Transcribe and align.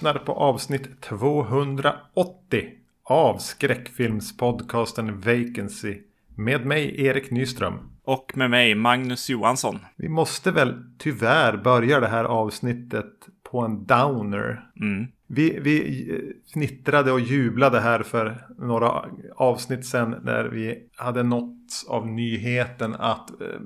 Lyssnar 0.00 0.18
på 0.18 0.32
avsnitt 0.32 1.00
280 1.00 2.70
av 3.04 3.38
skräckfilmspodcasten 3.38 5.20
Vacancy 5.20 5.98
med 6.36 6.66
mig 6.66 7.06
Erik 7.06 7.30
Nyström. 7.30 7.74
Och 8.04 8.32
med 8.34 8.50
mig 8.50 8.74
Magnus 8.74 9.30
Johansson. 9.30 9.78
Vi 9.96 10.08
måste 10.08 10.50
väl 10.50 10.74
tyvärr 10.98 11.56
börja 11.56 12.00
det 12.00 12.06
här 12.06 12.24
avsnittet 12.24 13.12
på 13.50 13.60
en 13.60 13.86
downer. 13.86 14.70
Mm. 14.80 15.06
Vi, 15.26 15.58
vi 15.60 16.08
fnittrade 16.52 17.12
och 17.12 17.20
jublade 17.20 17.80
här 17.80 18.02
för 18.02 18.46
några 18.58 19.04
avsnitt 19.36 19.86
sedan 19.86 20.16
när 20.22 20.44
vi 20.44 20.88
hade 20.96 21.22
nåtts 21.22 21.88
av 21.88 22.06
nyheten 22.06 22.94
att 22.94 23.30
eh, 23.30 23.60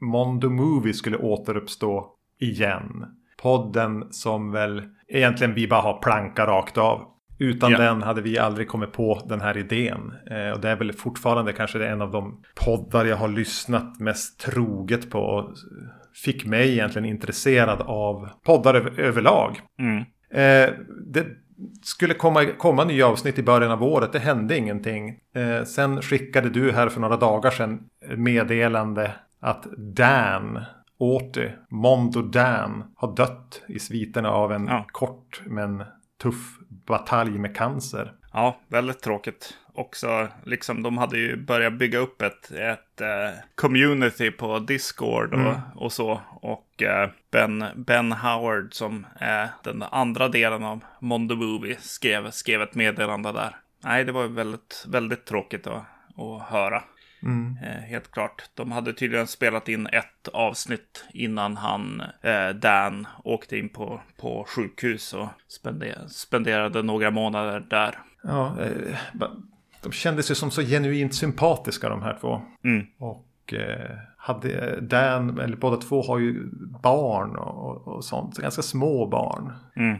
Mondo 0.00 0.50
Movie 0.50 0.94
skulle 0.94 1.16
återuppstå 1.16 2.06
igen. 2.38 3.06
Podden 3.36 4.12
som 4.12 4.52
väl 4.52 4.82
egentligen 5.08 5.54
vi 5.54 5.68
bara 5.68 5.80
har 5.80 5.98
planka 6.02 6.46
rakt 6.46 6.78
av. 6.78 7.04
Utan 7.38 7.70
Ja. 7.72 7.78
den 7.78 8.02
hade 8.02 8.20
vi 8.20 8.38
aldrig 8.38 8.68
kommit 8.68 8.92
på 8.92 9.22
den 9.28 9.40
här 9.40 9.56
idén. 9.56 10.12
Eh, 10.30 10.50
och 10.50 10.60
det 10.60 10.68
är 10.68 10.76
väl 10.76 10.92
fortfarande 10.92 11.52
kanske 11.52 11.86
en 11.86 12.02
av 12.02 12.10
de 12.10 12.42
poddar 12.64 13.04
jag 13.04 13.16
har 13.16 13.28
lyssnat 13.28 14.00
mest 14.00 14.40
troget 14.40 15.10
på. 15.10 15.18
Och 15.18 15.50
fick 16.24 16.44
mig 16.46 16.72
egentligen 16.72 17.06
intresserad 17.08 17.80
av 17.82 18.28
poddar 18.46 18.74
över, 18.74 19.00
överlag. 19.00 19.60
Mm. 19.78 19.96
Eh, 20.30 20.74
det 21.06 21.26
skulle 21.82 22.14
komma, 22.14 22.44
komma 22.44 22.84
nya 22.84 23.06
avsnitt 23.06 23.38
i 23.38 23.42
början 23.42 23.70
av 23.72 23.82
året. 23.82 24.12
Det 24.12 24.18
hände 24.18 24.56
ingenting. 24.56 25.18
Eh, 25.34 25.64
sen 25.64 26.02
skickade 26.02 26.50
du 26.50 26.72
här 26.72 26.88
för 26.88 27.00
några 27.00 27.16
dagar 27.16 27.50
sedan 27.50 27.80
meddelande 28.16 29.12
att 29.40 29.66
Dan 29.78 30.60
Åty, 30.98 31.48
Mondo 31.68 32.22
Dan, 32.22 32.84
har 32.96 33.16
dött 33.16 33.62
i 33.68 33.78
sviterna 33.78 34.30
av 34.30 34.52
en 34.52 34.66
Ja. 34.66 34.84
kort 34.92 35.42
men 35.46 35.84
tuff 36.22 36.58
batalj 36.86 37.38
med 37.38 37.56
cancer. 37.56 38.12
Ja, 38.32 38.56
väldigt 38.68 39.00
tråkigt. 39.00 39.54
Också, 39.74 40.28
liksom, 40.44 40.82
de 40.82 40.98
hade 40.98 41.18
ju 41.18 41.36
börjat 41.36 41.72
bygga 41.78 41.98
upp 41.98 42.22
ett, 42.22 42.50
ett 42.50 43.00
eh, 43.00 43.38
community 43.54 44.30
på 44.30 44.58
Discord 44.58 45.34
och, 45.34 45.40
Mm. 45.40 45.54
och 45.74 45.92
så. 45.92 46.20
Och 46.40 46.82
eh, 46.82 47.10
ben, 47.32 47.64
ben 47.76 48.12
Howard, 48.12 48.74
som 48.74 49.06
är 49.20 49.48
den 49.64 49.82
andra 49.82 50.28
delen 50.28 50.64
av 50.64 50.84
Mondo 51.00 51.36
Movie, 51.36 51.76
skrev, 51.80 52.30
skrev 52.30 52.62
ett 52.62 52.74
meddelande 52.74 53.32
där. 53.32 53.56
Nej, 53.84 54.04
det 54.04 54.12
var 54.12 54.24
väldigt, 54.26 54.84
väldigt 54.88 55.24
tråkigt 55.24 55.66
att, 55.66 55.82
att 56.16 56.42
höra. 56.48 56.82
Mm. 57.26 57.58
Eh, 57.62 57.82
helt 57.82 58.10
klart. 58.10 58.42
De 58.54 58.72
hade 58.72 58.92
tydligen 58.92 59.26
spelat 59.26 59.68
in 59.68 59.86
ett 59.86 60.28
avsnitt 60.32 61.04
innan 61.12 61.56
han, 61.56 62.02
eh, 62.22 62.48
Dan, 62.48 63.06
åkte 63.24 63.58
in 63.58 63.68
på, 63.68 64.00
på 64.20 64.44
sjukhus 64.48 65.14
och 65.14 65.28
spende- 65.48 66.08
spenderade 66.08 66.82
några 66.82 67.10
månader 67.10 67.60
där. 67.70 67.98
Ja, 68.22 68.56
eh, 68.60 68.96
de 69.82 69.92
kändes 69.92 70.30
ju 70.30 70.34
som 70.34 70.50
så 70.50 70.62
genuint 70.62 71.14
sympatiska 71.14 71.88
de 71.88 72.02
här 72.02 72.18
två. 72.20 72.42
Mm. 72.64 72.86
Och 72.98 73.54
eh, 73.54 73.96
hade 74.16 74.80
Dan, 74.80 75.38
eller 75.40 75.56
båda 75.56 75.76
två 75.76 76.02
har 76.02 76.18
ju 76.18 76.50
barn 76.82 77.36
och, 77.36 77.66
och, 77.70 77.88
och 77.96 78.04
sånt. 78.04 78.36
Ganska 78.38 78.62
små 78.62 79.06
barn. 79.06 79.52
Mm. 79.76 79.96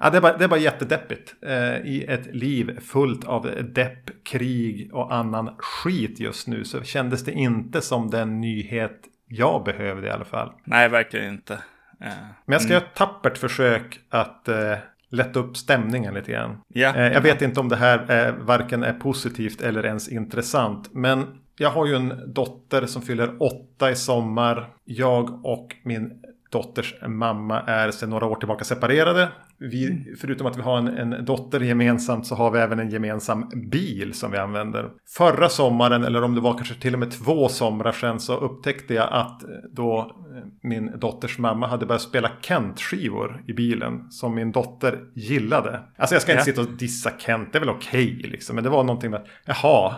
Ja, 0.00 0.10
det, 0.10 0.16
är 0.16 0.20
bara, 0.20 0.36
det 0.36 0.44
är 0.44 0.48
bara 0.48 0.60
jättedeppigt. 0.60 1.34
Eh, 1.42 1.76
I 1.76 2.04
ett 2.08 2.34
liv 2.34 2.80
fullt 2.80 3.24
av 3.24 3.50
depp, 3.74 4.24
krig 4.24 4.94
och 4.94 5.14
annan 5.14 5.50
skit 5.58 6.20
just 6.20 6.46
nu. 6.48 6.64
Så 6.64 6.82
kändes 6.82 7.24
det 7.24 7.32
inte 7.32 7.80
som 7.80 8.10
den 8.10 8.40
nyhet 8.40 9.00
jag 9.28 9.64
behövde 9.64 10.06
i 10.06 10.10
alla 10.10 10.24
fall. 10.24 10.52
Nej, 10.64 10.88
verkligen 10.88 11.28
inte. 11.28 11.52
Eh, 12.00 12.08
Men 12.44 12.52
jag 12.52 12.62
ska 12.62 12.72
göra 12.72 12.82
ett 12.84 12.94
tappert 12.94 13.38
försök 13.38 14.00
att 14.08 14.48
eh, 14.48 14.74
lätta 15.10 15.38
upp 15.40 15.56
stämningen 15.56 16.14
lite 16.14 16.32
grann. 16.32 16.60
Ja. 16.68 16.94
Eh, 16.94 17.12
jag 17.12 17.20
vet 17.20 17.42
inte 17.42 17.60
om 17.60 17.68
det 17.68 17.76
här 17.76 18.26
eh, 18.26 18.34
varken 18.34 18.82
är 18.82 18.92
positivt 18.92 19.60
eller 19.60 19.86
ens 19.86 20.08
intressant. 20.08 20.90
Men 20.92 21.26
jag 21.56 21.70
har 21.70 21.86
ju 21.86 21.96
en 21.96 22.32
dotter 22.34 22.86
som 22.86 23.02
fyller 23.02 23.42
åtta 23.42 23.90
i 23.90 23.96
sommar. 23.96 24.68
Jag 24.84 25.46
och 25.46 25.76
min 25.82 26.22
dotters 26.50 26.94
mamma 27.08 27.60
är 27.60 27.90
sedan 27.90 28.10
några 28.10 28.26
år 28.26 28.36
tillbaka 28.36 28.64
separerade. 28.64 29.28
Vi, 29.58 30.04
förutom 30.20 30.46
att 30.46 30.56
vi 30.58 30.62
har 30.62 30.78
en, 30.78 30.88
en 30.88 31.24
dotter 31.24 31.60
gemensamt 31.60 32.26
så 32.26 32.34
har 32.34 32.50
vi 32.50 32.58
även 32.58 32.78
en 32.78 32.90
gemensam 32.90 33.48
bil 33.70 34.14
som 34.14 34.30
vi 34.30 34.38
använder. 34.38 34.90
Förra 35.16 35.48
sommaren, 35.48 36.04
eller 36.04 36.22
om 36.22 36.34
det 36.34 36.40
var 36.40 36.54
kanske 36.54 36.74
till 36.74 36.92
och 36.92 36.98
med 37.00 37.10
två 37.10 37.48
somrar 37.48 37.92
sedan, 37.92 38.20
så 38.20 38.36
upptäckte 38.36 38.94
jag 38.94 39.08
att 39.12 39.42
eh, 39.42 39.48
då 39.72 39.98
eh, 40.00 40.44
min 40.62 40.98
dotters 40.98 41.38
mamma 41.38 41.66
hade 41.66 41.86
börjat 41.86 42.02
spela 42.02 42.30
Kent-skivor 42.42 43.44
i 43.48 43.52
bilen 43.52 44.10
som 44.10 44.34
min 44.34 44.52
dotter 44.52 44.98
gillade. 45.14 45.80
Alltså 45.98 46.14
jag 46.14 46.22
ska 46.22 46.32
inte 46.32 46.40
Ja. 46.40 46.44
sitta 46.44 46.60
och 46.60 46.76
dissa 46.78 47.10
Kent, 47.18 47.52
det 47.52 47.58
är 47.58 47.60
väl 47.60 47.68
okej 47.70 48.20
liksom. 48.24 48.54
Men 48.54 48.64
det 48.64 48.70
var 48.70 48.84
någonting 48.84 49.10
med 49.10 49.20
att, 49.20 49.26
jaha, 49.44 49.94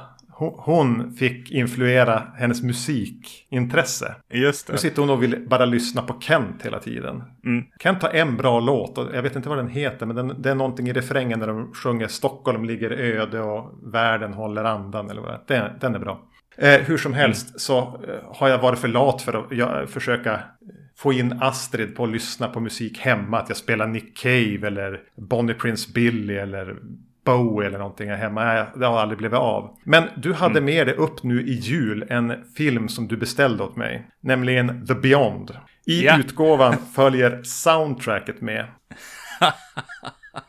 hon- 0.50 1.12
fick 1.12 1.50
influera 1.50 2.22
hennes 2.36 2.62
musikintresse. 2.62 4.14
Just 4.32 4.69
Nu 4.69 4.72
det. 4.72 4.78
sitter 4.78 5.00
hon 5.03 5.10
och 5.10 5.22
vill 5.22 5.47
bara 5.48 5.64
lyssna 5.64 6.03
på 6.03 6.20
Kent 6.20 6.62
hela 6.62 6.78
tiden. 6.78 7.22
Mm. 7.44 7.64
Kent 7.82 8.03
har 8.03 8.10
en 8.10 8.36
bra 8.36 8.60
låt 8.60 8.98
och 8.98 9.08
jag 9.14 9.22
vet 9.22 9.36
inte 9.36 9.48
vad 9.48 9.58
den 9.58 9.69
heter 9.69 10.06
men 10.06 10.16
den, 10.16 10.42
det 10.42 10.50
är 10.50 10.54
någonting 10.54 10.88
i 10.88 10.92
refrängen 10.92 11.38
när 11.38 11.47
de 11.47 11.72
sjunger 11.75 12.08
Stockholm 12.08 12.64
ligger 12.64 12.91
öde 12.91 13.41
och 13.41 13.70
världen 13.82 14.32
håller 14.32 14.64
andan 14.64 15.10
eller 15.10 15.20
vad 15.22 15.41
det 15.47 15.54
är. 15.56 15.60
Den, 15.62 15.78
den 15.80 15.94
är 15.94 15.98
bra. 15.98 16.22
Eh, 16.56 16.80
hur 16.80 16.97
som 16.98 17.14
helst 17.14 17.60
så 17.60 17.78
eh, 17.78 18.36
har 18.36 18.48
jag 18.48 18.59
varit 18.59 18.78
för 18.78 18.88
lat 18.88 19.22
för 19.22 19.32
att 19.34 19.44
jag, 19.50 19.88
försöka 19.91 20.41
få 20.97 21.12
in 21.12 21.38
Astrid 21.41 21.97
på 21.97 22.04
att 22.04 22.10
lyssna 22.10 22.48
på 22.48 22.60
musik 22.60 22.98
hemma. 22.98 23.38
Att 23.38 23.48
jag 23.48 23.56
spelar 23.56 23.86
Nick 23.86 24.16
Cave 24.16 24.66
eller 24.66 25.00
Bonnie 25.16 25.54
Prince 25.54 25.91
Billy 25.94 26.34
eller 26.34 26.76
Bowie 27.25 27.69
eller 27.69 27.78
någonting 27.78 28.09
här 28.09 28.16
hemma. 28.16 28.66
Det 28.77 28.87
har 28.87 28.99
aldrig 29.00 29.19
blivit 29.19 29.38
av. 29.38 29.77
Men 29.84 30.05
du 30.16 30.33
hade 30.33 30.60
med 30.60 30.87
dig 30.87 30.94
upp 30.97 31.22
nu 31.22 31.43
i 31.43 31.53
jul 31.53 32.06
en 32.10 32.34
film 32.56 32.88
som 32.88 33.09
du 33.09 33.16
beställde 33.16 33.62
åt 33.65 33.77
mig. 33.77 34.06
Nämligen 34.21 34.87
The 34.87 34.94
Beyond. 34.94 35.56
I 35.87 36.05
Ja. 36.05 36.19
utgåvan 36.19 36.77
följer 36.94 37.41
soundtracket 37.43 38.41
med. 38.41 38.66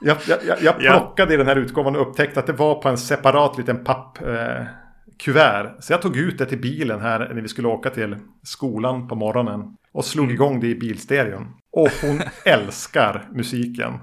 Jag, 0.02 0.18
jag, 0.28 0.40
jag, 0.48 0.58
jag 0.62 0.76
Ja. 0.80 0.92
plockade 1.00 1.34
i 1.34 1.38
den 1.38 1.48
här 1.48 1.56
utgåvan 1.56 1.96
och 1.96 2.02
upptäckte 2.10 2.40
att 2.40 2.48
det 2.48 2.54
var 2.54 2.76
på 2.82 2.90
en 2.90 2.98
separat 2.98 3.58
liten 3.58 3.84
papp... 3.84 4.22
Eh, 4.22 4.64
kuvert. 5.20 5.76
Så 5.80 5.94
jag 5.94 6.02
tog 6.02 6.18
ut 6.18 6.38
det 6.38 6.46
till 6.46 6.62
bilen 6.62 7.02
här 7.02 7.20
när 7.20 7.42
vi 7.42 7.48
skulle 7.48 7.68
åka 7.68 7.90
till 7.90 8.16
skolan 8.44 9.08
på 9.08 9.16
morgonen. 9.16 9.78
Och 9.94 10.06
slog 10.06 10.32
igång 10.32 10.60
det 10.60 10.68
i 10.68 10.76
bilstereon. 10.76 11.48
Och 11.72 11.90
hon 12.02 12.22
älskar 12.46 13.28
musiken. 13.32 13.94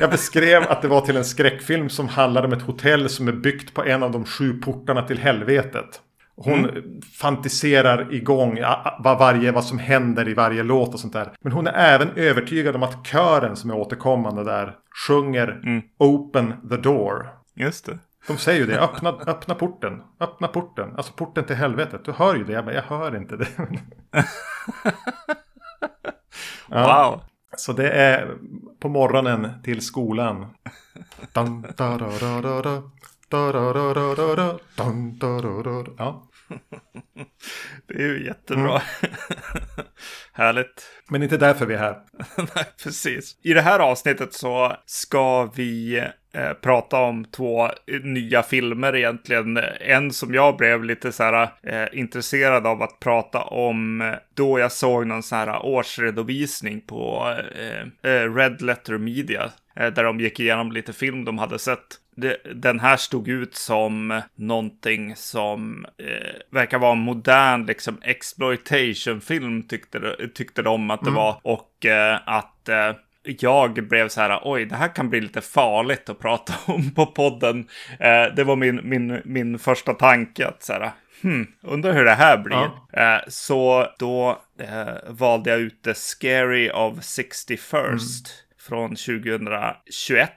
Jag 0.00 0.10
beskrev 0.10 0.62
att 0.62 0.82
det 0.82 0.88
var 0.88 1.00
till 1.00 1.16
en 1.16 1.24
skräckfilm 1.24 1.88
som 1.88 2.08
handlar 2.08 2.44
om 2.44 2.52
ett 2.52 2.62
hotell 2.62 3.08
som 3.08 3.28
är 3.28 3.32
byggt 3.32 3.74
på 3.74 3.84
en 3.84 4.02
av 4.02 4.10
de 4.10 4.24
sju 4.24 4.60
portarna 4.60 5.02
till 5.02 5.18
helvetet. 5.18 6.00
Hon 6.36 6.70
fantiserar 7.20 8.14
igång 8.14 8.58
vad, 8.98 9.18
varje, 9.18 9.52
vad 9.52 9.64
som 9.64 9.78
händer 9.78 10.28
i 10.28 10.34
varje 10.34 10.62
låt 10.62 10.94
och 10.94 11.00
sånt 11.00 11.12
där. 11.12 11.32
Men 11.40 11.52
hon 11.52 11.66
är 11.66 11.72
även 11.72 12.08
övertygad 12.16 12.76
om 12.76 12.82
att 12.82 13.06
kören 13.06 13.56
som 13.56 13.70
är 13.70 13.76
återkommande 13.76 14.44
där 14.44 14.76
sjunger 15.08 15.60
Open 15.98 16.54
the 16.70 16.76
door. 16.76 17.28
Just 17.54 17.86
det. 17.86 17.98
De 18.26 18.36
säger 18.36 18.60
ju 18.60 18.66
det, 18.66 18.80
öppna, 18.80 19.10
öppna 19.10 19.54
porten, 19.54 20.02
öppna 20.20 20.48
porten, 20.48 20.96
alltså 20.96 21.12
porten 21.12 21.44
till 21.44 21.56
helvetet. 21.56 22.04
Du 22.04 22.12
hör 22.12 22.34
ju 22.34 22.44
det, 22.44 22.52
jag 22.52 22.64
bara, 22.64 22.74
jag 22.74 22.82
hör 22.82 23.16
inte 23.16 23.36
det. 23.36 23.46
Ja. 26.68 27.10
Wow. 27.10 27.31
Så 27.56 27.72
det 27.72 27.90
är 27.90 28.36
på 28.80 28.88
morgonen 28.88 29.62
till 29.62 29.80
skolan. 29.80 30.46
Ja. 35.98 36.28
Det 37.86 37.94
är 37.94 38.08
ju 38.08 38.24
jättebra. 38.26 38.82
Härligt. 40.32 40.86
Men 41.08 41.22
inte 41.22 41.36
därför 41.36 41.66
vi 41.66 41.74
är 41.74 41.78
här. 41.78 42.02
Nej, 42.36 42.64
precis. 42.82 43.36
I 43.42 43.52
det 43.52 43.60
här 43.60 43.78
avsnittet 43.78 44.34
så 44.34 44.76
ska 44.86 45.44
vi 45.54 46.04
eh, 46.32 46.52
prata 46.52 46.96
om 46.96 47.24
två 47.24 47.68
nya 48.02 48.42
filmer 48.42 48.96
egentligen. 48.96 49.60
En 49.80 50.12
som 50.12 50.34
jag 50.34 50.56
blev 50.56 50.84
lite 50.84 51.12
så 51.12 51.22
här 51.22 51.48
eh, 51.62 51.88
intresserad 51.98 52.66
av 52.66 52.82
att 52.82 53.00
prata 53.00 53.42
om 53.42 54.00
eh, 54.00 54.14
då 54.34 54.58
jag 54.58 54.72
såg 54.72 55.06
någon 55.06 55.22
så 55.22 55.36
här 55.36 55.66
årsredovisning 55.66 56.80
på 56.80 57.34
eh, 58.02 58.12
eh, 58.12 58.34
Red 58.34 58.62
Letter 58.62 58.98
Media. 58.98 59.50
Där 59.74 60.04
de 60.04 60.20
gick 60.20 60.40
igenom 60.40 60.72
lite 60.72 60.92
film 60.92 61.24
de 61.24 61.38
hade 61.38 61.58
sett. 61.58 61.86
Den 62.54 62.80
här 62.80 62.96
stod 62.96 63.28
ut 63.28 63.54
som 63.54 64.20
någonting 64.34 65.16
som 65.16 65.86
eh, 65.98 66.40
verkar 66.50 66.78
vara 66.78 66.92
en 66.92 66.98
modern 66.98 67.66
liksom 67.66 67.98
exploitation-film 68.02 69.62
tyckte, 69.62 69.98
de- 69.98 70.28
tyckte 70.34 70.62
de 70.62 70.90
att 70.90 71.04
det 71.04 71.10
var. 71.10 71.40
Och 71.42 71.86
eh, 71.86 72.18
att 72.26 72.68
eh, 72.68 72.92
jag 73.24 73.88
blev 73.88 74.08
så 74.08 74.20
här, 74.20 74.40
oj, 74.44 74.64
det 74.64 74.76
här 74.76 74.94
kan 74.94 75.10
bli 75.10 75.20
lite 75.20 75.40
farligt 75.40 76.08
att 76.08 76.18
prata 76.18 76.54
om 76.72 76.90
på 76.90 77.06
podden. 77.06 77.68
Eh, 78.00 78.24
det 78.36 78.44
var 78.44 78.56
min, 78.56 78.80
min, 78.82 79.20
min 79.24 79.58
första 79.58 79.94
tanke 79.94 80.46
att 80.46 80.62
så 80.62 80.72
här, 80.72 80.90
hmm, 81.22 81.46
undrar 81.62 81.92
hur 81.92 82.04
det 82.04 82.14
här 82.14 82.38
blir. 82.38 82.70
Eh, 82.92 83.20
så 83.28 83.86
då 83.98 84.42
eh, 84.58 84.94
valde 85.08 85.50
jag 85.50 85.60
ut 85.60 85.82
The 85.82 85.94
Scary 85.94 86.70
of 86.70 86.98
61st. 86.98 88.28
från 88.58 88.90
2021. 88.90 90.30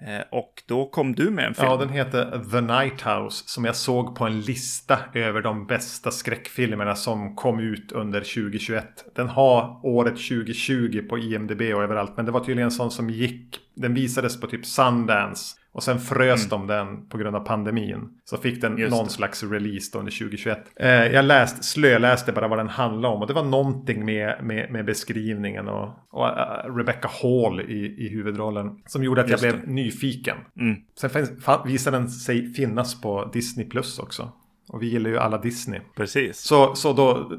Eh, 0.00 0.24
och 0.30 0.62
då 0.66 0.86
kom 0.86 1.14
du 1.14 1.30
med 1.30 1.44
en 1.44 1.54
film. 1.54 1.68
Ja, 1.68 1.76
den 1.76 1.88
heter 1.88 2.44
The 2.50 2.60
Night 2.60 3.02
House. 3.02 3.44
Som 3.46 3.64
jag 3.64 3.76
såg 3.76 4.16
på 4.16 4.24
en 4.24 4.40
lista 4.40 4.98
över 5.14 5.42
de 5.42 5.66
bästa 5.66 6.10
skräckfilmerna 6.10 6.94
som 6.94 7.36
kom 7.36 7.60
ut 7.60 7.92
under 7.92 8.20
2021. 8.20 8.84
Den 9.14 9.28
har 9.28 9.80
året 9.82 10.14
2020 10.14 11.06
på 11.08 11.18
IMDB 11.18 11.60
och 11.60 11.82
överallt. 11.82 12.16
Men 12.16 12.26
det 12.26 12.32
var 12.32 12.40
tydligen 12.40 12.64
en 12.64 12.70
sån 12.70 12.90
som 12.90 13.10
gick. 13.10 13.58
Den 13.74 13.94
visades 13.94 14.40
på 14.40 14.46
typ 14.46 14.66
Sundance. 14.66 15.56
Och 15.78 15.84
sen 15.84 15.98
frös 15.98 16.40
mm. 16.40 16.48
de 16.48 16.74
den 16.74 17.08
på 17.08 17.18
grund 17.18 17.36
av 17.36 17.40
pandemin. 17.40 18.08
Så 18.24 18.36
fick 18.36 18.60
den 18.60 18.78
Just 18.78 18.90
någon 18.90 19.04
det. 19.04 19.10
slags 19.10 19.42
release 19.42 19.90
då 19.92 19.98
under 19.98 20.12
2021. 20.12 20.58
Eh, 20.76 20.88
jag 20.90 21.24
läste, 21.24 21.62
slöläste 21.62 22.32
bara 22.32 22.48
vad 22.48 22.58
den 22.58 22.68
handlade 22.68 23.14
om. 23.14 23.20
Och 23.20 23.26
det 23.26 23.32
var 23.32 23.44
någonting 23.44 24.04
med, 24.04 24.44
med, 24.44 24.72
med 24.72 24.84
beskrivningen 24.84 25.68
och, 25.68 25.88
och 26.10 26.26
uh, 26.26 26.76
Rebecca 26.76 27.08
Hall 27.22 27.60
i, 27.60 27.94
i 27.98 28.08
huvudrollen. 28.08 28.70
Som 28.86 29.04
gjorde 29.04 29.20
att 29.20 29.30
Just 29.30 29.44
jag 29.44 29.54
blev 29.54 29.66
det. 29.66 29.72
nyfiken. 29.72 30.36
Mm. 30.60 30.76
Sen 31.00 31.10
finns, 31.10 31.30
visade 31.66 31.96
den 31.96 32.08
sig 32.08 32.52
finnas 32.52 33.00
på 33.00 33.30
Disney 33.32 33.68
Plus 33.68 33.98
också. 33.98 34.32
Och 34.68 34.82
vi 34.82 34.86
gillar 34.86 35.10
ju 35.10 35.18
alla 35.18 35.38
Disney. 35.38 35.80
Precis. 35.96 36.38
Så, 36.38 36.74
så 36.74 36.92
då 36.92 37.32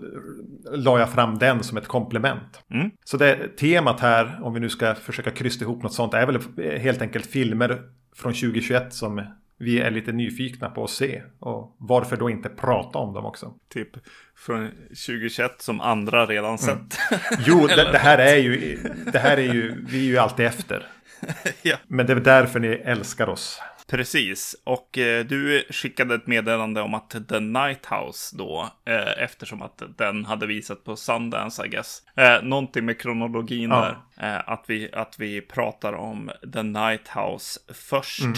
la 0.71 0.99
jag 0.99 1.09
fram 1.09 1.37
den 1.37 1.63
som 1.63 1.77
ett 1.77 1.87
komplement. 1.87 2.63
Mm. 2.73 2.91
Så 3.03 3.17
det 3.17 3.57
temat 3.57 3.99
här, 3.99 4.39
om 4.43 4.53
vi 4.53 4.59
nu 4.59 4.69
ska 4.69 4.95
försöka 4.95 5.31
krysta 5.31 5.65
ihop 5.65 5.83
något 5.83 5.93
sånt, 5.93 6.13
är 6.13 6.25
väl 6.25 6.39
helt 6.79 7.01
enkelt 7.01 7.25
filmer 7.25 7.81
från 8.19 8.33
2021 8.33 8.93
som 8.93 9.25
vi 9.59 9.79
är 9.79 9.91
lite 9.91 10.11
nyfikna 10.11 10.69
på 10.69 10.83
att 10.83 10.89
se. 10.89 11.21
Och 11.39 11.75
varför 11.77 12.17
då 12.17 12.29
inte 12.29 12.49
prata 12.49 12.99
om 12.99 13.13
dem 13.13 13.25
också? 13.25 13.53
Typ 13.73 13.89
från 14.35 14.69
2021 14.87 15.51
som 15.57 15.81
andra 15.81 16.25
redan 16.25 16.45
mm. 16.45 16.57
sett. 16.57 16.99
Mm. 17.11 17.21
Jo, 17.47 17.67
det, 17.67 17.91
det, 17.91 17.97
här 17.97 18.17
är 18.17 18.35
ju, 18.35 18.77
det 19.13 19.19
här 19.19 19.37
är 19.37 19.53
ju, 19.53 19.85
vi 19.87 19.99
är 19.99 20.09
ju 20.09 20.17
alltid 20.17 20.45
efter. 20.45 20.87
ja. 21.61 21.77
Men 21.87 22.05
det 22.05 22.13
är 22.13 22.19
därför 22.19 22.59
ni 22.59 22.67
älskar 22.67 23.29
oss. 23.29 23.61
Precis, 23.89 24.55
och 24.63 24.97
eh, 24.97 25.25
du 25.25 25.63
skickade 25.69 26.15
ett 26.15 26.27
meddelande 26.27 26.81
om 26.81 26.93
att 26.93 27.27
The 27.29 27.39
Night 27.39 27.85
House 27.85 28.37
då, 28.37 28.69
eh, 28.85 29.23
eftersom 29.23 29.61
att 29.61 29.83
den 29.97 30.25
hade 30.25 30.47
visat 30.47 30.83
på 30.83 30.95
Sundance, 30.95 31.65
I 31.65 31.69
guess. 31.69 32.03
Eh, 32.15 32.43
någonting 32.43 32.85
med 32.85 32.99
kronologin 32.99 33.69
ja. 33.69 33.95
där, 34.17 34.35
eh, 34.35 34.49
att, 34.49 34.63
vi, 34.67 34.89
att 34.93 35.15
vi 35.19 35.41
pratar 35.41 35.93
om 35.93 36.31
The 36.53 36.63
Night 36.63 37.07
House 37.07 37.59
först, 37.73 38.21
mm. 38.23 38.35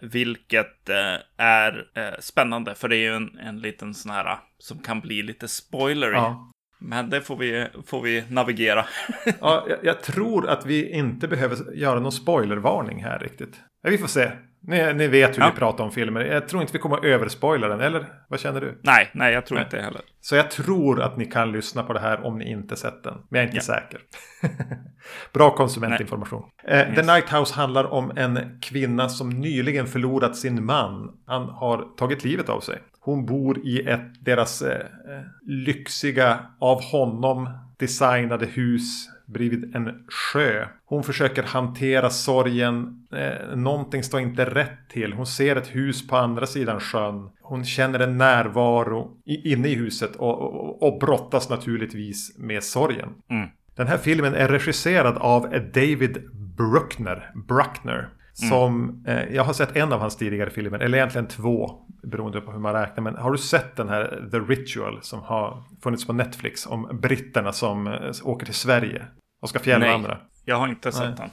Vilket 0.00 0.88
är 1.36 1.86
spännande, 2.20 2.74
för 2.74 2.88
det 2.88 2.96
är 2.96 3.10
ju 3.10 3.16
en, 3.16 3.38
en 3.38 3.60
liten 3.60 3.94
sån 3.94 4.12
här 4.12 4.38
som 4.58 4.78
kan 4.78 5.00
bli 5.00 5.22
lite 5.22 5.48
spoilery. 5.48 6.14
Ja. 6.14 6.50
Men 6.78 7.10
det 7.10 7.20
får 7.20 7.36
vi, 7.36 7.66
får 7.86 8.02
vi 8.02 8.24
navigera. 8.28 8.86
ja, 9.40 9.66
jag, 9.68 9.78
jag, 9.82 10.02
tror 10.02 10.48
att 10.48 10.66
vi 10.66 10.90
inte 10.90 11.28
behöver 11.28 11.72
göra 11.74 12.00
någon 12.00 12.12
spoilervarning 12.12 13.04
här 13.04 13.18
riktigt. 13.18 13.60
Vi 13.82 13.98
får 13.98 14.08
se. 14.08 14.30
Ni, 14.64 14.92
ni 14.94 15.06
vet 15.06 15.36
hur 15.36 15.42
ja. 15.42 15.50
vi 15.54 15.58
pratar 15.58 15.84
om 15.84 15.90
filmer. 15.90 16.20
Jag 16.20 16.48
tror 16.48 16.62
inte 16.62 16.72
vi 16.72 16.78
kommer 16.78 16.96
att 16.96 17.04
överspoila 17.04 17.68
den, 17.68 17.80
eller? 17.80 18.06
Vad 18.28 18.40
känner 18.40 18.60
du? 18.60 18.78
Nej, 18.82 19.10
nej, 19.14 19.32
jag 19.32 19.46
tror 19.46 19.56
nej. 19.56 19.64
inte 19.64 19.80
heller. 19.80 20.00
Så 20.20 20.36
jag 20.36 20.50
tror 20.50 21.02
att 21.02 21.16
ni 21.16 21.24
kan 21.24 21.52
lyssna 21.52 21.82
på 21.82 21.92
det 21.92 22.00
här 22.00 22.26
om 22.26 22.38
ni 22.38 22.50
inte 22.50 22.76
sett 22.76 23.02
den. 23.02 23.14
Men 23.28 23.40
jag 23.40 23.42
är 23.42 23.54
inte 23.54 23.56
ja. 23.56 23.62
säker. 23.62 24.00
Bra 25.32 25.54
konsumentinformation. 25.56 26.42
Eh, 26.64 26.78
yes. 26.78 26.96
The 26.96 27.02
Night 27.02 27.30
House 27.30 27.54
handlar 27.54 27.84
om 27.84 28.12
en 28.16 28.58
kvinna 28.62 29.08
som 29.08 29.30
nyligen 29.30 29.86
förlorat 29.86 30.36
sin 30.36 30.64
man. 30.64 31.12
Han 31.26 31.48
har 31.48 31.96
tagit 31.96 32.24
livet 32.24 32.48
av 32.48 32.60
sig. 32.60 32.78
Hon 33.00 33.26
bor 33.26 33.58
i 33.66 33.88
ett 33.88 34.24
deras 34.24 34.62
eh, 34.62 34.76
eh 34.76 35.22
lyxiga, 35.46 36.38
av 36.58 36.82
honom 36.82 37.48
designade 37.78 38.46
hus 38.46 39.08
bredvid 39.32 39.76
en 39.76 40.04
sjö. 40.08 40.66
Hon 40.84 41.02
försöker 41.02 41.42
hantera 41.42 42.10
sorgen. 42.10 43.06
Eh, 43.12 43.56
någonting 43.56 44.02
står 44.02 44.20
inte 44.20 44.44
rätt 44.44 44.88
till. 44.88 45.12
Hon 45.12 45.26
ser 45.26 45.56
ett 45.56 45.74
hus 45.74 46.08
på 46.08 46.16
andra 46.16 46.46
sidan 46.46 46.80
sjön. 46.80 47.30
Hon 47.40 47.64
känner 47.64 48.00
en 48.00 48.18
närvaro 48.18 49.16
i, 49.24 49.52
inne 49.52 49.68
i 49.68 49.74
huset 49.74 50.16
och, 50.16 50.40
och, 50.40 50.82
och 50.82 51.00
brottas 51.00 51.50
naturligtvis 51.50 52.38
med 52.38 52.64
sorgen. 52.64 53.08
Mm. 53.30 53.48
Den 53.74 53.86
här 53.86 53.98
filmen 53.98 54.34
är 54.34 54.48
regisserad 54.48 55.16
av 55.16 55.42
David 55.72 56.18
Bruckner. 56.56 57.30
Bruckner 57.34 58.08
Mm. 58.40 58.50
Som, 58.50 59.04
eh, 59.06 59.34
jag 59.34 59.44
har 59.44 59.52
sett 59.52 59.76
en 59.76 59.92
av 59.92 60.00
hans 60.00 60.16
tidigare 60.16 60.50
filmer, 60.50 60.78
eller 60.78 60.98
egentligen 60.98 61.28
två, 61.28 61.70
beroende 62.02 62.40
på 62.40 62.52
hur 62.52 62.58
man 62.58 62.72
räknar. 62.72 63.04
Men 63.04 63.16
har 63.16 63.32
du 63.32 63.38
sett 63.38 63.76
den 63.76 63.88
här 63.88 64.28
The 64.30 64.38
Ritual 64.38 64.98
som 65.02 65.20
har 65.20 65.62
funnits 65.82 66.06
på 66.06 66.12
Netflix 66.12 66.66
om 66.66 66.98
britterna 67.02 67.52
som 67.52 67.86
eh, 67.86 68.12
åker 68.24 68.46
till 68.46 68.54
Sverige 68.54 69.06
och 69.42 69.48
ska 69.48 69.58
fjällvandra? 69.58 70.14
Nej, 70.14 70.26
jag 70.44 70.56
har 70.56 70.68
inte 70.68 70.92
sett 70.92 71.16
den. 71.16 71.30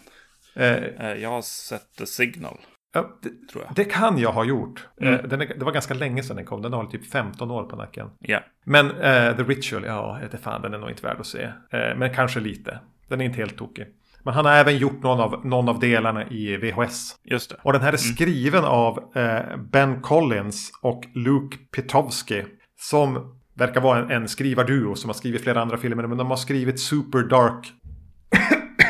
Eh, 0.56 1.08
eh, 1.08 1.14
jag 1.14 1.30
har 1.30 1.42
sett 1.42 1.96
The 1.98 2.06
Signal. 2.06 2.58
Ja, 2.94 3.20
det, 3.22 3.30
tror 3.52 3.64
jag. 3.64 3.76
det 3.76 3.86
kan 3.86 4.18
jag 4.18 4.32
ha 4.32 4.44
gjort. 4.44 4.88
Mm. 5.02 5.14
Eh, 5.14 5.20
är, 5.20 5.58
det 5.58 5.66
var 5.66 5.72
ganska 5.72 5.94
länge 5.94 6.24
sedan 6.24 6.36
den 6.36 6.46
kom. 6.46 6.62
Den 6.62 6.74
har 6.74 6.86
typ 6.86 7.12
15 7.12 7.52
år 7.52 7.64
på 7.64 7.76
nacken. 7.76 8.10
Yeah. 8.22 8.44
Men 8.66 8.86
uh, 8.86 9.38
The 9.38 9.44
Ritual, 9.44 9.84
ja, 9.86 10.20
det 10.32 10.38
fan, 10.38 10.62
den 10.62 10.74
är 10.74 10.78
nog 10.78 10.90
inte 10.90 11.04
värd 11.04 11.20
att 11.20 11.28
se. 11.28 11.46
Uh, 11.46 11.98
men 11.98 12.14
kanske 12.14 12.40
lite. 12.40 12.80
Den 13.08 13.22
är 13.22 13.26
inte 13.26 13.38
helt 13.38 13.58
tokig. 13.58 13.88
Men 14.24 14.34
han 14.34 14.46
har 14.46 14.54
även 14.54 14.78
gjort 14.78 15.04
någon 15.04 15.20
av, 15.20 15.46
någon 15.46 15.70
av 15.70 15.80
delarna 15.80 16.28
i 16.28 16.58
VHS. 16.58 17.16
Just 17.24 17.50
det. 17.50 17.56
Och 17.62 17.74
den 17.74 17.82
här 17.82 17.94
är 17.94 18.04
mm. 18.04 18.16
skriven 18.16 18.60
mm. 18.60 18.72
av 18.72 18.98
uh, 19.18 19.58
Ben 19.58 20.02
Collins 20.02 20.72
och 20.82 21.04
Luke 21.14 21.58
Pitowski. 21.58 22.46
Som 22.78 23.40
verkar 23.54 23.82
vara 23.82 24.00
en, 24.00 24.12
en 24.12 24.28
skrivarduo 24.28 24.96
som 24.96 25.10
har 25.10 25.14
skrivit 25.14 25.42
flera 25.42 25.62
andra 25.62 25.78
filmer. 25.78 26.08
Men 26.08 26.18
de 26.18 26.30
har 26.30 26.38
skrivit 26.38 26.80
Super 26.80 27.24
Dark 27.24 27.74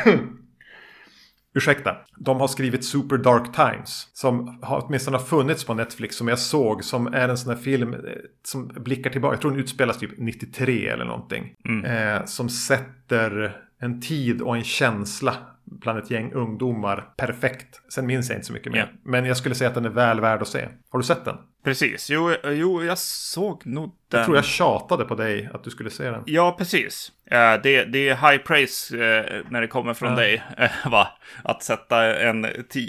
Ursäkta. 1.54 1.96
De 2.18 2.40
har 2.40 2.48
skrivit 2.48 2.84
Super 2.84 3.16
Dark 3.16 3.54
Times. 3.56 4.08
Som 4.12 4.58
har 4.62 4.84
åtminstone 4.86 5.16
har 5.16 5.24
funnits 5.24 5.64
på 5.64 5.74
Netflix. 5.74 6.16
Som 6.16 6.28
jag 6.28 6.38
såg. 6.38 6.84
Som 6.84 7.06
är 7.06 7.28
en 7.28 7.38
sån 7.38 7.54
här 7.54 7.62
film 7.62 7.94
eh, 7.94 8.00
som 8.44 8.68
blickar 8.68 9.10
tillbaka. 9.10 9.34
Jag 9.34 9.40
tror 9.40 9.50
den 9.50 9.60
utspelas 9.60 9.98
typ 9.98 10.10
93 10.18 10.88
eller 10.88 11.04
någonting. 11.04 11.54
Mm. 11.68 11.84
Eh, 11.84 12.24
som 12.24 12.48
sätter 12.48 13.56
en 13.80 14.00
tid 14.00 14.42
och 14.42 14.56
en 14.56 14.64
känsla 14.64 15.36
bland 15.64 15.98
ett 15.98 16.10
gäng 16.10 16.32
ungdomar 16.32 17.12
perfekt. 17.16 17.80
Sen 17.92 18.06
minns 18.06 18.28
jag 18.28 18.36
inte 18.36 18.46
så 18.46 18.52
mycket 18.52 18.72
mer. 18.72 18.78
Yeah. 18.78 18.90
Men 19.02 19.24
jag 19.24 19.36
skulle 19.36 19.54
säga 19.54 19.68
att 19.68 19.74
den 19.74 19.84
är 19.84 19.90
väl 19.90 20.20
värd 20.20 20.42
att 20.42 20.48
se. 20.48 20.68
Har 20.90 20.98
du 20.98 21.04
sett 21.04 21.24
den? 21.24 21.36
Precis. 21.64 22.10
Jo, 22.10 22.34
jo 22.44 22.84
jag 22.84 22.98
såg 22.98 23.66
nog 23.66 23.96
den. 24.08 24.18
Jag 24.18 24.24
tror 24.24 24.36
jag 24.36 24.44
tjatade 24.44 25.04
på 25.04 25.14
dig 25.14 25.50
att 25.54 25.64
du 25.64 25.70
skulle 25.70 25.90
se 25.90 26.10
den. 26.10 26.22
Ja, 26.26 26.54
precis. 26.58 27.12
Uh, 27.32 27.62
det, 27.62 27.84
det 27.84 28.08
är 28.08 28.30
high 28.30 28.42
praise 28.42 28.96
uh, 28.96 29.42
när 29.50 29.60
det 29.60 29.66
kommer 29.66 29.94
från 29.94 30.10
uh. 30.10 30.16
dig. 30.16 30.42
Uh, 30.60 30.90
va? 30.90 31.08
Att 31.44 31.62
sätta 31.62 32.16
en, 32.20 32.46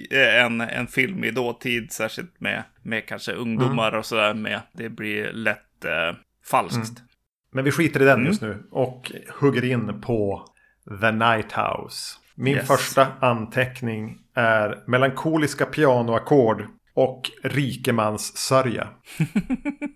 en, 0.09 0.61
en 0.61 0.87
film 0.87 1.23
i 1.23 1.31
dåtid, 1.31 1.91
särskilt 1.91 2.39
med, 2.39 2.63
med 2.81 3.05
kanske 3.05 3.31
ungdomar 3.31 3.87
mm. 3.87 3.99
och 3.99 4.05
sådär 4.05 4.33
med. 4.33 4.59
Det 4.73 4.89
blir 4.89 5.33
lätt 5.33 5.85
falskt. 6.45 6.99
Mm. 6.99 7.09
Men 7.53 7.63
vi 7.63 7.71
skiter 7.71 8.01
i 8.01 8.05
den 8.05 8.13
mm. 8.13 8.27
just 8.27 8.41
nu 8.41 8.63
och 8.71 9.11
hugger 9.29 9.63
in 9.63 10.01
på 10.01 10.45
The 11.01 11.11
Night 11.11 11.51
House. 11.51 12.17
Min 12.35 12.55
yes. 12.55 12.67
första 12.67 13.07
anteckning 13.19 14.17
är 14.35 14.83
melankoliska 14.87 15.65
pianoackord 15.65 16.67
och 16.93 17.31
rikemans 17.43 18.37
sörja. 18.37 18.87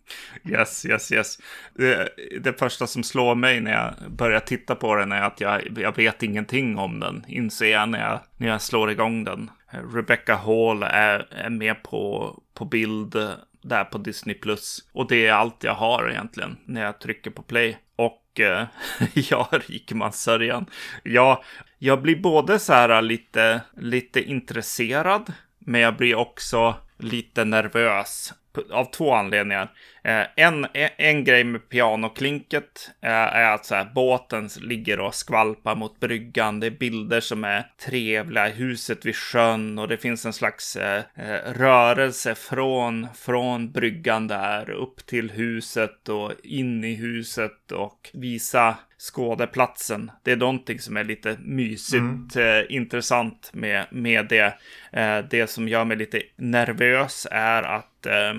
yes, 0.50 0.86
yes, 0.86 1.12
yes. 1.12 1.40
Det, 1.74 2.10
det, 2.42 2.60
första 2.60 2.88
som 2.88 3.04
slår 3.04 3.36
mig 3.36 3.60
när 3.62 3.72
jag 3.72 4.12
börjar 4.12 4.40
titta 4.40 4.76
på 4.76 4.96
den 4.96 5.12
är 5.12 5.22
att 5.22 5.42
jag, 5.42 5.78
jag 5.78 5.98
vet 5.98 6.24
ingenting 6.24 6.78
om 6.78 7.00
den. 7.00 7.26
Inser 7.28 7.72
jag 7.72 7.90
när 7.90 8.00
jag, 8.00 8.20
när 8.38 8.48
jag 8.48 8.62
slår 8.62 8.92
igång 8.92 9.24
den. 9.24 9.52
Rebecca 9.94 10.36
Hall 10.36 10.84
är, 10.84 11.28
är 11.32 11.50
med 11.50 11.84
på, 11.84 12.34
på 12.54 12.66
bild 12.66 13.16
där 13.62 13.84
på 13.84 13.98
Disney+. 13.98 14.36
Plus 14.36 14.90
Och 14.94 15.08
det 15.08 15.28
är 15.28 15.34
allt 15.34 15.64
jag 15.64 15.74
har 15.74 16.10
egentligen 16.10 16.58
när 16.66 16.84
jag 16.84 17.00
trycker 17.00 17.32
på 17.32 17.42
play. 17.42 17.78
Och 17.96 18.40
eh, 18.40 18.66
ja, 19.14 19.50
rikemanssörjan. 19.52 20.66
Ja, 21.04 21.44
jag 21.80 22.02
blir 22.02 22.16
både 22.16 22.60
så 22.60 22.74
här 22.74 23.02
lite, 23.02 23.62
lite 23.78 24.22
intresserad, 24.22 25.34
men 25.60 25.82
jag 25.82 25.96
blir 25.96 26.16
också 26.16 26.76
lite 26.98 27.46
nervös 27.46 28.34
av 28.72 28.86
två 28.86 29.14
anledningar. 29.14 29.72
Eh, 30.06 30.26
en, 30.36 30.68
en 30.98 31.24
grej 31.24 31.44
med 31.44 31.70
pianoklinket 31.70 32.92
eh, 33.02 33.10
är 33.10 33.54
att 33.54 33.66
så 33.66 33.76
här, 33.76 33.92
båten 33.96 34.50
ligger 34.62 35.00
och 35.00 35.16
skvalpar 35.16 35.76
mot 35.76 36.00
bryggan. 36.00 36.60
Det 36.60 36.68
är 36.68 36.72
bilder 36.72 37.20
som 37.20 37.44
är 37.44 37.72
trevliga, 37.86 38.48
huset 38.48 39.06
vid 39.06 39.16
sjön 39.16 39.80
och 39.80 39.88
det 39.88 39.98
finns 39.98 40.26
en 40.26 40.34
slags 40.34 40.76
eh, 40.76 41.04
rörelse 41.46 42.36
från, 42.36 43.08
från 43.16 43.72
bryggan 43.72 44.28
där 44.28 44.70
upp 44.70 45.06
till 45.06 45.32
huset 45.32 46.10
och 46.10 46.32
in 46.44 46.84
i 46.84 46.96
huset 46.96 47.72
och 47.72 48.10
visa 48.14 48.76
skådeplatsen. 48.98 50.12
Det 50.24 50.32
är 50.32 50.36
någonting 50.36 50.80
som 50.80 50.98
är 50.98 51.04
lite 51.04 51.38
mysigt, 51.40 52.36
mm. 52.36 52.60
eh, 52.60 52.66
intressant 52.70 53.50
med, 53.54 53.86
med 53.92 54.26
det. 54.28 54.54
Eh, 54.92 55.20
det 55.30 55.50
som 55.50 55.68
gör 55.68 55.86
mig 55.86 55.98
lite 55.98 56.22
nervös 56.36 57.28
är 57.32 57.64
att 57.64 58.06
eh, 58.06 58.34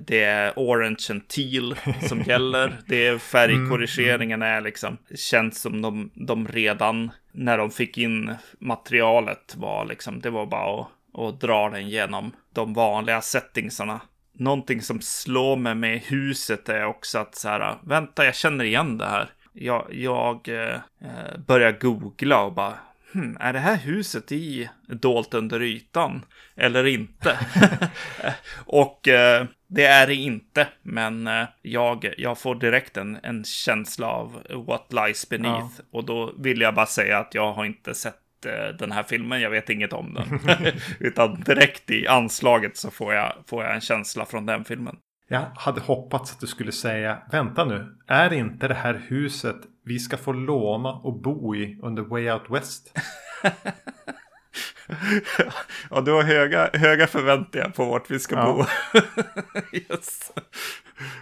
det 0.00 0.22
är 0.22 0.52
orange 0.56 1.05
teal 1.20 1.76
som 2.08 2.22
gäller. 2.22 2.76
Det 2.86 3.06
är 3.06 3.18
färgkorrigeringen 3.18 4.42
är 4.42 4.60
liksom, 4.60 4.96
känns 5.14 5.60
som 5.60 5.82
de, 5.82 6.10
de 6.14 6.48
redan, 6.48 7.10
när 7.32 7.58
de 7.58 7.70
fick 7.70 7.98
in 7.98 8.34
materialet 8.58 9.54
var 9.56 9.84
liksom, 9.84 10.20
det 10.20 10.30
var 10.30 10.46
bara 10.46 10.80
att, 10.80 10.88
att 11.18 11.40
dra 11.40 11.70
den 11.70 11.88
genom 11.88 12.32
de 12.52 12.74
vanliga 12.74 13.20
settingsarna 13.20 14.00
någonting 14.38 14.82
som 14.82 15.00
slår 15.00 15.56
mig 15.56 15.74
med 15.74 16.00
huset 16.00 16.68
är 16.68 16.86
också 16.86 17.18
att 17.18 17.34
så 17.34 17.48
här, 17.48 17.76
vänta, 17.82 18.24
jag 18.24 18.34
känner 18.34 18.64
igen 18.64 18.98
det 18.98 19.06
här. 19.06 19.28
Jag, 19.52 19.86
jag 19.90 20.48
eh, 20.48 20.80
börjar 21.46 21.72
googla 21.80 22.42
och 22.42 22.52
bara, 22.52 22.74
hmm, 23.16 23.36
är 23.40 23.52
det 23.52 23.58
här 23.58 23.76
huset 23.76 24.32
i 24.32 24.70
dolt 24.88 25.34
under 25.34 25.62
ytan 25.62 26.24
eller 26.56 26.86
inte? 26.86 27.38
och 28.66 29.08
eh, 29.08 29.46
det 29.68 29.84
är 29.84 30.06
det 30.06 30.14
inte, 30.14 30.68
men 30.82 31.26
eh, 31.26 31.46
jag, 31.62 32.14
jag 32.18 32.38
får 32.38 32.54
direkt 32.54 32.96
en, 32.96 33.18
en 33.22 33.44
känsla 33.44 34.06
av 34.06 34.42
what 34.66 34.92
lies 34.92 35.28
beneath. 35.28 35.74
Ja. 35.78 35.84
Och 35.90 36.04
då 36.04 36.34
vill 36.38 36.60
jag 36.60 36.74
bara 36.74 36.86
säga 36.86 37.18
att 37.18 37.34
jag 37.34 37.52
har 37.52 37.64
inte 37.64 37.94
sett 37.94 38.20
Eh, 38.46 38.76
den 38.78 38.92
här 38.92 39.02
filmen, 39.02 39.40
jag 39.40 39.50
vet 39.50 39.70
inget 39.70 39.92
om 39.92 40.14
den. 40.14 40.40
Utan 41.00 41.40
direkt 41.40 41.90
i 41.90 42.06
anslaget 42.06 42.76
så 42.76 42.90
får 42.90 43.14
jag, 43.14 43.32
får 43.46 43.64
jag 43.64 43.74
en 43.74 43.80
känsla 43.80 44.24
från 44.24 44.46
den 44.46 44.64
filmen. 44.64 44.96
Jag 45.28 45.46
hade 45.54 45.80
hoppats 45.80 46.32
att 46.32 46.40
du 46.40 46.46
skulle 46.46 46.72
säga, 46.72 47.18
vänta 47.30 47.64
nu, 47.64 47.96
är 48.06 48.32
inte 48.32 48.68
det 48.68 48.74
här 48.74 49.02
huset 49.08 49.56
vi 49.84 49.98
ska 49.98 50.16
få 50.16 50.32
låna 50.32 50.92
och 50.92 51.20
bo 51.20 51.54
i 51.54 51.78
under 51.82 52.02
Way 52.02 52.30
Out 52.30 52.50
West? 52.50 52.98
ja, 55.90 56.00
du 56.00 56.12
har 56.12 56.22
höga, 56.22 56.70
höga 56.72 57.06
förväntningar 57.06 57.68
på 57.68 57.84
vart 57.84 58.10
vi 58.10 58.18
ska 58.18 58.34
ja. 58.34 58.52
bo. 58.52 58.64
yes. 59.76 60.32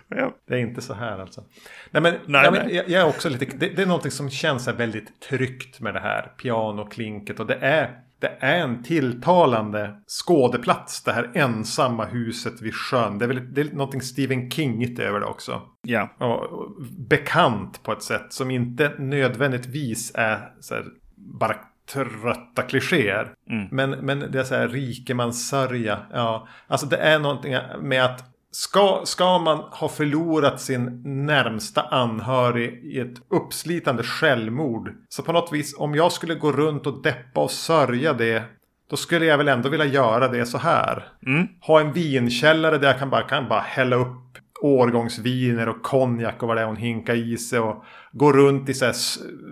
ja. 0.09 0.37
Det 0.49 0.55
är 0.55 0.59
inte 0.59 0.81
så 0.81 0.95
här 0.95 1.19
alltså. 1.19 1.45
Nej, 1.91 2.03
men, 2.03 2.13
nej, 2.13 2.21
nej. 2.27 2.51
Men, 2.51 2.75
jag, 2.75 2.89
jag, 2.89 3.03
är 3.03 3.07
också 3.09 3.29
lite, 3.29 3.57
det, 3.57 3.69
det, 3.69 3.83
är 3.83 3.87
någonting 3.87 4.11
som 4.11 4.31
känns 4.31 4.69
väldigt 4.69 5.21
tryggt 5.21 5.81
med 5.81 5.95
det 5.95 6.01
här 6.01 6.23
pianoklinket. 6.23 7.41
Och 7.41 7.47
det 7.47 7.59
är, 7.61 8.01
det 8.19 8.37
är 8.41 8.61
en 8.61 8.83
tilltalande 8.83 10.01
skådeplats. 10.07 11.03
Det 11.03 11.13
här 11.13 11.31
ensamma 11.35 12.05
huset 12.05 12.63
vid 12.63 12.75
sjön. 12.75 13.19
Det 13.19 13.25
är, 13.25 13.29
väl, 13.29 13.55
det 13.55 13.61
är 13.61 13.65
någonting 13.65 14.03
Stephen 14.03 14.51
Kingigt 14.51 14.99
över 14.99 15.21
det 15.21 15.27
också. 15.27 15.63
Ja. 15.83 16.09
Och, 16.19 16.43
och, 16.43 16.83
bekant 17.09 17.83
på 17.83 17.93
ett 17.93 18.03
sätt 18.03 18.33
som 18.33 18.51
inte 18.51 18.93
nödvändigtvis 18.99 20.13
är 20.15 20.53
så 20.61 20.75
här, 20.75 20.85
bara 21.17 21.57
trötta 21.93 22.63
klichéer. 22.63 23.33
Mm. 23.51 23.69
Men, 23.71 23.91
men 23.91 24.19
det 24.33 24.41
är 24.41 24.45
så 24.45 24.55
här 24.55 24.69
rikemanssörja. 24.69 25.99
Ja, 26.13 26.49
alltså 26.67 26.87
det 26.87 26.97
är 26.97 27.19
någonting 27.19 27.57
med 27.81 28.05
att 28.05 28.34
Ska, 28.57 29.01
ska 29.05 29.39
man 29.39 29.59
ha 29.59 29.89
förlorat 29.89 30.61
sin 30.61 31.03
närmsta 31.27 31.83
anhörig 31.83 32.85
i 32.85 33.01
ett 33.01 33.15
uppslitande 33.31 34.03
självmord. 34.03 34.93
Så 35.09 35.23
på 35.23 35.33
något 35.33 35.53
vis 35.53 35.75
om 35.79 35.95
jag 35.95 36.13
skulle 36.13 36.35
gå 36.35 36.53
runt 36.53 36.87
och 36.87 37.03
deppa 37.03 37.41
och 37.41 37.51
sörja 37.51 38.13
det. 38.13 38.43
Då 38.91 38.97
skulle 38.97 39.27
jag 39.27 39.39
väl 39.39 39.49
ändå 39.49 39.69
vilja 39.69 39.87
göra 39.87 40.29
det 40.29 40.47
så 40.47 40.59
här. 40.59 41.09
Mm. 41.27 41.47
Ha 41.61 41.81
en 41.81 41.93
vinkällare 41.93 42.79
där 42.79 42.89
jag 42.89 42.99
kan 42.99 43.11
bara, 43.11 43.23
kan 43.23 43.49
bara 43.49 43.61
hälla 43.61 43.97
upp 43.97 44.39
årgångsviner 44.63 45.69
och 45.69 45.83
konjak 45.83 46.43
och 46.43 46.49
vad 46.49 46.57
det 46.57 46.61
är 46.61 46.67
hon 46.67 46.77
hinkar 46.77 47.15
i 47.15 47.37
sig. 47.37 47.59
Och 47.59 47.85
gå 48.13 48.33
runt 48.33 48.69
i 48.69 48.75
så 48.75 48.85
här 48.85 48.95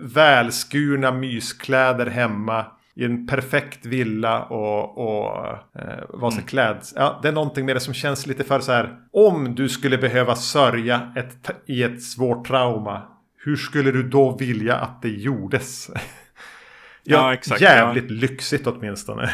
välskurna 0.03 1.11
myskläder 1.11 2.05
hemma. 2.05 2.65
I 2.95 3.05
en 3.05 3.27
perfekt 3.27 3.85
villa 3.85 4.43
och, 4.43 4.97
och 4.97 5.47
eh, 5.79 6.03
vara 6.09 6.31
så 6.31 6.37
mm. 6.37 6.47
klädd. 6.47 6.77
Ja, 6.95 7.19
det 7.21 7.27
är 7.27 7.31
någonting 7.31 7.65
med 7.65 7.75
det 7.75 7.79
som 7.79 7.93
känns 7.93 8.27
lite 8.27 8.43
för 8.43 8.59
så 8.59 8.71
här. 8.71 8.97
Om 9.11 9.55
du 9.55 9.69
skulle 9.69 9.97
behöva 9.97 10.35
sörja 10.35 11.13
ett, 11.15 11.51
i 11.65 11.83
ett 11.83 12.03
svårt 12.03 12.47
trauma. 12.47 13.01
Hur 13.37 13.55
skulle 13.55 13.91
du 13.91 14.09
då 14.09 14.37
vilja 14.37 14.75
att 14.75 15.01
det 15.01 15.09
gjordes? 15.09 15.89
ja, 15.93 16.01
ja, 17.03 17.33
exakt. 17.33 17.61
Jävligt 17.61 18.09
ja. 18.09 18.15
lyxigt 18.15 18.67
åtminstone. 18.67 19.29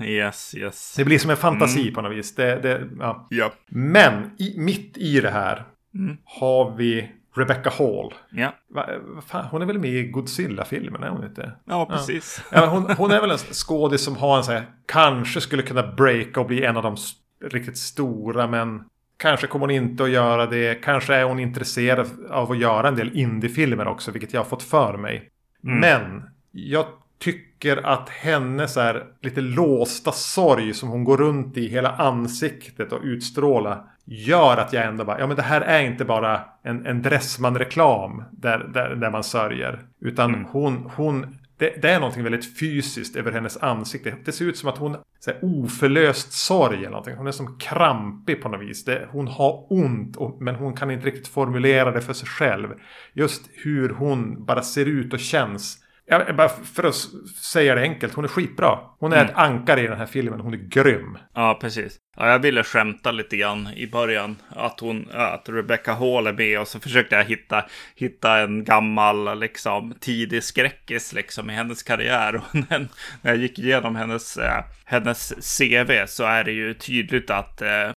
Yes, 0.00 0.54
yes. 0.54 0.94
Det 0.96 1.04
blir 1.04 1.18
som 1.18 1.30
en 1.30 1.36
fantasi 1.36 1.82
mm. 1.82 1.94
på 1.94 2.02
något 2.02 2.12
vis. 2.12 2.34
Det, 2.34 2.60
det, 2.62 2.88
ja. 2.98 3.26
ja. 3.30 3.52
Men 3.68 4.30
i, 4.38 4.54
mitt 4.58 4.96
i 4.96 5.20
det 5.20 5.30
här 5.30 5.64
mm. 5.94 6.16
har 6.24 6.76
vi 6.76 7.10
Rebecca 7.34 7.70
Hall. 7.70 8.14
Ja. 8.30 8.54
Va, 8.68 8.86
fan, 9.26 9.44
hon 9.50 9.62
är 9.62 9.66
väl 9.66 9.78
med 9.78 9.90
i 9.90 10.02
Godzilla-filmen, 10.02 11.02
är 11.02 11.08
hon 11.08 11.24
inte? 11.24 11.52
Ja, 11.64 11.86
precis. 11.86 12.44
Ja. 12.52 12.66
hon, 12.66 12.90
hon, 12.96 13.10
är 13.10 13.20
väl 13.20 13.30
en 13.30 13.38
skådis 13.38 14.04
som 14.04 14.16
har 14.16 14.36
en 14.36 14.44
sån 14.44 14.54
här, 14.54 14.66
kanske 14.86 15.40
skulle 15.40 15.62
kunna 15.62 15.82
breaka 15.82 16.40
och 16.40 16.46
bli 16.46 16.64
en 16.64 16.76
av 16.76 16.82
de 16.82 16.96
riktigt 17.44 17.78
stora, 17.78 18.46
men 18.46 18.84
kanske 19.16 19.46
kommer 19.46 19.66
hon 19.66 19.70
inte 19.70 20.04
att 20.04 20.10
göra 20.10 20.46
det. 20.46 20.82
Kanske 20.82 21.14
är 21.14 21.24
hon 21.24 21.40
intresserad 21.40 22.06
av 22.30 22.52
att 22.52 22.58
göra 22.58 22.88
en 22.88 22.96
del 22.96 23.16
indiefilmer 23.16 23.88
också, 23.88 24.10
vilket 24.10 24.32
jag 24.32 24.40
har 24.40 24.48
fått 24.48 24.62
för 24.62 24.96
mig. 24.96 25.30
Mm. 25.64 25.80
Men 25.80 26.22
jag 26.52 26.86
tycker 27.24 27.86
att 27.86 28.08
hennes 28.08 28.76
är 28.76 29.04
lite 29.22 29.40
låsta 29.40 30.12
sorg 30.12 30.74
som 30.74 30.88
hon 30.88 31.04
går 31.04 31.16
runt 31.16 31.56
i 31.56 31.68
hela 31.68 31.90
ansiktet 31.90 32.92
och 32.92 33.00
utstrålar 33.02 33.84
gör 34.04 34.56
att 34.56 34.72
jag 34.72 34.84
ändå 34.84 35.04
bara, 35.04 35.20
ja 35.20 35.26
men 35.26 35.36
det 35.36 35.42
här 35.42 35.60
är 35.60 35.82
inte 35.82 36.04
bara 36.04 36.40
en, 36.62 36.86
en 36.86 37.02
Dressman-reklam 37.02 38.24
där, 38.30 38.58
där, 38.74 38.94
där 38.94 39.10
man 39.10 39.24
sörjer. 39.24 39.80
Utan 40.00 40.34
mm. 40.34 40.46
hon, 40.50 40.90
hon 40.96 41.38
det, 41.58 41.82
det, 41.82 41.90
är 41.90 42.00
någonting 42.00 42.22
väldigt 42.22 42.58
fysiskt 42.58 43.16
över 43.16 43.32
hennes 43.32 43.56
ansikte. 43.56 44.14
Det 44.24 44.32
ser 44.32 44.44
ut 44.44 44.58
som 44.58 44.68
att 44.68 44.78
hon 44.78 44.96
har 45.26 45.38
oförlöst 45.42 46.32
sorg 46.32 46.78
eller 46.78 46.90
någonting. 46.90 47.16
Hon 47.16 47.26
är 47.26 47.32
som 47.32 47.58
krampig 47.58 48.42
på 48.42 48.48
något 48.48 48.68
vis. 48.68 48.84
Det, 48.84 49.08
hon 49.10 49.28
har 49.28 49.72
ont 49.72 50.16
och, 50.16 50.42
men 50.42 50.54
hon 50.54 50.76
kan 50.76 50.90
inte 50.90 51.06
riktigt 51.06 51.28
formulera 51.28 51.90
det 51.90 52.00
för 52.00 52.12
sig 52.12 52.28
själv. 52.28 52.68
Just 53.12 53.42
hur 53.52 53.88
hon 53.88 54.44
bara 54.44 54.62
ser 54.62 54.86
ut 54.86 55.12
och 55.12 55.20
känns 55.20 55.83
Ja, 56.06 56.32
bara 56.32 56.48
för 56.48 56.84
att 56.84 56.94
säga 57.42 57.74
det 57.74 57.80
enkelt, 57.80 58.14
hon 58.14 58.24
är 58.24 58.28
skitbra. 58.28 58.78
Hon 58.98 59.12
är 59.12 59.16
mm. 59.16 59.28
ett 59.28 59.36
ankare 59.36 59.80
i 59.80 59.86
den 59.86 59.98
här 59.98 60.06
filmen, 60.06 60.40
hon 60.40 60.54
är 60.54 60.58
grym. 60.58 61.18
Ja, 61.34 61.58
precis. 61.60 61.98
Ja, 62.16 62.28
jag 62.28 62.38
ville 62.38 62.62
skämta 62.62 63.12
lite 63.12 63.36
grann 63.36 63.68
i 63.76 63.86
början. 63.86 64.36
Att, 64.48 64.80
hon, 64.80 65.08
att 65.12 65.48
Rebecca 65.48 65.92
Hall 65.92 66.26
är 66.26 66.32
med 66.32 66.60
och 66.60 66.68
så 66.68 66.80
försökte 66.80 67.16
jag 67.16 67.24
hitta, 67.24 67.64
hitta 67.96 68.38
en 68.38 68.64
gammal 68.64 69.40
liksom, 69.40 69.94
tidig 70.00 70.44
skräckis 70.44 71.12
liksom, 71.12 71.50
i 71.50 71.52
hennes 71.52 71.82
karriär. 71.82 72.34
Och 72.44 72.54
när, 72.54 72.88
jag 73.22 73.36
gick 73.36 73.58
igenom 73.58 73.96
hennes, 73.96 74.36
äh, 74.36 74.64
hennes 74.84 75.58
CV 75.58 76.06
så 76.06 76.24
är 76.24 76.44
det 76.44 76.52
ju 76.52 76.74
tydligt 76.74 77.30
att 77.30 77.62
äh, 77.62 77.90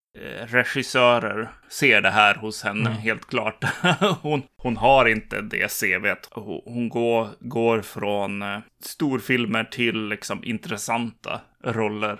regissörer 0.47 1.49
ser 1.69 2.01
det 2.01 2.09
här 2.09 2.35
hos 2.35 2.63
henne 2.63 2.89
mm. 2.89 3.01
helt 3.01 3.27
klart. 3.27 3.63
hon, 4.21 4.43
hon 4.57 4.77
har 4.77 5.05
inte 5.05 5.41
det 5.41 5.71
CVt. 5.81 6.29
Hon, 6.65 6.89
går, 6.89 7.29
går 7.39 7.81
från 7.81 8.41
äh, 8.41 8.59
storfilmer 8.83 9.63
till 9.63 10.07
liksom 10.07 10.43
intressanta 10.43 11.41
roller 11.63 12.19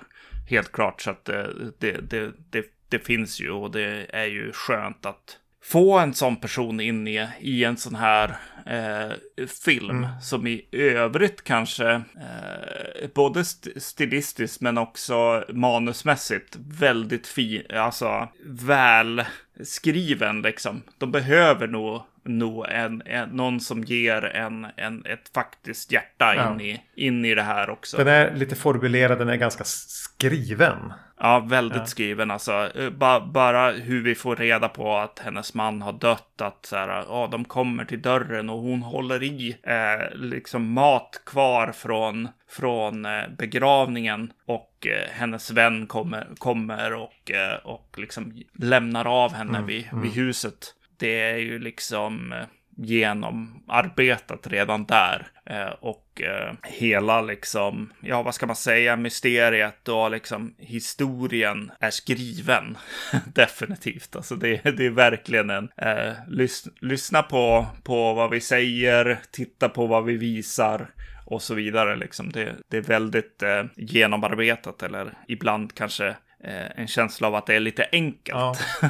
helt 0.50 0.72
klart. 0.72 1.02
Så 1.02 1.12
att 1.12 1.26
det, 1.26 1.54
det, 1.80 1.92
det, 2.10 2.32
det, 2.50 2.66
det 2.90 3.00
finns 3.00 3.42
ju 3.42 3.52
och 3.52 3.72
det 3.72 4.06
är 4.10 4.26
ju 4.26 4.52
skönt 4.52 5.06
att 5.06 5.38
få 5.68 6.00
en 6.00 6.14
sån 6.14 6.36
person 6.36 6.80
in 6.80 7.08
i, 7.08 7.28
i 7.40 7.64
en 7.64 7.78
sån 7.78 7.96
här 7.96 8.38
eh, 8.66 9.46
film 9.64 9.90
mm. 9.90 10.10
som 10.22 10.48
i 10.48 10.66
övrigt 10.72 11.44
kanske 11.44 11.92
eh, 11.92 13.08
både 13.16 13.40
st 13.40 13.80
stilistiskt 13.80 14.62
men 14.62 14.78
också 14.78 15.44
manusmässigt 15.50 16.58
väldigt 16.80 17.28
fin, 17.28 17.64
alltså 17.74 18.28
väl 18.46 19.24
skriven 19.64 20.42
liksom. 20.42 20.82
De 20.98 21.12
behöver 21.12 21.68
nog 21.68 22.02
nog 22.28 22.66
en, 22.70 23.02
en, 23.06 23.30
någon 23.30 23.60
som 23.60 23.84
ger 23.84 24.26
en, 24.26 24.68
en, 24.78 25.06
ett 25.06 25.32
faktiskt 25.34 25.92
hjärta 25.92 26.36
ja. 26.36 26.54
in, 26.54 26.62
i, 26.62 26.82
in 26.96 27.26
i 27.26 27.36
det 27.36 27.42
här 27.42 27.70
också. 27.70 27.98
Den 27.98 28.08
är 28.08 28.36
lite 28.36 28.56
formulerad, 28.56 29.20
den 29.20 29.30
är 29.30 29.36
ganska 29.36 29.64
skriven. 29.64 30.94
Ja, 31.20 31.40
väldigt 31.40 31.78
ja. 31.78 31.86
skriven 31.86 32.32
alltså. 32.32 32.72
Eh, 32.76 32.90
ba, 32.90 33.20
bara 33.20 33.72
hur 33.72 34.04
vi 34.04 34.16
får 34.16 34.36
reda 34.36 34.70
på 34.70 34.98
att 34.98 35.20
hennes 35.20 35.54
man 35.54 35.82
har 35.82 35.94
dött, 35.94 36.42
att 36.42 36.66
så 36.66 36.76
här, 36.76 36.88
ja, 36.88 37.30
de 37.32 37.46
kommer 37.46 37.86
till 37.86 38.02
dörren 38.02 38.50
och 38.50 38.60
hon 38.60 38.82
håller 38.82 39.24
i 39.24 39.58
eh, 39.64 40.16
liksom 40.16 40.72
mat 40.72 41.22
kvar 41.26 41.72
från, 41.72 42.28
från 42.50 43.06
eh, 43.06 43.24
begravningen 43.38 44.32
och 44.46 44.88
eh, 44.88 45.10
hennes 45.12 45.52
vän 45.52 45.88
kommer, 45.88 46.28
kommer 46.38 46.94
och, 46.94 47.32
eh, 47.32 47.56
och 47.64 47.96
liksom 47.98 48.44
lämnar 48.54 49.06
av 49.06 49.34
henne 49.34 49.58
mm, 49.58 49.66
vid, 49.66 49.88
mm. 49.92 50.04
vid 50.04 50.12
huset 50.12 50.74
det 51.00 51.20
är 51.22 51.38
ju 51.38 51.60
liksom, 51.60 52.34
genomarbetat 52.78 54.48
redan 54.48 54.86
där. 54.86 55.28
Eh, 55.46 55.74
och 55.80 56.22
eh, 56.22 56.54
hela 56.64 57.22
liksom, 57.22 57.94
ja 58.02 58.24
vad 58.24 58.36
ska 58.36 58.46
man 58.48 58.56
säga, 58.56 58.96
mysteriet 58.96 59.88
och 59.88 60.12
liksom 60.12 60.56
historien 60.58 61.72
är 61.80 61.90
skriven. 61.90 62.78
Definitivt. 63.34 64.16
Alltså 64.16 64.36
det, 64.36 64.62
det 64.64 64.86
är 64.86 64.90
verkligen 64.90 65.50
en, 65.50 65.70
eh, 65.78 66.14
lys, 66.28 66.68
lyssna 66.82 67.24
på, 67.24 67.66
på 67.84 68.14
vad 68.14 68.30
vi 68.30 68.42
säger, 68.42 69.20
titta 69.32 69.70
på 69.70 69.88
vad 69.88 70.06
vi 70.06 70.18
visar 70.18 70.88
och 71.26 71.42
så 71.42 71.54
vidare. 71.54 71.96
Liksom. 71.96 72.32
Det, 72.32 72.56
det 72.70 72.78
är 72.78 72.82
väldigt 72.82 73.44
eh, 73.44 73.64
genomarbetat 73.76 74.84
eller 74.84 75.14
ibland 75.28 75.76
kanske 75.76 76.08
eh, 76.44 76.80
en 76.80 76.88
känsla 76.88 77.28
av 77.28 77.36
att 77.36 77.46
det 77.46 77.56
är 77.56 77.60
lite 77.60 77.88
enkelt. 77.92 78.40
Ja. 78.40 78.56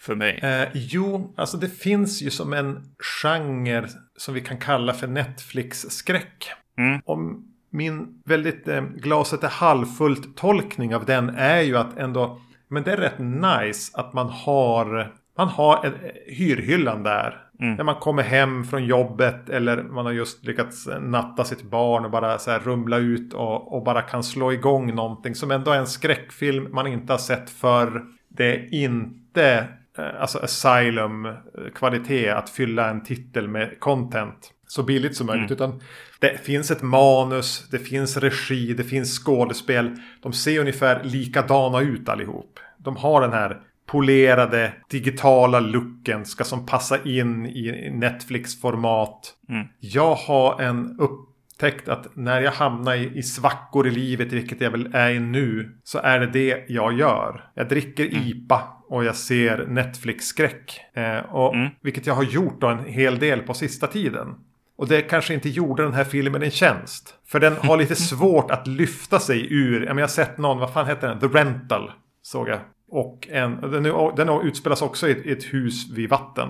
för 0.00 0.14
mig. 0.14 0.38
Eh, 0.42 0.68
jo, 0.74 1.34
alltså 1.36 1.56
det 1.56 1.68
finns 1.68 2.22
ju 2.22 2.30
som 2.30 2.52
en 2.52 2.82
genre 2.98 3.88
som 4.16 4.34
vi 4.34 4.40
kan 4.40 4.58
kalla 4.58 4.92
för 4.92 5.06
Netflix-skräck. 5.06 6.50
Mm. 6.78 7.00
Om 7.04 7.44
min 7.70 8.22
väldigt 8.24 8.68
eh, 8.68 8.82
glaset 8.82 9.44
är 9.44 9.48
halvfullt 9.48 10.36
tolkning 10.36 10.94
av 10.94 11.04
den 11.04 11.30
är 11.30 11.60
ju 11.60 11.76
att 11.76 11.98
ändå, 11.98 12.40
men 12.68 12.82
det 12.82 12.92
är 12.92 12.96
rätt 12.96 13.18
nice 13.18 13.92
att 13.94 14.12
man 14.12 14.28
har, 14.28 15.12
man 15.36 15.48
har 15.48 15.86
en 15.86 15.94
hyrhyllan 16.26 17.02
där. 17.02 17.44
Mm. 17.60 17.74
När 17.74 17.84
man 17.84 17.94
kommer 17.94 18.22
hem 18.22 18.64
från 18.64 18.84
jobbet 18.84 19.48
eller 19.48 19.82
man 19.82 20.06
har 20.06 20.12
just 20.12 20.44
lyckats 20.44 20.88
natta 21.00 21.44
sitt 21.44 21.62
barn 21.62 22.04
och 22.04 22.10
bara 22.10 22.38
så 22.38 22.50
här 22.50 22.58
rumla 22.58 22.96
ut 22.96 23.34
och, 23.34 23.76
och 23.76 23.84
bara 23.84 24.02
kan 24.02 24.22
slå 24.22 24.52
igång 24.52 24.94
någonting 24.94 25.34
som 25.34 25.50
ändå 25.50 25.70
är 25.70 25.78
en 25.78 25.86
skräckfilm 25.86 26.68
man 26.72 26.86
inte 26.86 27.12
har 27.12 27.18
sett 27.18 27.50
för 27.50 28.04
Det 28.28 28.54
är 28.54 28.74
inte 28.74 29.18
Eh, 29.38 29.64
alltså 29.98 30.38
Asylum-kvalitet 30.38 32.30
att 32.30 32.50
fylla 32.50 32.90
en 32.90 33.04
titel 33.04 33.48
med 33.48 33.80
content 33.80 34.52
så 34.66 34.82
billigt 34.82 35.16
som 35.16 35.26
möjligt. 35.26 35.50
Mm. 35.50 35.70
Utan 35.70 35.80
det 36.18 36.44
finns 36.44 36.70
ett 36.70 36.82
manus, 36.82 37.68
det 37.70 37.78
finns 37.78 38.16
regi, 38.16 38.74
det 38.74 38.84
finns 38.84 39.18
skådespel. 39.18 39.96
De 40.22 40.32
ser 40.32 40.60
ungefär 40.60 41.04
likadana 41.04 41.80
ut 41.80 42.08
allihop. 42.08 42.60
De 42.78 42.96
har 42.96 43.20
den 43.20 43.32
här 43.32 43.60
polerade 43.86 44.72
digitala 44.90 45.60
looken 45.60 46.24
ska 46.24 46.44
som 46.44 46.66
passa 46.66 47.02
in 47.04 47.46
i 47.46 47.90
Netflix-format. 47.94 49.34
Mm. 49.48 49.66
Jag 49.80 50.14
har 50.14 50.60
en 50.60 51.00
upptäckt 51.00 51.88
att 51.88 52.16
när 52.16 52.40
jag 52.40 52.52
hamnar 52.52 52.94
i, 52.94 53.18
i 53.18 53.22
svackor 53.22 53.86
i 53.86 53.90
livet, 53.90 54.32
vilket 54.32 54.60
jag 54.60 54.70
väl 54.70 54.90
är 54.94 55.10
i 55.10 55.20
nu, 55.20 55.78
så 55.84 55.98
är 55.98 56.20
det 56.20 56.26
det 56.26 56.64
jag 56.68 56.98
gör. 56.98 57.50
Jag 57.54 57.68
dricker 57.68 58.06
mm. 58.06 58.22
IPA 58.26 58.77
och 58.88 59.04
jag 59.04 59.16
ser 59.16 59.66
Netflix-skräck. 59.66 60.80
Eh, 60.94 61.18
och, 61.18 61.54
mm. 61.54 61.68
Vilket 61.80 62.06
jag 62.06 62.14
har 62.14 62.22
gjort 62.22 62.60
då 62.60 62.66
en 62.66 62.84
hel 62.84 63.18
del 63.18 63.40
på 63.40 63.54
sista 63.54 63.86
tiden. 63.86 64.34
Och 64.76 64.88
det 64.88 65.02
kanske 65.02 65.34
inte 65.34 65.48
gjorde 65.48 65.82
den 65.82 65.94
här 65.94 66.04
filmen 66.04 66.42
en 66.42 66.50
tjänst. 66.50 67.14
För 67.26 67.40
den 67.40 67.56
har 67.56 67.76
lite 67.76 67.96
svårt 68.10 68.50
att 68.50 68.66
lyfta 68.66 69.18
sig 69.18 69.54
ur. 69.54 69.86
Jag, 69.86 69.94
har 69.94 70.06
sett 70.06 70.38
någon, 70.38 70.58
vad 70.58 70.72
fan 70.72 70.86
heter 70.86 71.08
den? 71.08 71.20
The 71.20 71.26
Rental. 71.26 71.92
Såg 72.22 72.48
jag. 72.48 72.58
Och 72.90 73.28
en, 73.30 73.60
den, 73.60 73.82
den 74.16 74.46
utspelas 74.46 74.82
också 74.82 75.08
i 75.08 75.32
ett 75.32 75.44
hus 75.44 75.90
vid 75.90 76.10
vatten. 76.10 76.48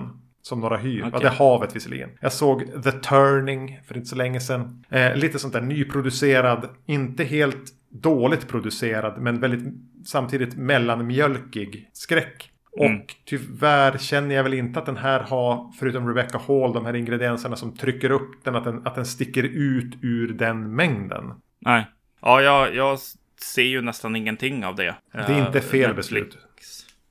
Som 0.49 0.61
några 0.61 0.77
hyr. 0.77 0.99
Okay. 0.99 1.09
Ja, 1.13 1.19
det 1.19 1.27
är 1.27 1.31
havet 1.31 1.75
visserligen. 1.75 2.09
Jag 2.21 2.33
såg 2.33 2.83
The 2.83 2.91
Turning 2.91 3.79
för 3.87 3.97
inte 3.97 4.09
så 4.09 4.15
länge 4.15 4.39
sedan. 4.39 4.85
Eh, 4.89 5.15
lite 5.15 5.39
sånt 5.39 5.53
där 5.53 5.61
nyproducerad. 5.61 6.69
Inte 6.85 7.23
helt 7.23 7.71
dåligt 7.89 8.47
producerad. 8.47 9.21
Men 9.21 9.39
väldigt 9.39 9.73
samtidigt 10.05 10.55
mellanmjölkig 10.55 11.89
skräck. 11.93 12.51
Mm. 12.79 12.95
Och 12.95 13.15
tyvärr 13.25 13.97
känner 13.97 14.35
jag 14.35 14.43
väl 14.43 14.53
inte 14.53 14.79
att 14.79 14.85
den 14.85 14.97
här 14.97 15.19
har, 15.19 15.71
förutom 15.79 16.07
Rebecca 16.07 16.37
Hall, 16.47 16.73
de 16.73 16.85
här 16.85 16.95
ingredienserna 16.95 17.55
som 17.55 17.77
trycker 17.77 18.11
upp 18.11 18.43
den, 18.43 18.55
att 18.55 18.63
den, 18.63 18.87
att 18.87 18.95
den 18.95 19.05
sticker 19.05 19.43
ut 19.43 19.93
ur 20.01 20.33
den 20.33 20.75
mängden. 20.75 21.33
Nej. 21.59 21.85
Ja, 22.21 22.41
jag, 22.41 22.75
jag 22.75 22.99
ser 23.41 23.63
ju 23.63 23.81
nästan 23.81 24.15
ingenting 24.15 24.65
av 24.65 24.75
det. 24.75 24.95
Det 25.11 25.33
är 25.33 25.47
inte 25.47 25.61
fel 25.61 25.93
beslut. 25.93 26.37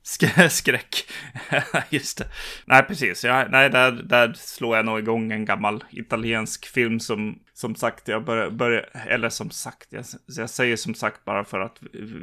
Sk 0.09 0.51
skräck. 0.51 1.09
Just 1.89 2.17
det. 2.17 2.25
Nej, 2.65 2.83
precis. 2.83 3.23
Ja, 3.23 3.45
nej, 3.49 3.69
där, 3.69 3.91
där 3.91 4.33
slår 4.37 4.75
jag 4.75 4.85
nog 4.85 4.99
igång 4.99 5.31
en 5.31 5.45
gammal 5.45 5.83
italiensk 5.89 6.65
film 6.65 6.99
som, 6.99 7.39
som 7.53 7.75
sagt, 7.75 8.07
jag 8.07 8.25
börjar, 8.25 8.49
börjar 8.49 8.85
eller 9.07 9.29
som 9.29 9.49
sagt, 9.49 9.87
jag, 9.89 10.05
jag 10.25 10.49
säger 10.49 10.75
som 10.75 10.93
sagt 10.93 11.25
bara 11.25 11.45
för 11.45 11.59
att 11.59 11.77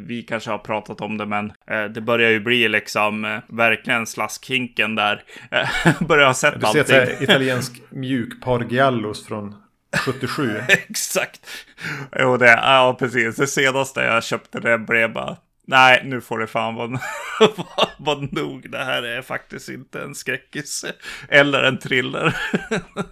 vi 0.07 0.23
kanske 0.23 0.51
har 0.51 0.59
pratat 0.59 1.01
om 1.01 1.19
det, 1.19 1.27
men 1.27 1.53
eh, 1.71 1.85
det 1.85 2.01
börjar 2.01 2.31
ju 2.31 2.41
bli 2.41 2.69
liksom 2.69 3.25
eh, 3.25 3.39
verkligen 3.49 4.07
slaskhinken 4.07 4.95
där. 4.95 5.23
börjar 6.09 6.27
ha 6.27 6.35
sett 6.35 6.61
du 6.61 6.67
allting. 6.67 6.83
Du 6.83 6.89
ser 6.89 7.23
italiensk 7.23 7.83
mjukpar 7.91 8.65
giallos 8.71 9.27
från 9.27 9.55
77. 9.97 10.57
Exakt. 10.69 11.41
Jo, 12.19 12.37
det, 12.37 12.47
ja, 12.47 12.97
precis. 12.99 13.37
Det 13.37 13.47
senaste 13.47 14.01
jag 14.01 14.25
köpte 14.25 14.61
det 14.61 14.79
blev 14.79 15.13
bara 15.13 15.37
Nej, 15.67 16.01
nu 16.05 16.21
får 16.21 16.39
det 16.39 16.47
fan 16.47 16.75
vara, 16.75 17.01
vara 18.05 18.29
nog. 18.33 18.71
Det 18.71 18.85
här 18.85 19.03
är 19.03 19.23
faktiskt 19.23 19.69
inte 19.69 20.01
en 20.01 20.15
skräckis 20.15 20.85
eller 21.29 21.63
en 21.63 21.79
thriller. 21.79 22.37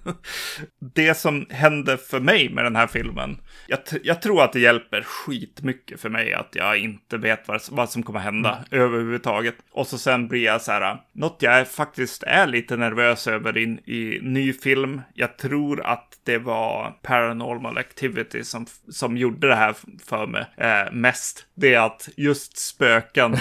det 0.95 1.15
som 1.15 1.47
hände 1.51 1.97
för 1.97 2.21
mig 2.21 2.51
med 2.51 2.65
den 2.65 2.77
här 2.77 2.87
filmen, 2.87 3.41
jag, 3.67 3.79
jag, 4.03 4.23
tror 4.23 4.43
att 4.43 4.53
det 4.53 4.61
hjälper 4.61 5.03
skitmycket 5.03 6.01
för 6.01 6.09
mig 6.09 6.33
att 6.33 6.51
jag 6.53 6.79
inte 6.79 7.17
vet 7.17 7.49
vad, 7.49 7.61
vad 7.71 7.91
som 7.91 8.03
kommer 8.03 8.21
hända 8.21 8.65
mm. 8.71 8.85
överhuvudtaget. 8.85 9.55
Och 9.73 9.87
så 9.87 9.99
sen 9.99 10.29
blir 10.29 10.45
jag 10.45 10.63
så 10.63 10.73
här, 10.73 10.97
något 11.13 11.37
jag 11.41 11.69
faktiskt 11.69 12.23
är 12.23 12.47
lite 12.47 12.77
nervös 12.77 13.27
över 13.27 13.59
in 13.59 13.79
i 13.79 14.19
ny 14.23 14.53
film. 14.53 15.01
Jag 15.15 15.39
tror 15.39 15.87
att 15.87 16.21
det 16.25 16.39
var 16.39 16.91
Paranormal 17.03 17.79
Activity 17.79 18.45
som, 18.45 18.67
som 18.89 19.17
gjorde 19.17 19.49
det 19.49 19.55
här 19.55 19.75
för 20.07 20.27
mig 20.27 20.47
eh, 20.57 20.93
mest. 20.93 21.47
Det 21.55 21.75
är 21.75 21.81
att 21.81 22.09
just 22.17 22.59
spöken 22.59 23.37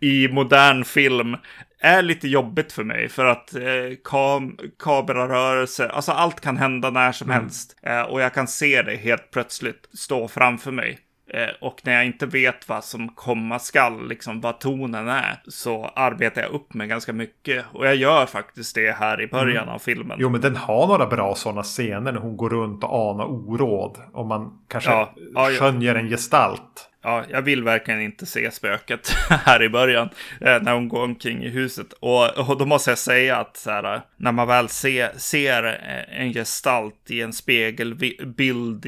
i 0.00 0.28
modern 0.34 0.84
film 0.84 1.36
är 1.80 2.02
lite 2.02 2.28
jobbigt 2.28 2.72
för 2.72 2.84
mig 2.84 3.08
för 3.08 3.24
att 3.24 3.54
eh, 3.54 3.62
kam 4.04 4.58
kamerarörelse, 4.78 5.88
alltså 5.88 6.12
allt 6.12 6.40
kan 6.40 6.56
hända 6.56 6.90
när 6.90 7.12
som 7.12 7.30
mm. 7.30 7.42
helst. 7.42 7.76
Eh, 7.82 8.02
och 8.02 8.20
jag 8.20 8.34
kan 8.34 8.48
se 8.48 8.82
det 8.82 8.96
helt 8.96 9.30
plötsligt 9.30 9.88
stå 9.92 10.28
framför 10.28 10.70
mig. 10.70 10.98
Eh, 11.30 11.48
och 11.60 11.80
när 11.84 11.92
jag 11.92 12.06
inte 12.06 12.26
vet 12.26 12.68
vad 12.68 12.84
som 12.84 13.08
komma 13.08 13.58
skall, 13.58 14.08
liksom 14.08 14.40
vad 14.40 14.60
tonen 14.60 15.08
är, 15.08 15.42
så 15.48 15.84
arbetar 15.84 16.42
jag 16.42 16.50
upp 16.50 16.74
mig 16.74 16.88
ganska 16.88 17.12
mycket. 17.12 17.64
Och 17.72 17.86
jag 17.86 17.96
gör 17.96 18.26
faktiskt 18.26 18.74
det 18.74 18.92
här 18.92 19.20
i 19.20 19.26
början 19.26 19.62
mm. 19.62 19.74
av 19.74 19.78
filmen. 19.78 20.16
Jo, 20.20 20.28
men 20.28 20.40
den 20.40 20.56
har 20.56 20.86
några 20.86 21.06
bra 21.06 21.34
sådana 21.34 21.62
scener 21.62 22.12
när 22.12 22.20
hon 22.20 22.36
går 22.36 22.50
runt 22.50 22.84
och 22.84 23.10
anar 23.10 23.24
oråd. 23.24 23.98
Och 24.12 24.26
man 24.26 24.64
kanske 24.68 24.90
ja, 24.90 25.14
ja, 25.34 25.50
skönjer 25.58 25.94
en 25.94 26.08
gestalt. 26.08 26.90
Ja, 27.04 27.24
jag 27.30 27.42
vill 27.42 27.62
verkligen 27.62 28.00
inte 28.00 28.26
se 28.26 28.50
spöket 28.50 29.08
här 29.28 29.62
i 29.62 29.68
början 29.68 30.08
eh, 30.40 30.62
när 30.62 30.74
hon 30.74 30.88
går 30.88 31.04
omkring 31.04 31.44
i 31.44 31.48
huset. 31.48 31.92
Och, 31.92 32.38
och 32.38 32.58
då 32.58 32.66
måste 32.66 32.90
jag 32.90 32.98
säga 32.98 33.36
att 33.36 33.56
så 33.56 33.70
här, 33.70 34.02
när 34.16 34.32
man 34.32 34.48
väl 34.48 34.68
se, 34.68 35.18
ser 35.18 35.64
eh, 35.64 36.20
en 36.20 36.32
gestalt 36.32 37.10
i 37.10 37.20
en 37.20 37.32
spegelbild 37.32 38.86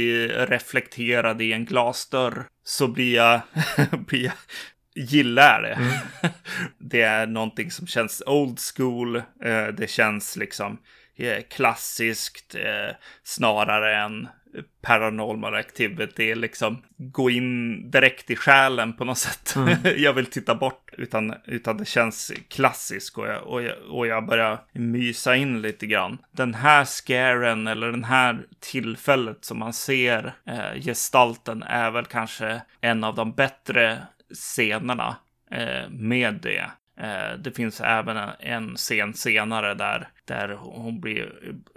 reflekterad 0.48 1.42
i 1.42 1.52
en 1.52 1.64
glasdörr 1.64 2.44
så 2.64 2.88
blir 2.88 3.14
jag, 3.16 3.40
blir 4.06 4.24
jag 4.24 4.34
gillar 4.94 5.62
det. 5.62 5.72
Mm. 5.72 5.92
det 6.78 7.02
är 7.02 7.26
någonting 7.26 7.70
som 7.70 7.86
känns 7.86 8.22
old 8.26 8.58
school. 8.76 9.16
Eh, 9.16 9.66
det 9.76 9.90
känns 9.90 10.36
liksom 10.36 10.78
klassiskt 11.50 12.56
snarare 13.22 13.96
än 13.96 14.28
paranormal 14.82 15.54
activity, 15.54 16.34
liksom 16.34 16.82
gå 16.96 17.30
in 17.30 17.90
direkt 17.90 18.30
i 18.30 18.36
själen 18.36 18.92
på 18.92 19.04
något 19.04 19.18
sätt. 19.18 19.56
Mm. 19.56 19.76
jag 19.96 20.12
vill 20.12 20.26
titta 20.26 20.54
bort, 20.54 20.90
utan, 20.92 21.34
utan 21.44 21.76
det 21.76 21.84
känns 21.84 22.32
klassiskt 22.48 23.18
och 23.18 23.26
jag, 23.26 23.42
och, 23.42 23.62
jag, 23.62 23.74
och 23.90 24.06
jag 24.06 24.26
börjar 24.26 24.58
mysa 24.72 25.36
in 25.36 25.62
lite 25.62 25.86
grann. 25.86 26.18
Den 26.30 26.54
här 26.54 26.84
scaren 26.84 27.66
eller 27.66 27.90
den 27.90 28.04
här 28.04 28.46
tillfället 28.60 29.44
som 29.44 29.58
man 29.58 29.72
ser 29.72 30.34
eh, 30.46 30.80
gestalten 30.82 31.62
är 31.62 31.90
väl 31.90 32.04
kanske 32.04 32.62
en 32.80 33.04
av 33.04 33.14
de 33.14 33.32
bättre 33.32 34.02
scenerna 34.34 35.16
eh, 35.50 35.90
med 35.90 36.38
det. 36.42 36.70
Eh, 37.00 37.38
det 37.38 37.50
finns 37.56 37.80
även 37.80 38.16
en 38.40 38.76
scen 38.76 39.14
senare 39.14 39.74
där, 39.74 40.08
där 40.24 40.48
hon 40.48 41.00
blir, 41.00 41.32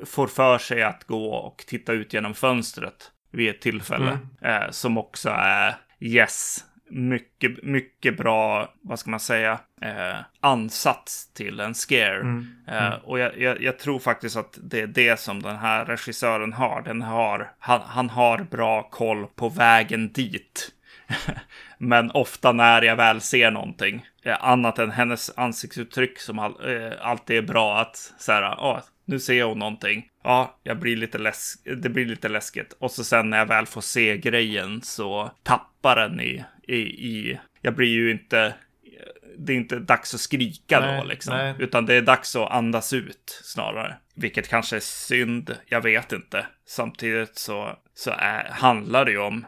får 0.06 0.28
för 0.28 0.58
sig 0.58 0.84
att 0.84 1.04
gå 1.04 1.34
och 1.34 1.64
titta 1.68 1.94
ut 1.94 2.14
genom 2.14 2.34
fönstret 2.34 3.12
vid 3.32 3.50
ett 3.50 3.62
tillfälle. 3.62 4.20
Mm. 4.42 4.64
Eh, 4.64 4.70
som 4.70 4.98
också 4.98 5.30
är 5.30 5.76
yes, 6.00 6.66
mycket, 6.90 7.64
mycket 7.64 8.18
bra, 8.18 8.74
vad 8.82 9.00
ska 9.00 9.10
man 9.10 9.20
säga, 9.20 9.60
eh, 9.82 10.18
ansats 10.40 11.34
till 11.34 11.60
en 11.60 11.74
scare. 11.74 12.20
Mm. 12.20 12.48
Mm. 12.68 12.94
Och 13.04 13.20
jag, 13.20 13.38
jag, 13.38 13.62
jag, 13.62 13.80
tror 13.80 14.00
faktiskt 14.00 14.38
att 14.38 14.60
det 14.64 14.82
är 14.82 14.88
det 14.88 15.20
som 15.20 15.42
den 15.42 15.56
här 15.56 15.86
regissören 15.86 16.54
har. 16.54 16.82
Den 16.82 17.02
har 17.02 17.52
han, 17.60 17.82
han 17.82 18.10
har 18.10 18.38
bra 18.38 18.90
koll 18.90 19.28
på 19.28 19.50
vägen 19.50 20.12
dit. 20.12 20.72
Men 21.78 22.12
ofta 22.12 22.52
när 22.52 22.82
jag 22.82 22.96
väl 22.96 23.22
ser 23.22 23.52
någonting, 23.52 24.06
annat 24.26 24.80
än 24.80 24.92
hennes 24.92 25.32
ansiktsuttryck 25.38 26.20
som 26.20 26.40
eh, 26.40 27.08
alltid 27.08 27.38
är 27.38 27.42
bra 27.42 27.80
att 27.80 28.14
så 28.18 28.32
här, 28.32 28.56
oh, 28.56 28.80
nu 29.06 29.20
ser 29.20 29.44
hon 29.44 29.60
någonting. 29.60 30.10
Ja, 30.24 30.60
jag 30.64 30.80
blir 30.80 30.98
lite 30.98 31.18
läs 31.18 31.54
det 31.64 31.90
blir 31.90 32.06
lite 32.06 32.30
läskigt. 32.30 32.74
Och 32.80 32.92
så 32.92 33.04
sen 33.04 33.30
när 33.30 33.38
jag 33.38 33.46
väl 33.46 33.66
får 33.66 33.82
se 33.82 34.18
grejen 34.18 34.82
så 34.82 35.32
tappar 35.44 35.96
den 35.96 36.22
i, 36.22 36.44
i, 36.68 36.78
i 36.80 37.40
jag 37.62 37.76
blir 37.76 37.90
ju 37.90 38.12
inte 38.12 38.54
det 39.38 39.54
är 39.54 39.58
inte 39.58 39.80
dags 39.80 40.14
att 40.14 40.20
skrika 40.20 40.80
nej, 40.80 41.02
då 41.02 41.08
liksom. 41.08 41.38
Nej. 41.38 41.56
Utan 41.60 41.86
det 41.86 41.94
är 41.94 42.02
dags 42.02 42.36
att 42.36 42.52
andas 42.52 42.94
ut 42.94 43.42
snarare. 43.44 43.98
Vilket 44.16 44.48
kanske 44.48 44.76
är 44.76 44.80
synd, 44.80 45.58
jag 45.66 45.82
vet 45.82 46.12
inte. 46.12 46.46
Samtidigt 46.68 47.38
så, 47.38 47.78
så 47.94 48.12
är, 48.12 48.50
handlar 48.50 49.06
det 49.06 49.12
ju 49.12 49.20
om 49.20 49.46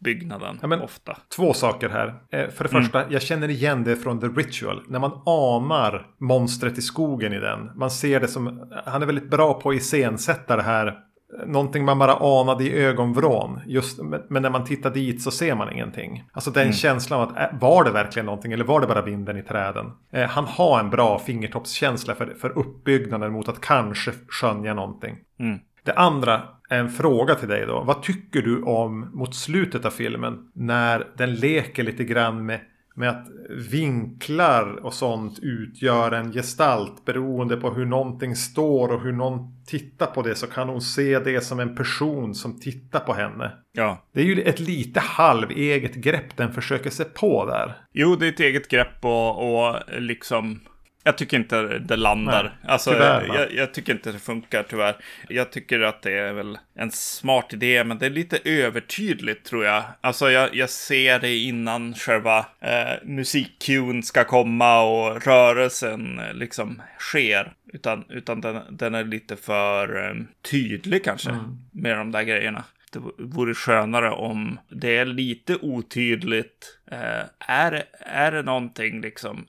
uppbyggnaden 0.00 0.58
ja, 0.62 0.68
men, 0.68 0.80
ofta. 0.80 1.16
Två 1.36 1.52
saker 1.52 1.88
här. 1.88 2.06
Eh, 2.06 2.50
för 2.50 2.64
det 2.64 2.70
mm. 2.70 2.82
första, 2.82 3.10
jag 3.10 3.22
känner 3.22 3.50
igen 3.50 3.84
det 3.84 3.96
från 3.96 4.20
The 4.20 4.26
Ritual. 4.26 4.82
När 4.88 4.98
man 4.98 5.12
anar 5.26 6.06
monstret 6.18 6.78
i 6.78 6.82
skogen 6.82 7.32
i 7.32 7.38
den. 7.38 7.70
Man 7.76 7.90
ser 7.90 8.20
det 8.20 8.28
som, 8.28 8.72
han 8.86 9.02
är 9.02 9.06
väldigt 9.06 9.30
bra 9.30 9.60
på 9.60 9.70
att 9.70 9.76
iscensätta 9.76 10.56
det 10.56 10.62
här 10.62 10.98
Någonting 11.46 11.84
man 11.84 11.98
bara 11.98 12.40
anade 12.40 12.64
i 12.64 12.84
ögonvrån. 12.84 13.60
Just, 13.66 14.00
men 14.28 14.42
när 14.42 14.50
man 14.50 14.64
tittar 14.64 14.90
dit 14.90 15.22
så 15.22 15.30
ser 15.30 15.54
man 15.54 15.72
ingenting. 15.72 16.24
Alltså 16.32 16.50
den 16.50 16.62
mm. 16.62 16.72
känslan 16.72 17.20
av 17.20 17.32
att 17.36 17.62
var 17.62 17.84
det 17.84 17.90
verkligen 17.90 18.26
någonting 18.26 18.52
eller 18.52 18.64
var 18.64 18.80
det 18.80 18.86
bara 18.86 19.02
vinden 19.02 19.36
i 19.36 19.42
träden? 19.42 19.92
Eh, 20.12 20.28
han 20.28 20.44
har 20.44 20.80
en 20.80 20.90
bra 20.90 21.18
fingertoppskänsla 21.18 22.14
för, 22.14 22.34
för 22.40 22.58
uppbyggnaden 22.58 23.32
mot 23.32 23.48
att 23.48 23.60
kanske 23.60 24.12
skönja 24.28 24.74
någonting. 24.74 25.16
Mm. 25.40 25.58
Det 25.84 25.92
andra 25.92 26.42
en 26.70 26.90
fråga 26.90 27.34
till 27.34 27.48
dig 27.48 27.66
då. 27.66 27.82
Vad 27.82 28.02
tycker 28.02 28.42
du 28.42 28.62
om 28.62 29.10
mot 29.12 29.34
slutet 29.34 29.84
av 29.84 29.90
filmen 29.90 30.50
när 30.52 31.06
den 31.16 31.34
leker 31.34 31.82
lite 31.82 32.04
grann 32.04 32.46
med 32.46 32.60
med 32.94 33.08
att 33.08 33.26
vinklar 33.70 34.84
och 34.84 34.94
sånt 34.94 35.38
utgör 35.42 36.12
en 36.12 36.32
gestalt 36.32 37.04
beroende 37.04 37.56
på 37.56 37.70
hur 37.70 37.86
någonting 37.86 38.36
står 38.36 38.92
och 38.92 39.02
hur 39.02 39.12
någon 39.12 39.64
tittar 39.66 40.06
på 40.06 40.22
det 40.22 40.34
så 40.34 40.46
kan 40.46 40.68
hon 40.68 40.80
se 40.80 41.18
det 41.18 41.40
som 41.40 41.60
en 41.60 41.76
person 41.76 42.34
som 42.34 42.60
tittar 42.60 43.00
på 43.00 43.12
henne. 43.12 43.52
Ja. 43.72 44.04
Det 44.12 44.20
är 44.20 44.24
ju 44.24 44.42
ett 44.42 44.60
lite 44.60 45.00
halv 45.00 45.50
eget 45.50 45.94
grepp 45.94 46.36
den 46.36 46.52
försöker 46.52 46.90
sig 46.90 47.06
på 47.06 47.46
där. 47.46 47.76
Jo, 47.92 48.16
det 48.16 48.26
är 48.26 48.32
ett 48.32 48.40
eget 48.40 48.68
grepp 48.68 49.04
och, 49.04 49.68
och 49.68 49.76
liksom 49.98 50.60
jag 51.04 51.18
tycker 51.18 51.36
inte 51.36 51.78
det 51.78 51.96
landar. 51.96 52.42
Nej, 52.42 52.72
alltså, 52.72 52.94
jag, 52.94 53.52
jag, 53.52 53.74
tycker 53.74 53.92
inte 53.92 54.12
det 54.12 54.18
funkar 54.18 54.62
tyvärr. 54.62 54.96
Jag 55.28 55.52
tycker 55.52 55.80
att 55.80 56.02
det 56.02 56.12
är 56.12 56.32
väl 56.32 56.58
en 56.74 56.90
smart 56.90 57.52
idé, 57.52 57.84
men 57.84 57.98
det 57.98 58.06
är 58.06 58.10
lite 58.10 58.38
övertydligt 58.44 59.46
tror 59.46 59.64
jag. 59.64 59.84
Alltså 60.00 60.30
jag, 60.30 60.54
jag 60.54 60.70
ser 60.70 61.18
det 61.18 61.36
innan 61.36 61.94
själva 61.94 62.38
eh, 62.60 63.04
musikcuen 63.04 64.02
ska 64.02 64.24
komma 64.24 64.82
och 64.82 65.26
rörelsen 65.26 66.18
eh, 66.18 66.34
liksom 66.34 66.82
sker. 66.98 67.52
Utan, 67.72 68.04
utan 68.08 68.40
den, 68.40 68.62
den 68.70 68.94
är 68.94 69.04
lite 69.04 69.36
för 69.36 70.08
eh, 70.08 70.14
tydlig 70.50 71.04
kanske 71.04 71.30
mm. 71.30 71.58
med 71.72 71.96
de 71.98 72.12
där 72.12 72.22
grejerna 72.22 72.64
det 72.92 73.00
vore 73.18 73.54
skönare 73.54 74.10
om 74.10 74.60
det 74.68 74.96
är 74.96 75.04
lite 75.04 75.56
otydligt. 75.56 76.78
Eh, 76.90 77.22
är, 77.38 77.84
är 78.00 78.32
det 78.32 78.42
någonting 78.42 79.00
liksom 79.00 79.46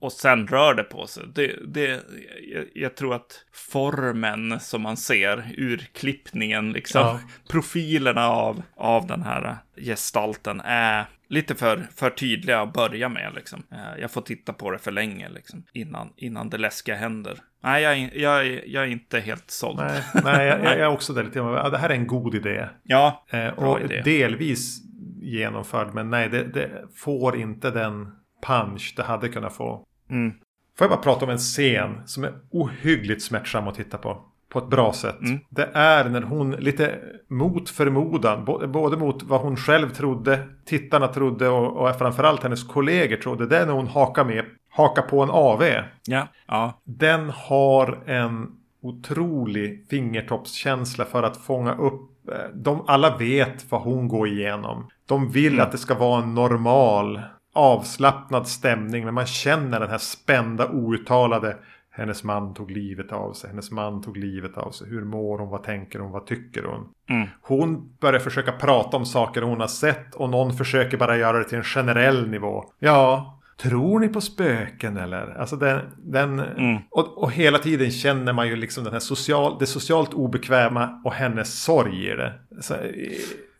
och 0.00 0.12
sen 0.12 0.46
rör 0.46 0.74
det 0.74 0.82
på 0.82 1.06
sig. 1.06 1.24
Det, 1.34 1.56
det, 1.66 2.02
jag, 2.52 2.64
jag, 2.74 2.94
tror 2.94 3.14
att 3.14 3.44
formen 3.52 4.60
som 4.60 4.82
man 4.82 4.96
ser, 4.96 5.54
urklippningen, 5.58 6.72
liksom, 6.72 7.00
ja. 7.00 7.20
profilerna 7.48 8.28
av, 8.28 8.62
av 8.76 9.06
den 9.06 9.22
här 9.22 9.56
gestalten 9.76 10.60
är 10.64 11.06
lite 11.28 11.54
för, 11.54 11.86
för 11.94 12.10
tydliga 12.10 12.60
att 12.60 12.72
börja 12.72 13.08
med. 13.08 13.32
Liksom. 13.34 13.62
Eh, 13.70 14.00
jag 14.00 14.10
får 14.10 14.20
titta 14.20 14.52
på 14.52 14.70
det 14.70 14.78
för 14.78 14.90
länge 14.90 15.28
liksom, 15.28 15.64
innan, 15.72 16.12
innan 16.16 16.50
det 16.50 16.58
läskiga 16.58 16.96
händer. 16.96 17.38
Nej, 17.62 17.82
jag, 17.82 18.16
jag, 18.16 18.68
jag 18.68 18.84
är 18.84 18.88
inte 18.88 19.20
helt 19.20 19.50
såld. 19.50 19.78
Nej, 19.78 20.02
nej 20.24 20.46
jag, 20.46 20.64
jag 20.64 20.72
är 20.80 20.86
också 20.86 21.12
där 21.12 21.24
lite. 21.24 21.38
Ja, 21.38 21.68
det 21.68 21.78
här 21.78 21.90
är 21.90 21.94
en 21.94 22.06
god 22.06 22.34
idé. 22.34 22.68
Ja, 22.82 23.24
eh, 23.30 23.48
och 23.48 23.80
idé. 23.80 24.02
delvis 24.04 24.82
genomförd, 25.22 25.94
men 25.94 26.10
nej, 26.10 26.28
det, 26.28 26.44
det 26.44 26.70
får 26.94 27.36
inte 27.36 27.70
den 27.70 28.21
punch 28.46 28.94
det 28.96 29.02
hade 29.02 29.28
kunnat 29.28 29.52
få. 29.52 29.84
Mm. 30.10 30.32
Får 30.78 30.84
jag 30.84 30.90
bara 30.90 31.02
prata 31.02 31.24
om 31.24 31.30
en 31.30 31.38
scen 31.38 32.02
som 32.06 32.24
är 32.24 32.32
ohyggligt 32.50 33.22
smärtsam 33.22 33.68
att 33.68 33.74
titta 33.74 33.98
på. 33.98 34.24
På 34.48 34.58
ett 34.58 34.68
bra 34.68 34.92
sätt. 34.92 35.20
Mm. 35.20 35.40
Det 35.48 35.70
är 35.72 36.08
när 36.08 36.22
hon 36.22 36.50
lite 36.50 36.98
mot 37.28 37.70
förmodan, 37.70 38.44
både 38.72 38.96
mot 38.96 39.22
vad 39.22 39.40
hon 39.40 39.56
själv 39.56 39.90
trodde, 39.90 40.48
tittarna 40.64 41.08
trodde 41.08 41.48
och, 41.48 41.76
och 41.76 41.98
framförallt 41.98 42.42
hennes 42.42 42.64
kollegor 42.64 43.16
trodde. 43.16 43.46
Det 43.46 43.58
är 43.58 43.66
när 43.66 43.72
hon 43.72 43.86
hakar 43.86 44.24
med, 44.24 44.44
hakar 44.70 45.02
på 45.02 45.22
en 45.22 45.30
AV. 45.30 45.62
Ja. 46.06 46.28
ja. 46.46 46.80
Den 46.84 47.30
har 47.30 48.02
en 48.06 48.50
otrolig 48.82 49.86
fingertoppskänsla 49.90 51.04
för 51.04 51.22
att 51.22 51.36
fånga 51.36 51.74
upp 51.74 52.28
eh, 52.28 52.34
de, 52.54 52.84
alla 52.86 53.16
vet 53.16 53.70
vad 53.70 53.82
hon 53.82 54.08
går 54.08 54.28
igenom. 54.28 54.88
De 55.06 55.30
vill 55.30 55.52
mm. 55.52 55.64
att 55.64 55.72
det 55.72 55.78
ska 55.78 55.94
vara 55.94 56.22
en 56.22 56.34
normal 56.34 57.20
avslappnad 57.52 58.48
stämning. 58.48 59.04
Men 59.04 59.14
man 59.14 59.26
känner 59.26 59.80
den 59.80 59.90
här 59.90 59.98
spända 59.98 60.68
outtalade. 60.68 61.56
Hennes 61.90 62.24
man 62.24 62.54
tog 62.54 62.70
livet 62.70 63.12
av 63.12 63.32
sig. 63.32 63.50
Hennes 63.50 63.70
man 63.70 64.02
tog 64.02 64.16
livet 64.16 64.58
av 64.58 64.70
sig. 64.70 64.88
Hur 64.88 65.04
mår 65.04 65.38
hon? 65.38 65.48
Vad 65.48 65.62
tänker 65.62 65.98
hon? 65.98 66.10
Vad 66.10 66.26
tycker 66.26 66.62
hon? 66.62 66.88
Mm. 67.08 67.28
Hon 67.40 67.96
börjar 68.00 68.20
försöka 68.20 68.52
prata 68.52 68.96
om 68.96 69.06
saker 69.06 69.42
hon 69.42 69.60
har 69.60 69.66
sett. 69.66 70.14
Och 70.14 70.30
någon 70.30 70.52
försöker 70.52 70.96
bara 70.96 71.16
göra 71.16 71.38
det 71.38 71.44
till 71.44 71.58
en 71.58 71.64
generell 71.64 72.28
nivå. 72.28 72.64
Ja, 72.78 73.38
Tror 73.62 74.00
ni 74.00 74.08
på 74.08 74.20
spöken 74.20 74.96
eller? 74.96 75.40
Alltså 75.40 75.56
den, 75.56 75.80
den 75.98 76.38
mm. 76.38 76.82
och, 76.90 77.22
och, 77.22 77.32
hela 77.32 77.58
tiden 77.58 77.90
känner 77.90 78.32
man 78.32 78.48
ju 78.48 78.56
liksom 78.56 78.84
den 78.84 78.92
här 78.92 79.00
social, 79.00 79.56
det 79.58 79.66
socialt 79.66 80.14
obekväma 80.14 81.00
och 81.04 81.12
hennes 81.12 81.62
sorg 81.62 82.06
i 82.06 82.16
det. 82.16 82.32
Så, 82.60 82.74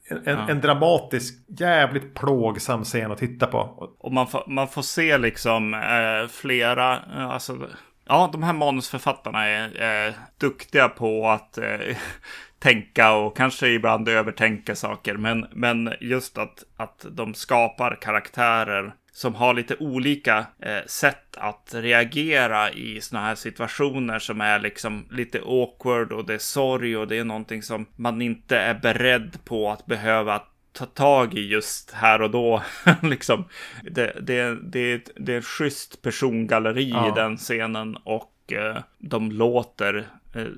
en, 0.09 0.23
ja. 0.25 0.49
en, 0.49 0.61
dramatisk, 0.61 1.35
jävligt 1.59 2.15
plågsam 2.15 2.85
scen 2.85 3.12
att 3.12 3.19
titta 3.19 3.47
på. 3.47 3.59
Och 3.99 4.12
man 4.12 4.27
får, 4.27 4.45
man 4.47 4.69
får 4.69 4.83
se 4.83 5.19
liksom 5.19 5.75
eh, 5.75 6.29
flera, 6.31 6.97
eh, 6.97 7.31
alltså, 7.31 7.69
ja 8.07 8.29
de 8.33 8.43
här 8.43 8.53
manusförfattarna 8.53 9.47
är, 9.47 9.77
är 9.77 10.15
duktiga 10.38 10.88
på 10.88 11.29
att 11.29 11.59
eh, 11.59 11.97
tänka 12.59 13.12
och 13.12 13.37
kanske 13.37 13.69
ibland 13.69 14.09
övertänka 14.09 14.77
saker. 14.77 15.15
Men, 15.15 15.47
men 15.53 15.93
just 16.01 16.38
att, 16.38 16.65
att 16.77 17.07
de 17.11 17.35
skapar 17.35 17.99
karaktärer 18.01 18.95
som 19.14 19.35
har 19.35 19.55
lite 19.55 19.77
olika 19.77 20.46
eh, 20.59 20.87
sätt 20.87 21.37
att 21.37 21.75
reagera 21.75 22.70
i 22.70 23.01
sådana 23.01 23.27
här 23.27 23.35
situationer 23.35 24.18
som 24.18 24.40
är 24.40 24.61
liksom 24.61 25.07
lite 25.11 25.40
awkward 25.40 26.12
och 26.12 26.27
det 26.27 26.35
är 26.35 26.38
sorg 26.38 26.96
och 26.96 27.09
det 27.09 27.16
är 27.16 27.25
någonting 27.25 27.62
som 27.62 27.87
man 27.96 28.22
inte 28.22 28.59
är 28.59 28.75
beredd 28.75 29.44
på 29.44 29.70
att 29.70 29.87
behöva 29.87 30.42
ta 30.72 30.87
tag 30.87 31.35
i 31.35 31.48
just 31.48 31.90
här 31.90 32.22
och 32.22 32.31
då. 32.31 32.62
liksom, 33.03 33.44
det, 33.83 34.16
det, 34.20 34.59
det, 34.62 35.12
det 35.16 35.35
är 35.35 35.38
ett 35.38 35.44
schysst 35.44 36.03
persongalleri 36.03 36.90
ja. 36.90 37.09
i 37.09 37.12
den 37.14 37.37
scenen 37.37 37.96
och 37.96 38.53
eh, 38.53 38.83
de 38.98 39.33
låter 39.33 40.07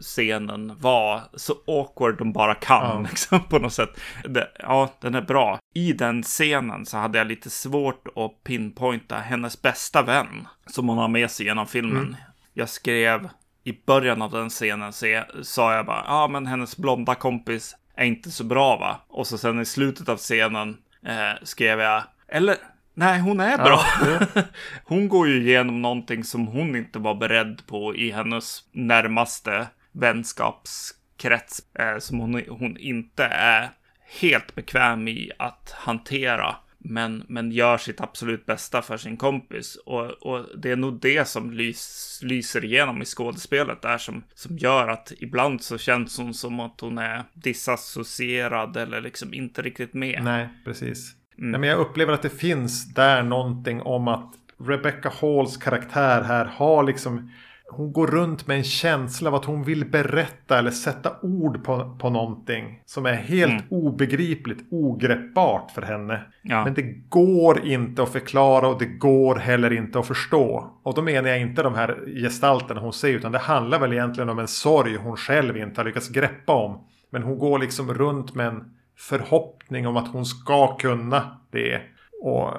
scenen 0.01 0.73
var 0.81 1.23
så 1.35 1.55
awkward 1.67 2.19
de 2.19 2.33
bara 2.33 2.55
kan. 2.55 3.03
Ja. 3.03 3.09
Liksom, 3.11 3.41
på 3.49 3.59
något 3.59 3.73
sätt. 3.73 4.01
Det, 4.25 4.49
ja, 4.59 4.91
den 5.01 5.15
är 5.15 5.23
bra. 5.23 5.59
I 5.75 5.93
den 5.93 6.23
scenen 6.23 6.87
så 6.87 6.97
hade 6.97 7.19
jag 7.19 7.27
lite 7.27 7.51
svårt 7.51 8.09
att 8.17 8.45
pinpointa 8.45 9.17
hennes 9.17 9.63
bästa 9.63 10.03
vän. 10.03 10.49
Som 10.67 10.89
hon 10.89 10.99
har 10.99 11.09
med 11.09 11.31
sig 11.31 11.47
genom 11.47 11.67
filmen. 11.67 12.03
Mm. 12.03 12.17
Jag 12.53 12.69
skrev 12.69 13.29
i 13.65 13.73
början 13.87 14.23
av 14.23 14.31
den 14.31 14.51
scenen 14.51 14.93
så 14.93 15.07
jag, 15.07 15.25
sa 15.43 15.75
jag 15.75 15.87
bara, 15.87 16.05
ja 16.07 16.29
men 16.29 16.47
hennes 16.47 16.77
blonda 16.77 17.15
kompis 17.15 17.77
är 17.97 18.05
inte 18.05 18.31
så 18.31 18.45
bra 18.45 18.77
va? 18.77 19.01
Och 19.09 19.27
så 19.27 19.39
sen 19.39 19.61
i 19.61 19.65
slutet 19.65 20.09
av 20.09 20.17
scenen 20.17 20.77
eh, 21.07 21.43
skrev 21.43 21.81
jag, 21.81 22.03
eller 22.29 22.57
Nej, 22.95 23.21
hon 23.21 23.41
är 23.41 23.59
bra. 23.59 23.85
Ja, 24.01 24.43
hon 24.85 25.09
går 25.09 25.29
ju 25.29 25.41
igenom 25.41 25.83
någonting 25.83 26.25
som 26.25 26.47
hon 26.47 26.77
inte 26.77 26.99
var 26.99 27.15
beredd 27.15 27.63
på 27.67 27.97
i 27.97 28.11
hennes 28.11 28.63
närmaste 28.73 29.67
vänskapskrets. 29.93 31.63
Eh, 31.75 31.99
som 31.99 32.19
hon, 32.19 32.43
hon 32.49 32.77
inte 32.77 33.25
är 33.25 33.71
helt 34.21 34.55
bekväm 34.55 35.09
i 35.09 35.31
att 35.39 35.75
hantera. 35.77 36.57
Men, 36.79 37.25
men 37.29 37.53
gör 37.53 37.79
sitt 37.79 38.01
absolut 38.01 38.47
bästa 38.47 38.83
för 38.83 38.97
sin 38.97 39.17
kompis. 39.17 39.77
Och, 39.87 40.05
och 40.05 40.59
det 40.59 40.71
är 40.71 40.77
nog 40.77 41.01
det 41.01 41.29
som 41.29 41.53
lys, 41.53 42.21
lyser 42.23 42.65
igenom 42.65 43.03
i 43.03 43.05
skådespelet 43.05 43.83
där 43.83 43.99
som, 43.99 44.25
som 44.35 44.59
gör 44.59 44.89
att 44.89 45.13
ibland 45.19 45.63
så 45.63 45.79
känns 45.79 46.19
hon 46.19 46.35
som 46.35 46.61
att 46.61 46.81
hon 46.81 46.99
är 46.99 47.25
disassocierad 47.33 48.77
eller 48.77 49.01
liksom 49.01 49.35
inte 49.35 49.63
riktigt 49.63 49.95
med. 49.95 50.25
Nej, 50.25 50.49
precis. 50.65 51.15
Mm. 51.39 51.51
Nej, 51.51 51.61
men 51.61 51.69
jag 51.69 51.79
upplever 51.79 52.13
att 52.13 52.23
det 52.23 52.31
finns 52.31 52.95
där 52.95 53.23
någonting 53.23 53.83
om 53.83 54.09
att 54.09 54.35
Rebecca 54.59 55.13
Halls 55.21 55.57
karaktär 55.57 56.23
här 56.23 56.45
har 56.45 56.83
liksom 56.83 57.31
hon 57.77 57.93
går 57.93 58.07
runt 58.07 58.47
med 58.47 58.57
en 58.57 58.65
känsla 58.65 59.29
av 59.29 59.35
att 59.35 59.45
hon 59.45 59.65
vill 59.65 59.91
berätta 59.91 60.59
eller 60.59 60.71
sätta 60.71 61.13
ord 61.23 61.65
på, 61.65 61.97
på 62.01 62.11
någonting. 62.11 62.81
Som 62.87 63.07
är 63.07 63.15
helt 63.15 63.53
mm. 63.53 63.65
obegripligt, 63.69 64.65
ogreppbart 64.71 65.71
för 65.71 65.83
henne. 65.83 66.21
Ja. 66.43 66.65
Men 66.65 66.75
det 66.75 66.83
går 67.09 67.67
inte 67.67 68.03
att 68.03 68.13
förklara 68.13 68.69
och 68.69 68.79
det 68.79 68.87
går 68.87 69.35
heller 69.35 69.73
inte 69.73 69.99
att 69.99 70.07
förstå. 70.07 70.71
Och 70.83 70.95
då 70.95 71.03
menar 71.03 71.29
jag 71.29 71.41
inte 71.41 71.63
de 71.63 71.75
här 71.75 71.99
gestalterna 72.23 72.81
hon 72.81 72.93
ser 72.93 73.09
utan 73.09 73.33
det 73.33 73.39
handlar 73.39 73.79
väl 73.79 73.93
egentligen 73.93 74.29
om 74.29 74.39
en 74.39 74.49
sorg 74.49 74.97
hon 74.97 75.17
själv 75.17 75.57
inte 75.57 75.81
har 75.81 75.85
lyckats 75.85 76.09
greppa 76.09 76.53
om. 76.53 76.85
Men 77.11 77.23
hon 77.23 77.39
går 77.39 77.59
liksom 77.59 77.95
runt 77.95 78.35
med 78.35 78.47
en 78.47 78.65
förhoppning 78.97 79.87
om 79.87 79.97
att 79.97 80.09
hon 80.09 80.27
ska 80.27 80.77
kunna 80.77 81.41
det. 81.51 81.81
Och 82.23 82.51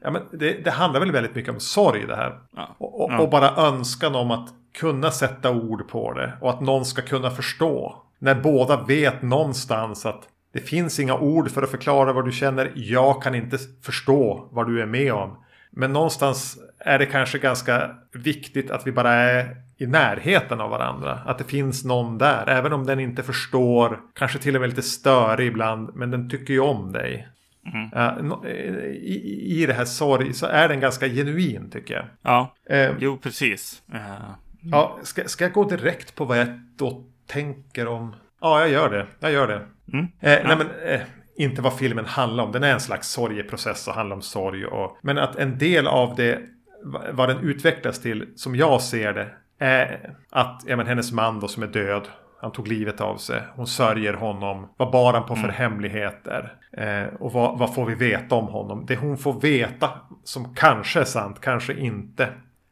ja, 0.00 0.10
men 0.10 0.22
det, 0.32 0.64
det, 0.64 0.70
handlar 0.70 1.00
väl 1.00 1.12
väldigt 1.12 1.34
mycket 1.34 1.54
om 1.54 1.60
sorg 1.60 2.06
det 2.06 2.16
här. 2.16 2.38
Ja. 2.56 2.76
Och, 2.78 3.00
och, 3.00 3.20
och, 3.20 3.30
bara 3.30 3.66
önskan 3.66 4.14
om 4.14 4.30
att 4.30 4.48
kunna 4.78 5.10
sätta 5.10 5.50
ord 5.50 5.88
på 5.88 6.12
det. 6.12 6.32
Och 6.40 6.50
att 6.50 6.60
någon 6.60 6.84
ska 6.84 7.02
kunna 7.02 7.30
förstå. 7.30 8.02
När 8.18 8.34
båda 8.34 8.84
vet 8.84 9.22
någonstans 9.22 10.06
att 10.06 10.28
det 10.52 10.60
finns 10.60 11.00
inga 11.00 11.18
ord 11.18 11.50
för 11.50 11.62
att 11.62 11.70
förklara 11.70 12.12
vad 12.12 12.24
du 12.24 12.32
känner. 12.32 12.72
Jag 12.74 13.22
kan 13.22 13.34
inte 13.34 13.58
förstå 13.82 14.48
vad 14.50 14.66
du 14.66 14.82
är 14.82 14.86
med 14.86 15.12
om. 15.12 15.44
Men 15.70 15.92
någonstans 15.92 16.58
är 16.78 16.98
det 16.98 17.06
kanske 17.06 17.38
ganska 17.38 17.90
viktigt 18.12 18.70
att 18.70 18.86
vi 18.86 18.92
bara 18.92 19.12
är 19.12 19.56
i 19.78 19.86
närheten 19.86 20.60
av 20.60 20.70
varandra. 20.70 21.18
Att 21.26 21.38
det 21.38 21.44
finns 21.44 21.84
någon 21.84 22.18
där. 22.18 22.48
Även 22.48 22.72
om 22.72 22.86
den 22.86 23.00
inte 23.00 23.22
förstår. 23.22 24.00
Kanske 24.14 24.38
till 24.38 24.54
och 24.54 24.60
med 24.60 24.70
lite 24.70 24.82
störig 24.82 25.46
ibland. 25.46 25.90
Men 25.94 26.10
den 26.10 26.30
tycker 26.30 26.54
ju 26.54 26.60
om 26.60 26.92
dig. 26.92 27.28
Mm. 27.66 28.32
Uh, 28.32 28.46
i, 28.90 29.62
I 29.62 29.66
det 29.66 29.72
här 29.72 29.84
sorg 29.84 30.32
så 30.32 30.46
är 30.46 30.68
den 30.68 30.80
ganska 30.80 31.08
genuin 31.08 31.70
tycker 31.70 31.94
jag. 31.94 32.04
Ja, 32.22 32.54
uh, 32.72 32.96
jo 33.00 33.18
precis. 33.18 33.82
Uh, 33.94 34.00
ja, 34.60 34.98
ska, 35.02 35.24
ska 35.24 35.44
jag 35.44 35.52
gå 35.52 35.64
direkt 35.64 36.14
på 36.14 36.24
vad 36.24 36.38
jag 36.38 36.48
då 36.76 37.04
tänker 37.26 37.86
om? 37.86 38.14
Ja, 38.40 38.60
jag 38.60 38.70
gör 38.70 38.90
det. 38.90 39.06
Jag 39.20 39.32
gör 39.32 39.48
det. 39.48 39.66
Mm. 39.92 40.06
Ja. 40.20 40.38
Nej, 40.44 40.56
men, 40.56 40.66
inte 41.36 41.62
vad 41.62 41.78
filmen 41.78 42.04
handlar 42.04 42.44
om. 42.44 42.52
Den 42.52 42.62
är 42.62 42.72
en 42.72 42.80
slags 42.80 43.08
sorgeprocess 43.08 43.88
och 43.88 43.94
handlar 43.94 44.16
om 44.16 44.22
sorg. 44.22 44.66
Och, 44.66 44.98
men 45.02 45.18
att 45.18 45.36
en 45.36 45.58
del 45.58 45.86
av 45.86 46.14
det, 46.16 46.40
vad 47.12 47.28
den 47.28 47.38
utvecklas 47.38 48.00
till, 48.00 48.32
som 48.36 48.56
jag 48.56 48.82
ser 48.82 49.12
det, 49.12 49.28
är 49.58 50.14
att 50.30 50.62
ja, 50.66 50.76
men 50.76 50.86
hennes 50.86 51.12
man 51.12 51.40
då 51.40 51.48
som 51.48 51.62
är 51.62 51.66
död 51.66 52.08
han 52.40 52.52
tog 52.52 52.68
livet 52.68 53.00
av 53.00 53.16
sig. 53.16 53.42
Hon 53.54 53.66
sörjer 53.66 54.14
honom. 54.14 54.68
Vad 54.76 54.90
bar 54.90 55.12
han 55.12 55.26
på 55.26 55.36
för 55.36 55.44
mm. 55.44 55.54
hemligheter? 55.54 56.52
Eh, 56.72 57.14
och 57.20 57.32
vad, 57.32 57.58
vad, 57.58 57.74
får 57.74 57.86
vi 57.86 57.94
veta 57.94 58.34
om 58.34 58.46
honom? 58.46 58.86
Det 58.86 58.96
hon 58.96 59.18
får 59.18 59.40
veta 59.40 59.90
som 60.24 60.54
kanske 60.54 61.00
är 61.00 61.04
sant, 61.04 61.40
kanske 61.40 61.74
inte. 61.74 62.28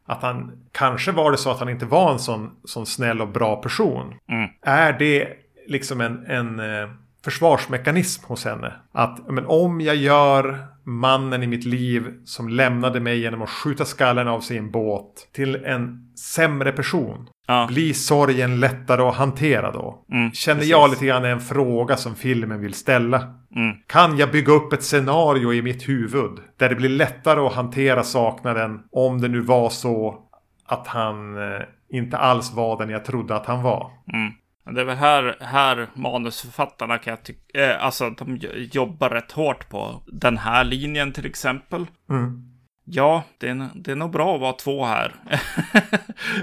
Att 0.06 0.22
han, 0.22 0.66
kanske 0.72 1.12
var 1.12 1.30
det 1.30 1.36
så 1.36 1.50
att 1.50 1.58
han 1.58 1.68
inte 1.68 1.86
var 1.86 2.12
en 2.12 2.18
sån, 2.18 2.50
sån 2.64 2.86
snäll 2.86 3.20
och 3.20 3.28
bra 3.28 3.56
person. 3.56 4.14
Mm. 4.28 4.50
Är 4.62 4.92
det 4.92 5.28
liksom 5.66 6.00
en, 6.00 6.26
en 6.26 6.60
eh, 6.60 6.88
försvarsmekanism 7.26 8.24
hos 8.26 8.44
henne? 8.44 8.72
Att 8.92 9.30
men 9.30 9.46
om 9.46 9.80
jag 9.80 9.96
gör 9.96 10.66
mannen 10.84 11.42
i 11.42 11.46
mitt 11.46 11.64
liv 11.64 12.12
som 12.24 12.48
lämnade 12.48 13.00
mig 13.00 13.20
genom 13.20 13.42
att 13.42 13.50
skjuta 13.50 13.84
skallen 13.84 14.28
av 14.28 14.40
sig 14.40 14.56
i 14.56 14.58
en 14.58 14.70
båt 14.70 15.28
till 15.34 15.64
en 15.64 16.12
sämre 16.34 16.72
person. 16.72 17.28
Ja. 17.46 17.66
Blir 17.70 17.92
sorgen 17.92 18.60
lättare 18.60 19.02
att 19.02 19.14
hantera 19.14 19.72
då? 19.72 20.04
Mm, 20.12 20.32
Känner 20.32 20.58
precis. 20.58 20.70
jag 20.70 20.90
lite 20.90 21.06
grann 21.06 21.24
är 21.24 21.28
en 21.30 21.40
fråga 21.40 21.96
som 21.96 22.14
filmen 22.14 22.60
vill 22.60 22.74
ställa. 22.74 23.18
Mm. 23.56 23.76
Kan 23.86 24.18
jag 24.18 24.30
bygga 24.32 24.52
upp 24.52 24.72
ett 24.72 24.82
scenario 24.82 25.52
i 25.52 25.62
mitt 25.62 25.88
huvud 25.88 26.32
där 26.56 26.68
det 26.68 26.74
blir 26.74 26.88
lättare 26.88 27.40
att 27.40 27.54
hantera 27.54 28.02
saknaden 28.02 28.80
om 28.92 29.20
det 29.20 29.28
nu 29.28 29.40
var 29.40 29.70
så 29.70 30.18
att 30.66 30.86
han 30.86 31.36
eh, 31.36 31.60
inte 31.90 32.16
alls 32.16 32.52
var 32.52 32.78
den 32.78 32.90
jag 32.90 33.04
trodde 33.04 33.36
att 33.36 33.46
han 33.46 33.62
var. 33.62 33.90
Mm. 34.12 34.32
Det 34.74 34.80
är 34.80 34.84
väl 34.84 34.96
här, 34.96 35.36
här 35.40 35.86
manusförfattarna 35.94 36.98
kan 36.98 37.10
jag 37.10 37.22
tycka, 37.22 37.60
eh, 37.60 37.84
alltså 37.84 38.10
de 38.10 38.38
jobbar 38.72 39.10
rätt 39.10 39.32
hårt 39.32 39.68
på 39.68 40.02
den 40.06 40.38
här 40.38 40.64
linjen 40.64 41.12
till 41.12 41.26
exempel. 41.26 41.86
Mm. 42.10 42.56
Ja, 42.88 43.24
det 43.38 43.48
är, 43.48 43.68
det 43.74 43.92
är 43.92 43.96
nog 43.96 44.10
bra 44.10 44.34
att 44.34 44.40
vara 44.40 44.52
två 44.52 44.84
här. 44.84 45.14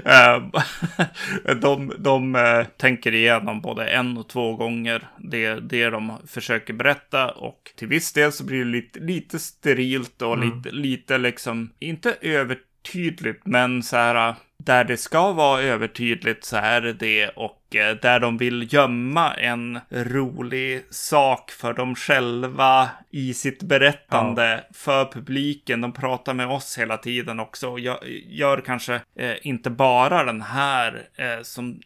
Eh, 0.04 0.42
de 1.60 1.92
de 1.98 2.34
uh, 2.34 2.64
tänker 2.76 3.14
igenom 3.14 3.60
både 3.60 3.86
en 3.86 4.18
och 4.18 4.28
två 4.28 4.56
gånger 4.56 5.08
det, 5.18 5.54
det 5.54 5.90
de 5.90 6.12
försöker 6.26 6.74
berätta 6.74 7.30
och 7.30 7.72
till 7.76 7.88
viss 7.88 8.12
del 8.12 8.32
så 8.32 8.44
blir 8.44 8.58
det 8.58 8.70
lite, 8.70 9.00
lite 9.00 9.38
sterilt 9.38 10.22
och 10.22 10.34
mm. 10.34 10.48
lite, 10.48 10.70
lite 10.70 11.18
liksom, 11.18 11.70
inte 11.78 12.16
övertydligt, 12.20 13.46
men 13.46 13.82
så 13.82 13.96
här 13.96 14.34
där 14.58 14.84
det 14.84 14.96
ska 14.96 15.32
vara 15.32 15.62
övertydligt 15.62 16.44
så 16.44 16.56
är 16.56 16.80
det 16.80 16.92
det 16.92 17.28
och 17.28 17.63
eh, 17.70 17.96
där 18.02 18.20
de 18.20 18.38
vill 18.38 18.72
gömma 18.74 19.34
en 19.34 19.80
rolig 19.90 20.84
sak 20.90 21.50
för 21.50 21.72
dem 21.72 21.94
själva 21.94 22.90
i 23.10 23.34
sitt 23.34 23.62
berättande 23.62 24.64
ja. 24.68 24.74
för 24.74 25.04
publiken. 25.04 25.80
De 25.80 25.92
pratar 25.92 26.34
med 26.34 26.46
oss 26.46 26.78
hela 26.78 26.96
tiden 26.96 27.40
också 27.40 27.68
och 27.68 27.80
gör, 27.80 28.04
gör 28.28 28.60
kanske 28.60 28.94
eh, 29.18 29.34
inte 29.42 29.70
bara 29.70 30.24
den 30.24 30.42
här 30.42 31.08
eh, 31.16 31.42
som 31.42 31.80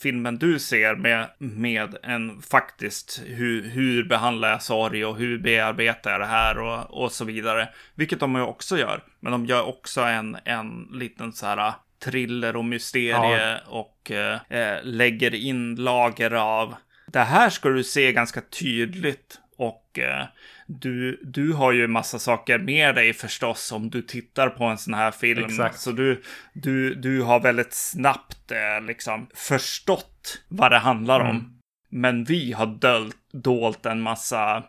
filmen 0.00 0.38
du 0.38 0.58
ser 0.58 0.94
med, 0.94 1.28
med 1.38 1.96
en 2.02 2.42
faktiskt 2.42 3.22
hur, 3.26 3.68
hur 3.68 4.04
behandlar 4.04 4.50
jag 4.50 4.62
sorg 4.62 5.04
och 5.04 5.16
hur 5.16 5.38
bearbetar 5.38 6.10
jag 6.10 6.20
det 6.20 6.26
här 6.26 6.58
och, 6.58 7.02
och 7.02 7.12
så 7.12 7.24
vidare. 7.24 7.68
Vilket 7.94 8.20
de 8.20 8.34
ju 8.34 8.42
också 8.42 8.78
gör. 8.78 9.02
Men 9.20 9.32
de 9.32 9.46
gör 9.46 9.68
också 9.68 10.00
en, 10.00 10.36
en 10.44 10.88
liten 10.92 11.32
så 11.32 11.46
här 11.46 11.72
thriller 12.04 12.56
och 12.56 12.64
mysterie 12.64 13.50
ja. 13.50 13.58
och 13.66 13.93
eh, 14.10 14.38
lägger 14.82 15.34
in 15.34 15.74
lager 15.74 16.30
av 16.30 16.74
det 17.06 17.20
här 17.20 17.50
ska 17.50 17.68
du 17.68 17.84
se 17.84 18.12
ganska 18.12 18.40
tydligt 18.40 19.40
och 19.56 19.98
eh, 19.98 20.24
du, 20.66 21.20
du 21.22 21.52
har 21.52 21.72
ju 21.72 21.86
massa 21.86 22.18
saker 22.18 22.58
med 22.58 22.94
dig 22.94 23.12
förstås 23.12 23.72
om 23.72 23.90
du 23.90 24.02
tittar 24.02 24.48
på 24.48 24.64
en 24.64 24.78
sån 24.78 24.94
här 24.94 25.10
film. 25.10 25.44
Exakt. 25.44 25.80
Så 25.80 25.92
du, 25.92 26.22
du, 26.52 26.94
du 26.94 27.22
har 27.22 27.40
väldigt 27.40 27.72
snabbt 27.72 28.50
eh, 28.50 28.86
liksom 28.86 29.26
förstått 29.34 30.42
vad 30.48 30.70
det 30.70 30.78
handlar 30.78 31.20
mm. 31.20 31.30
om. 31.30 31.60
Men 31.88 32.24
vi 32.24 32.52
har 32.52 32.66
dolt, 32.66 33.16
dolt 33.32 33.86
en 33.86 34.00
massa 34.00 34.56
eh, 34.56 34.64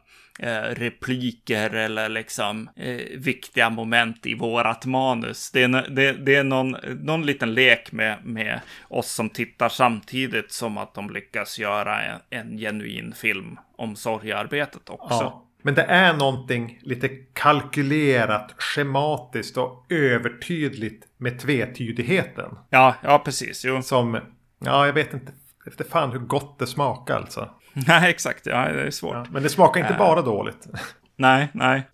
repliker 0.73 1.69
eller 1.69 2.09
liksom 2.09 2.69
eh, 2.75 3.17
viktiga 3.17 3.69
moment 3.69 4.25
i 4.25 4.35
vårat 4.35 4.85
manus. 4.85 5.51
Det 5.51 5.63
är, 5.63 5.89
det, 5.89 6.11
det 6.11 6.35
är 6.35 6.43
någon, 6.43 6.77
någon 7.01 7.25
liten 7.25 7.53
lek 7.53 7.91
med, 7.91 8.17
med 8.23 8.61
oss 8.87 9.11
som 9.11 9.29
tittar 9.29 9.69
samtidigt 9.69 10.51
som 10.51 10.77
att 10.77 10.93
de 10.93 11.09
lyckas 11.09 11.59
göra 11.59 12.01
en, 12.03 12.19
en 12.29 12.57
genuin 12.57 13.13
film 13.13 13.59
om 13.77 13.95
sorgearbetet 13.95 14.89
också. 14.89 15.23
Ja. 15.23 15.41
Men 15.61 15.75
det 15.75 15.83
är 15.83 16.13
någonting 16.13 16.79
lite 16.81 17.09
kalkylerat, 17.33 18.53
schematiskt 18.57 19.57
och 19.57 19.85
övertydligt 19.89 21.07
med 21.17 21.39
tvetydigheten. 21.39 22.57
Ja, 22.69 22.95
ja 23.03 23.19
precis. 23.19 23.65
Jo. 23.65 23.81
Som, 23.81 24.19
ja 24.59 24.85
jag 24.85 24.93
vet 24.93 25.13
inte, 25.13 25.31
efter 25.67 25.83
fan 25.83 26.11
hur 26.11 26.19
gott 26.19 26.59
det 26.59 26.67
smakar 26.67 27.15
alltså. 27.15 27.49
Nej, 27.87 28.09
exakt. 28.09 28.45
Ja, 28.45 28.71
det 28.71 28.81
är 28.81 28.91
svårt. 28.91 29.15
Ja, 29.15 29.25
men 29.31 29.43
det 29.43 29.49
smakar 29.49 29.79
inte 29.79 29.93
äh, 29.93 29.99
bara 29.99 30.21
dåligt. 30.21 30.67
Nej, 31.15 31.49
nej. 31.53 31.89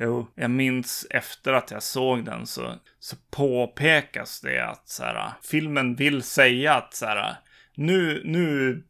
Jo, 0.00 0.26
jag 0.34 0.50
minns 0.50 1.06
efter 1.10 1.52
att 1.52 1.70
jag 1.70 1.82
såg 1.82 2.24
den 2.24 2.46
så, 2.46 2.74
så 3.00 3.16
påpekas 3.30 4.40
det 4.40 4.60
att 4.60 4.88
så 4.88 5.02
här, 5.02 5.32
filmen 5.42 5.94
vill 5.94 6.22
säga 6.22 6.74
att 6.74 6.94
så 6.94 7.06
här, 7.06 7.36
nu, 7.78 8.22
nu, 8.24 8.82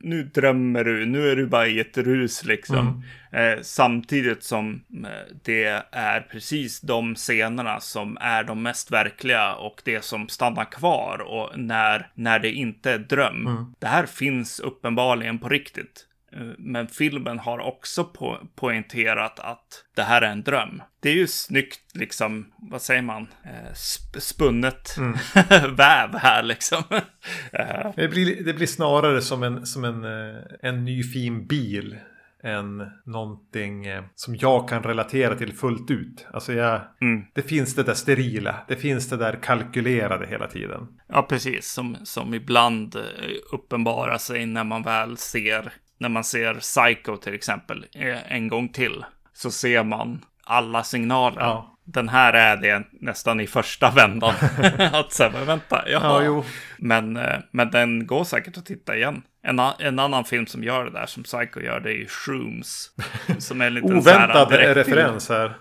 nu 0.00 0.22
drömmer 0.22 0.84
du, 0.84 1.06
nu 1.06 1.30
är 1.30 1.36
du 1.36 1.46
bara 1.46 1.66
i 1.66 1.80
ett 1.80 1.98
rus 1.98 2.44
liksom. 2.44 3.02
Mm. 3.32 3.52
Eh, 3.56 3.62
samtidigt 3.62 4.42
som 4.42 4.84
eh, 5.04 5.34
det 5.42 5.84
är 5.90 6.20
precis 6.20 6.80
de 6.80 7.14
scenerna 7.14 7.80
som 7.80 8.18
är 8.20 8.44
de 8.44 8.62
mest 8.62 8.90
verkliga 8.90 9.54
och 9.54 9.82
det 9.84 10.04
som 10.04 10.28
stannar 10.28 10.64
kvar 10.64 11.18
och 11.18 11.58
när, 11.58 12.10
när 12.14 12.38
det 12.38 12.50
inte 12.50 12.90
är 12.90 12.98
dröm. 12.98 13.46
Mm. 13.46 13.74
Det 13.78 13.86
här 13.86 14.06
finns 14.06 14.60
uppenbarligen 14.60 15.38
på 15.38 15.48
riktigt. 15.48 16.06
Eh, 16.34 16.42
men 16.58 16.88
filmen 16.88 17.38
har 17.38 17.58
också 17.58 18.04
po 18.04 18.36
poängterat 18.54 19.40
att 19.40 19.84
det 19.96 20.02
här 20.02 20.22
är 20.22 20.30
en 20.30 20.42
dröm. 20.42 20.82
Det 21.00 21.08
är 21.08 21.14
ju 21.14 21.26
snyggt, 21.26 21.94
liksom, 21.94 22.52
vad 22.58 22.82
säger 22.82 23.02
man, 23.02 23.26
eh, 23.44 23.72
sp 23.92 24.12
spunnet 24.20 24.96
mm. 24.96 25.16
väv 25.76 26.14
här 26.14 26.42
liksom. 26.42 26.82
Eh. 27.52 27.90
det, 27.96 28.08
blir, 28.08 28.44
det 28.44 28.54
blir 28.54 28.66
snarare 28.66 29.22
som 29.22 29.42
en, 29.42 29.66
som 29.66 29.84
en, 29.84 30.04
en 30.62 30.84
ny 30.84 31.02
fin 31.02 31.46
bil 31.46 31.98
än 32.42 32.90
någonting 33.04 33.86
som 34.14 34.36
jag 34.36 34.68
kan 34.68 34.82
relatera 34.82 35.34
till 35.34 35.52
fullt 35.52 35.90
ut. 35.90 36.26
Alltså 36.32 36.52
jag, 36.52 36.80
mm. 37.00 37.24
det 37.32 37.42
finns 37.42 37.74
det 37.74 37.82
där 37.82 37.94
sterila, 37.94 38.56
det 38.68 38.76
finns 38.76 39.08
det 39.08 39.16
där 39.16 39.38
kalkylerade 39.42 40.26
hela 40.26 40.46
tiden. 40.46 40.86
Ja, 41.08 41.22
precis, 41.22 41.72
som, 41.72 41.96
som 42.02 42.34
ibland 42.34 42.96
uppenbarar 43.52 44.18
sig 44.18 44.46
när 44.46 44.64
man 44.64 44.82
väl 44.82 45.16
ser 45.16 45.72
när 46.04 46.08
man 46.08 46.24
ser 46.24 46.54
Psycho 46.54 47.16
till 47.16 47.34
exempel 47.34 47.86
en 48.28 48.48
gång 48.48 48.68
till 48.68 49.04
så 49.32 49.50
ser 49.50 49.82
man 49.84 50.20
alla 50.44 50.82
signaler. 50.84 51.40
Ja. 51.40 51.76
den 51.84 52.08
här 52.08 52.32
är 52.32 52.56
det 52.56 52.82
nästan 52.92 53.40
i 53.40 53.46
första 53.46 53.90
vändan. 53.90 54.34
att 54.92 55.12
säga, 55.12 55.30
men 55.32 55.46
vänta, 55.46 55.84
jaha. 55.88 56.02
Ja, 56.02 56.22
jo. 56.24 56.44
Men, 56.78 57.16
eh, 57.16 57.38
men 57.50 57.70
den 57.70 58.06
går 58.06 58.24
säkert 58.24 58.56
att 58.58 58.66
titta 58.66 58.96
igen. 58.96 59.22
En, 59.42 59.58
en 59.78 59.98
annan 59.98 60.24
film 60.24 60.46
som 60.46 60.64
gör 60.64 60.84
det 60.84 60.90
där, 60.90 61.06
som 61.06 61.22
Psycho 61.22 61.60
gör, 61.60 61.80
det 61.80 61.90
är 61.90 61.96
ju 61.96 62.06
Shrooms. 62.08 62.90
Som 63.38 63.60
är 63.60 63.66
en 63.66 63.74
liten 63.74 64.02
så 64.02 64.10
här 64.10 64.16
Oväntad 64.24 64.48
direkt 64.50 64.84
till- 64.86 64.94
referens 64.94 65.28
här. 65.28 65.54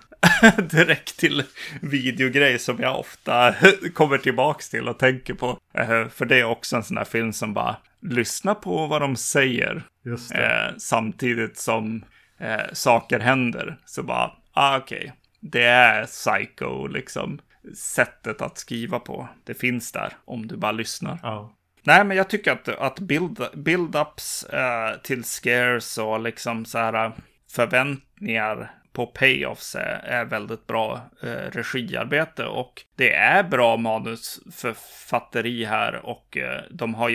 direkt 0.57 1.17
till 1.19 1.43
videogrej 1.81 2.59
som 2.59 2.77
jag 2.79 2.99
ofta 2.99 3.55
kommer 3.93 4.17
tillbaks 4.17 4.69
till 4.69 4.87
och 4.89 4.99
tänker 4.99 5.33
på. 5.33 5.59
Eh, 5.73 6.07
För 6.07 6.25
det 6.25 6.39
är 6.39 6.43
också 6.43 6.75
en 6.75 6.83
sån 6.83 6.97
här 6.97 7.05
film 7.05 7.33
som 7.33 7.53
bara 7.53 7.75
lyssna 8.01 8.55
på 8.55 8.87
vad 8.87 9.01
de 9.01 9.15
säger. 9.15 9.83
Eh, 10.33 10.77
samtidigt 10.77 11.57
som 11.57 12.05
eh, 12.37 12.73
saker 12.73 13.19
händer. 13.19 13.77
Så 13.85 14.03
bara, 14.03 14.31
ah, 14.53 14.77
okej, 14.77 15.13
det 15.39 15.63
är 15.63 16.05
psycho 16.05 16.87
liksom. 16.87 17.39
Sättet 17.75 18.41
att 18.41 18.57
skriva 18.57 18.99
på. 18.99 19.29
Det 19.43 19.53
finns 19.53 19.91
där 19.91 20.13
om 20.25 20.47
du 20.47 20.57
bara 20.57 20.71
lyssnar. 20.71 21.19
Ja. 21.23 21.53
Nej, 21.83 22.03
men 22.03 22.17
jag 22.17 22.29
tycker 22.29 22.51
att, 22.51 22.67
att 22.69 22.99
build, 22.99 23.39
build-ups 23.53 24.55
eh, 24.55 24.97
till 25.01 25.23
scares 25.23 25.97
och 25.97 26.19
liksom 26.19 26.65
så 26.65 26.77
här 26.77 27.05
eh, 27.05 27.11
förväntningar 27.51 28.71
på 28.93 29.05
payoffs 29.05 29.75
är, 29.75 30.01
är 30.03 30.25
väldigt 30.25 30.67
bra 30.67 31.01
eh, 31.23 31.51
regiarbete 31.51 32.45
och 32.45 32.81
det 32.95 33.13
är 33.13 33.43
bra 33.43 33.77
manusförfatteri 33.77 35.65
här 35.65 36.05
och 36.05 36.37
eh, 36.37 36.61
de 36.69 36.93
har 36.95 37.09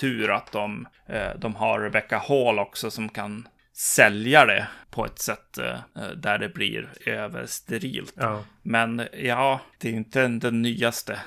jättetur 0.00 0.30
att 0.30 0.52
de, 0.52 0.86
eh, 1.06 1.38
de 1.38 1.54
har 1.54 1.80
Rebecca 1.80 2.18
Hall 2.18 2.58
också 2.58 2.90
som 2.90 3.08
kan 3.08 3.48
sälja 3.76 4.46
det 4.46 4.68
på 4.90 5.04
ett 5.04 5.18
sätt 5.18 5.58
eh, 5.58 6.08
där 6.16 6.38
det 6.38 6.48
blir 6.48 6.88
översterilt. 7.06 8.14
ja. 8.16 8.44
Men 8.62 9.02
ja, 9.12 9.60
det 9.80 9.88
är 9.88 9.92
inte 9.92 10.28
den, 10.28 10.62
nyaste. 10.62 11.18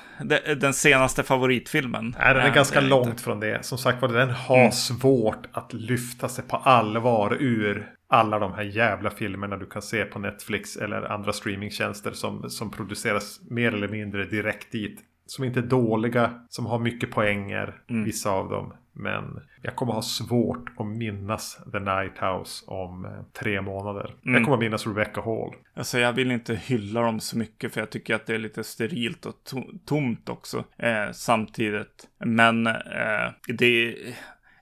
Den, 0.56 0.74
senaste 0.74 1.22
favoritfilmen. 1.22 2.16
Nej, 2.18 2.34
den 2.34 2.42
är 2.42 2.48
Eh, 2.48 2.54
ganska 2.54 2.80
långt 2.80 3.06
inte. 3.06 3.22
från 3.22 3.40
det. 3.40 3.64
Som 3.64 3.78
sagt 3.78 4.02
var, 4.02 4.08
den 4.08 4.30
har 4.30 4.70
svårt 4.70 5.46
att 5.52 5.72
lyfta 5.72 6.28
sig 6.28 6.44
på 6.44 6.56
allvar 6.56 7.36
ur 7.40 7.90
alla 8.08 8.38
de 8.38 8.52
här 8.52 8.62
jävla 8.62 9.10
filmerna 9.10 9.56
du 9.56 9.66
kan 9.66 9.82
se 9.82 10.04
på 10.04 10.18
Netflix 10.18 10.76
eller 10.76 11.02
andra 11.02 11.32
streamingtjänster 11.32 12.12
som, 12.12 12.50
som 12.50 12.70
produceras 12.70 13.40
mer 13.50 13.72
eller 13.74 13.88
mindre 13.88 14.24
direkt 14.24 14.72
dit. 14.72 15.00
Som 15.26 15.44
inte 15.44 15.60
är 15.60 15.64
dåliga, 15.64 16.40
som 16.48 16.66
har 16.66 16.78
mycket 16.78 17.10
poänger, 17.10 17.80
vissa 18.04 18.30
av 18.30 18.48
dem. 18.50 18.74
Men 18.96 19.40
jag 19.62 19.76
kommer 19.76 19.92
ha 19.92 20.02
svårt 20.02 20.70
att 20.76 20.86
minnas 20.86 21.58
The 21.72 21.78
Night 21.78 22.18
House 22.18 22.64
om 22.66 23.04
eh, 23.04 23.10
tre 23.42 23.60
månader. 23.62 24.14
Jag 24.22 24.44
kommer 24.44 24.56
minnas 24.56 24.86
Rebecca 24.86 25.20
Hall. 25.20 25.54
Alltså 25.74 25.98
jag 25.98 26.12
vill 26.12 26.30
inte 26.30 26.54
hylla 26.54 27.00
dem 27.02 27.20
så 27.20 27.38
mycket 27.38 27.72
för 27.74 27.80
jag 27.80 27.90
tycker 27.90 28.14
att 28.14 28.26
det 28.26 28.34
är 28.34 28.38
lite 28.38 28.64
sterilt 28.64 29.26
och 29.26 29.34
to- 29.50 29.78
tomt 29.86 30.28
också 30.28 30.64
eh, 30.78 31.10
samtidigt. 31.12 32.08
Men 32.24 32.66
eh, 32.66 33.30
det 33.58 33.96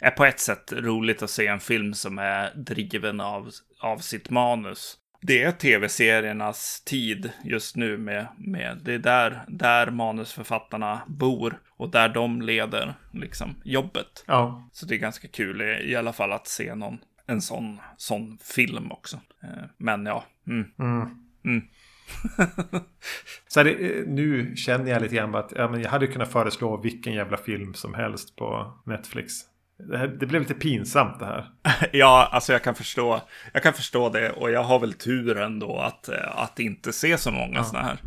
är 0.00 0.10
på 0.10 0.24
ett 0.24 0.40
sätt 0.40 0.72
roligt 0.72 1.22
att 1.22 1.30
se 1.30 1.46
en 1.46 1.60
film 1.60 1.94
som 1.94 2.18
är 2.18 2.50
driven 2.54 3.20
av, 3.20 3.50
av 3.80 3.98
sitt 3.98 4.30
manus. 4.30 4.98
Det 5.24 5.42
är 5.42 5.52
tv-seriernas 5.52 6.82
tid 6.84 7.32
just 7.44 7.76
nu 7.76 7.98
med, 7.98 8.26
med 8.36 8.78
det 8.84 8.92
är 8.92 8.98
där, 8.98 9.44
där 9.48 9.90
manusförfattarna 9.90 11.02
bor 11.06 11.60
och 11.70 11.90
där 11.90 12.08
de 12.08 12.42
leder 12.42 12.94
liksom 13.12 13.54
jobbet. 13.64 14.24
Ja, 14.26 14.68
Så 14.72 14.86
det 14.86 14.94
är 14.94 14.98
ganska 14.98 15.28
kul 15.28 15.60
i, 15.62 15.90
i 15.90 15.96
alla 15.96 16.12
fall 16.12 16.32
att 16.32 16.46
se 16.46 16.74
någon, 16.74 16.98
en 17.26 17.40
sån, 17.40 17.78
sån 17.96 18.38
film 18.38 18.92
också. 18.92 19.20
Eh, 19.42 19.64
men 19.76 20.06
ja, 20.06 20.24
mm. 20.46 20.66
Så 23.48 23.60
här, 23.60 23.66
eh, 23.66 24.06
nu 24.06 24.56
känner 24.56 24.90
jag 24.90 25.02
lite 25.02 25.14
grann 25.14 25.34
att 25.34 25.52
ja, 25.56 25.68
men 25.68 25.80
jag 25.82 25.90
hade 25.90 26.06
kunnat 26.06 26.32
föreslå 26.32 26.76
vilken 26.76 27.12
jävla 27.12 27.36
film 27.36 27.74
som 27.74 27.94
helst 27.94 28.36
på 28.36 28.78
Netflix. 28.86 29.51
Det, 29.78 29.98
här, 29.98 30.06
det 30.06 30.26
blev 30.26 30.42
lite 30.42 30.54
pinsamt 30.54 31.18
det 31.18 31.26
här. 31.26 31.46
Ja, 31.92 32.28
alltså 32.32 32.52
jag 32.52 32.62
kan 32.62 32.74
förstå. 32.74 33.20
Jag 33.52 33.62
kan 33.62 33.72
förstå 33.72 34.08
det 34.08 34.30
och 34.30 34.50
jag 34.50 34.62
har 34.62 34.78
väl 34.78 34.92
tur 34.92 35.38
ändå 35.38 35.78
att, 35.78 36.08
eh, 36.08 36.38
att 36.38 36.58
inte 36.58 36.92
se 36.92 37.18
så 37.18 37.30
många 37.30 37.56
ja. 37.56 37.64
sådana 37.64 37.86
här. 37.86 37.98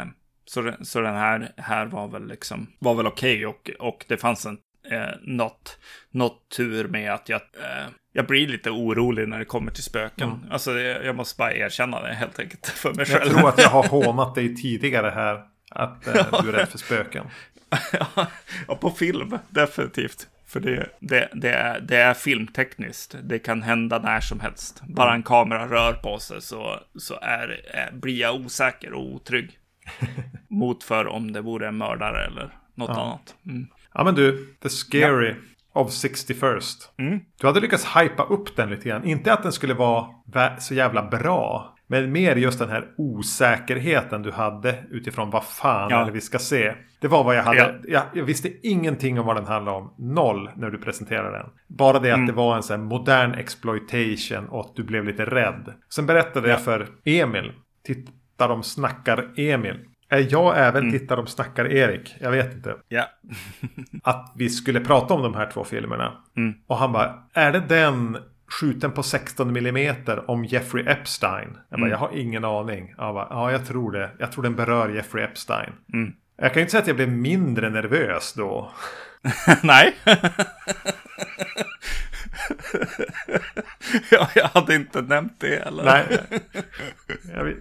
Eh, 0.00 0.06
så, 0.44 0.72
så 0.82 1.00
den 1.00 1.16
här, 1.16 1.52
här 1.56 1.86
var 1.86 2.08
väl 2.08 2.28
liksom, 2.28 2.66
var 2.78 2.94
väl 2.94 3.06
okej 3.06 3.46
och, 3.46 3.70
och 3.78 4.04
det 4.08 4.16
fanns 4.16 4.46
en, 4.46 4.58
eh, 4.90 5.08
något, 5.22 5.78
något 6.10 6.48
tur 6.56 6.88
med 6.88 7.12
att 7.12 7.28
jag, 7.28 7.40
eh, 7.40 7.86
jag 8.12 8.26
blir 8.26 8.48
lite 8.48 8.70
orolig 8.70 9.28
när 9.28 9.38
det 9.38 9.44
kommer 9.44 9.72
till 9.72 9.82
spöken. 9.82 10.46
Alltså 10.50 10.78
jag, 10.78 11.04
jag 11.04 11.16
måste 11.16 11.38
bara 11.38 11.54
erkänna 11.54 12.02
det 12.02 12.14
helt 12.14 12.38
enkelt 12.38 12.66
för 12.66 12.94
mig 12.94 13.06
själv. 13.06 13.22
Jag 13.24 13.38
tror 13.38 13.48
att 13.48 13.58
jag 13.58 13.68
har 13.68 13.88
hånat 13.88 14.34
dig 14.34 14.56
tidigare 14.56 15.10
här. 15.10 15.42
Att 15.70 16.06
eh, 16.06 16.42
du 16.42 16.48
är 16.48 16.52
rädd 16.52 16.68
för 16.68 16.78
spöken. 16.78 17.26
ja, 18.68 18.74
på 18.74 18.90
film, 18.90 19.38
definitivt. 19.48 20.28
För 20.48 20.60
det, 20.60 20.88
det, 21.00 21.28
det, 21.32 21.50
är, 21.50 21.80
det 21.80 21.96
är 21.96 22.14
filmtekniskt. 22.14 23.16
Det 23.22 23.38
kan 23.38 23.62
hända 23.62 23.98
när 23.98 24.20
som 24.20 24.40
helst. 24.40 24.82
Bara 24.88 25.14
en 25.14 25.22
kamera 25.22 25.66
rör 25.66 25.92
på 25.92 26.18
sig 26.18 26.42
så, 26.42 26.80
så 26.98 27.18
är, 27.22 27.60
är, 27.74 27.92
blir 27.92 28.20
jag 28.20 28.34
osäker 28.34 28.92
och 28.92 29.02
otrygg. 29.02 29.58
Mot 30.48 30.84
för 30.84 31.06
om 31.06 31.32
det 31.32 31.40
vore 31.40 31.68
en 31.68 31.76
mördare 31.76 32.26
eller 32.26 32.50
något 32.74 32.90
annat. 32.90 33.34
Mm. 33.46 33.66
Ja 33.94 34.04
men 34.04 34.14
du, 34.14 34.54
The 34.62 34.68
Scary 34.68 35.34
of 35.72 35.90
61st. 35.90 36.76
Mm. 36.98 37.20
Du 37.40 37.46
hade 37.46 37.60
lyckats 37.60 37.86
hypa 37.96 38.22
upp 38.22 38.56
den 38.56 38.70
lite 38.70 38.88
grann. 38.88 39.04
Inte 39.04 39.32
att 39.32 39.42
den 39.42 39.52
skulle 39.52 39.74
vara 39.74 40.56
så 40.58 40.74
jävla 40.74 41.02
bra. 41.02 41.77
Men 41.90 42.12
mer 42.12 42.36
just 42.36 42.58
den 42.58 42.68
här 42.68 42.84
osäkerheten 42.96 44.22
du 44.22 44.30
hade 44.32 44.84
utifrån 44.90 45.30
vad 45.30 45.44
fan 45.44 45.90
Ja. 45.90 46.04
det 46.04 46.10
vi 46.12 46.20
ska 46.20 46.38
se. 46.38 46.74
Det 47.00 47.08
var 47.08 47.24
vad 47.24 47.36
jag 47.36 47.42
hade. 47.42 47.58
Ja. 47.58 47.72
Jag, 47.88 48.02
jag 48.14 48.24
visste 48.24 48.66
ingenting 48.68 49.20
om 49.20 49.26
vad 49.26 49.36
den 49.36 49.46
handlade 49.46 49.76
om. 49.76 49.94
Noll 49.98 50.50
när 50.56 50.70
du 50.70 50.78
presenterade 50.78 51.38
den. 51.38 51.46
Bara 51.66 51.98
det 51.98 52.10
att 52.10 52.14
Mm. 52.16 52.26
det 52.26 52.32
var 52.32 52.56
en 52.56 52.62
sån 52.62 52.84
modern 52.84 53.34
exploitation 53.34 54.48
och 54.48 54.60
att 54.60 54.76
du 54.76 54.82
blev 54.84 55.04
lite 55.04 55.24
rädd. 55.24 55.72
Sen 55.94 56.06
berättade 56.06 56.48
jag 56.48 56.60
för 56.60 56.86
Emil. 57.04 57.52
Titta 57.86 58.48
de 58.48 58.62
snackar 58.62 59.28
Emil. 59.36 59.76
Är 60.10 60.26
jag 60.30 60.58
även 60.58 60.82
Mm. 60.82 60.98
Titta 60.98 61.16
de 61.16 61.26
snackar 61.26 61.72
Erik? 61.72 62.16
Jag 62.20 62.30
vet 62.30 62.54
inte 62.54 62.74
Ja. 62.88 63.04
att 64.02 64.32
vi 64.36 64.48
skulle 64.48 64.80
prata 64.80 65.14
om 65.14 65.22
de 65.22 65.34
här 65.34 65.50
två 65.50 65.64
filmerna. 65.64 66.12
Mm. 66.36 66.54
Och 66.66 66.76
han 66.76 66.92
bara, 66.92 67.14
är 67.34 67.52
det 67.52 67.60
den 67.68 68.18
skjuten 68.48 68.92
på 68.92 69.02
16 69.02 69.56
mm 69.56 69.96
om 70.26 70.44
Jeffrey 70.44 70.84
Epstein? 70.86 71.48
Jag 71.68 71.80
bara, 71.80 71.86
Mm. 71.86 71.90
jag 71.90 71.98
har 71.98 72.10
ingen 72.18 72.44
aning. 72.44 72.94
Jag 72.98 73.14
bara, 73.14 73.26
ja, 73.30 73.52
jag 73.52 73.66
tror 73.66 73.92
det. 73.92 74.10
Jag 74.18 74.32
tror 74.32 74.42
den 74.42 74.54
berör 74.56 74.88
Jeffrey 74.88 75.24
Epstein. 75.24 75.72
Mm. 75.92 76.12
Jag 76.36 76.52
kan 76.52 76.60
ju 76.60 76.62
inte 76.62 76.70
säga 76.70 76.80
att 76.82 76.86
jag 76.86 76.96
blev 76.96 77.08
mindre 77.12 77.70
nervös 77.70 78.32
då. 78.36 78.72
Nej. 79.62 79.94
ja, 84.10 84.28
jag 84.34 84.44
hade 84.48 84.74
inte 84.74 85.02
nämnt 85.02 85.32
det 85.40 85.56
eller? 85.56 85.84
Nej. 85.84 86.18
Jag 87.34 87.44
vet. 87.44 87.56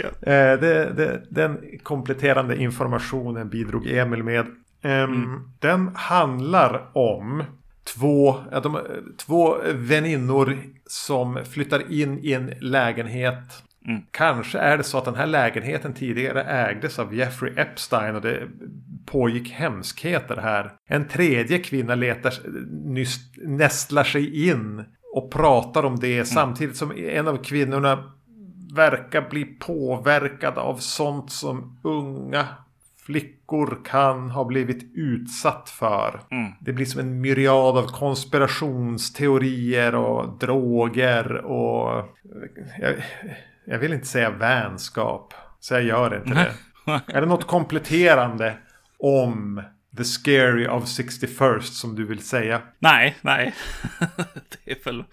Ja. 0.00 0.06
Eh, 0.32 0.60
det, 0.60 0.92
det, 0.96 1.22
den 1.30 1.78
kompletterande 1.82 2.56
informationen 2.56 3.48
bidrog 3.48 3.86
Emil 3.86 4.22
med. 4.24 4.46
Ehm, 4.82 5.50
Den 5.58 5.90
handlar 5.96 6.96
om 6.98 7.44
två, 7.84 8.36
de, 8.62 8.78
två 9.16 9.56
väninnor 9.64 10.58
som 10.86 11.38
flyttar 11.50 11.92
in 11.92 12.18
i 12.22 12.32
en 12.32 12.54
lägenhet. 12.60 13.62
Mm. 13.86 14.02
Kanske 14.10 14.58
är 14.58 14.76
det 14.76 14.84
så 14.84 14.98
att 14.98 15.04
den 15.04 15.14
här 15.14 15.26
lägenheten 15.26 15.94
tidigare 15.94 16.44
ägdes 16.44 16.98
av 16.98 17.14
Jeffrey 17.14 17.52
Epstein 17.56 18.14
och 18.14 18.22
det 18.22 18.48
pågick 19.06 19.50
hemskheter 19.50 20.36
här. 20.36 20.72
En 20.86 21.08
tredje 21.08 21.58
kvinna 21.58 21.94
letar, 21.94 22.34
nyst, 22.84 23.36
nästlar 23.36 24.04
sig 24.04 24.48
in 24.48 24.84
och 25.14 25.32
pratar 25.32 25.84
om 25.84 25.96
det 26.00 26.24
samtidigt 26.24 26.76
som 26.76 26.92
en 26.96 27.28
av 27.28 27.44
kvinnorna 27.44 28.12
verkar 28.74 29.28
bli 29.30 29.44
påverkad 29.44 30.58
av 30.58 30.76
sånt 30.76 31.30
som 31.30 31.80
unga 31.82 32.46
flickor 33.10 33.84
kan 33.84 34.30
ha 34.30 34.44
blivit 34.44 34.92
utsatt 34.94 35.70
för. 35.70 36.20
Mm. 36.30 36.52
Det 36.60 36.72
blir 36.72 36.86
som 36.86 37.00
en 37.00 37.20
myriad 37.20 37.78
av 37.78 37.86
konspirationsteorier 37.86 39.94
och 39.94 40.38
droger 40.38 41.34
och... 41.34 42.16
Jag, 42.80 42.94
jag 43.64 43.78
vill 43.78 43.92
inte 43.92 44.06
säga 44.06 44.30
vänskap, 44.30 45.34
så 45.60 45.74
jag 45.74 45.82
gör 45.82 46.16
inte 46.16 46.34
det. 46.34 46.52
Är 47.06 47.20
det 47.20 47.26
något 47.26 47.46
kompletterande 47.46 48.56
om 48.98 49.62
The 49.96 50.04
Scary 50.04 50.66
of 50.66 50.84
61st 50.84 51.60
som 51.60 51.94
du 51.94 52.06
vill 52.06 52.22
säga? 52.22 52.60
Nej, 52.78 53.16
nej. 53.20 53.54
det, 54.64 54.72
är 54.72 54.84
väl, 54.84 55.04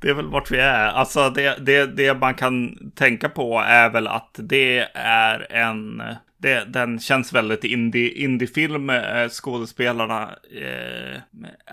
det 0.00 0.08
är 0.08 0.14
väl 0.14 0.28
vart 0.28 0.50
vi 0.50 0.58
är. 0.58 0.88
Alltså 0.88 1.30
det, 1.30 1.66
det, 1.66 1.86
det 1.86 2.14
man 2.14 2.34
kan 2.34 2.78
tänka 2.94 3.28
på 3.28 3.62
är 3.66 3.90
väl 3.90 4.06
att 4.06 4.36
det 4.38 4.88
är 4.94 5.52
en... 5.52 6.02
det, 6.42 6.64
den 6.64 6.98
känns 7.00 7.32
väldigt 7.32 7.64
indie, 7.64 8.10
indiefilm. 8.10 8.90
Eh, 8.90 9.28
skådespelarna 9.28 10.30
eh, 10.62 11.20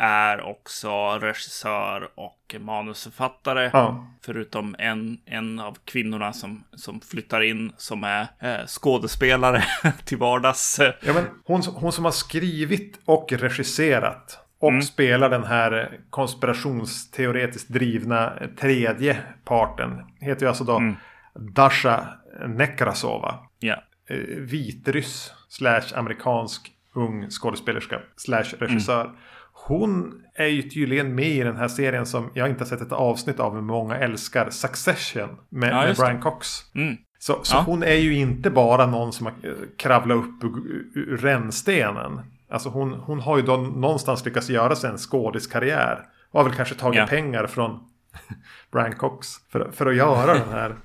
är 0.02 0.42
också 0.42 0.90
regissör 1.20 2.10
och 2.16 2.56
manusförfattare. 2.60 3.70
Ja. 3.74 4.08
Förutom 4.26 4.76
en, 4.80 5.18
en 5.26 5.60
av 5.60 5.78
kvinnorna 5.86 6.34
som, 6.34 6.64
som 6.76 7.02
flyttar 7.02 7.42
in 7.42 7.72
som 7.78 8.04
är 8.04 8.28
eh, 8.40 8.66
skådespelare 8.68 9.64
till 10.06 10.18
vardags. 10.18 10.80
Ja, 10.80 11.14
men 11.14 11.24
hon, 11.46 11.62
hon 11.62 11.92
som 11.92 12.06
har 12.06 12.12
skrivit 12.12 13.00
och 13.06 13.32
regisserat 13.32 14.40
och 14.60 14.70
Mm. 14.70 14.82
spelar 14.82 15.30
den 15.30 15.44
här 15.44 16.00
konspirationsteoretiskt 16.10 17.70
drivna 17.70 18.34
tredje 18.60 19.18
parten. 19.46 20.02
Heter 20.20 20.42
ju 20.42 20.48
alltså 20.50 20.64
då 20.64 20.78
Mm. 20.78 20.96
Dasha 21.36 22.08
Nekrasova. 22.48 23.40
Ja. 23.60 23.84
Eh, 24.10 24.18
Vitryss 24.38 25.32
slash 25.50 25.82
amerikansk 25.96 26.72
ung 26.94 27.30
skådespelerska 27.30 28.00
slash 28.16 28.44
regissör. 28.60 29.02
Mm. 29.02 29.16
Hon 29.54 30.22
är 30.36 30.46
ju 30.48 30.62
tydligen 30.62 31.16
med 31.16 31.28
i 31.30 31.40
den 31.44 31.58
här 31.58 31.68
serien 31.68 32.06
som 32.06 32.30
jag 32.34 32.50
inte 32.50 32.64
har 32.64 32.70
sett 32.70 32.82
ett 32.82 32.92
avsnitt 32.92 33.40
av 33.40 33.56
men 33.56 33.64
många 33.64 33.96
älskar. 33.98 34.50
Succession 34.50 35.30
med, 35.50 35.70
Ja, 35.72 35.82
med. 35.82 35.96
Brian 35.96 36.22
Cox. 36.22 36.48
Mm. 36.76 36.98
Så, 37.20 37.40
så 37.44 37.56
Ja. 37.56 37.64
hon 37.66 37.84
är 37.84 37.96
ju 37.96 38.14
inte 38.16 38.50
bara 38.50 38.86
någon 38.86 39.14
som 39.14 39.26
har 39.26 39.34
eh, 39.44 39.52
kravlat 39.78 40.18
upp 40.18 40.44
ur, 40.44 40.84
ur 40.96 41.18
rännstenen. 41.18 42.22
Alltså 42.50 42.70
hon, 42.70 42.94
hon 42.94 43.20
har 43.20 43.38
ju 43.38 43.44
då 43.44 43.58
någonstans 43.58 44.26
lyckats 44.26 44.50
göra 44.50 44.76
sig 44.76 44.90
en 44.90 44.98
skådiskarriär. 44.98 46.00
Och 46.32 46.40
har 46.40 46.50
väl 46.50 46.58
kanske 46.58 46.76
tagit 46.76 46.98
Ja. 47.00 47.08
pengar 47.08 47.48
från 47.48 47.80
Brian 48.72 48.96
Cox 48.96 49.28
för, 49.52 49.72
för 49.72 49.86
att 49.86 49.96
göra 49.96 50.34
den 50.34 50.50
här. 50.52 50.76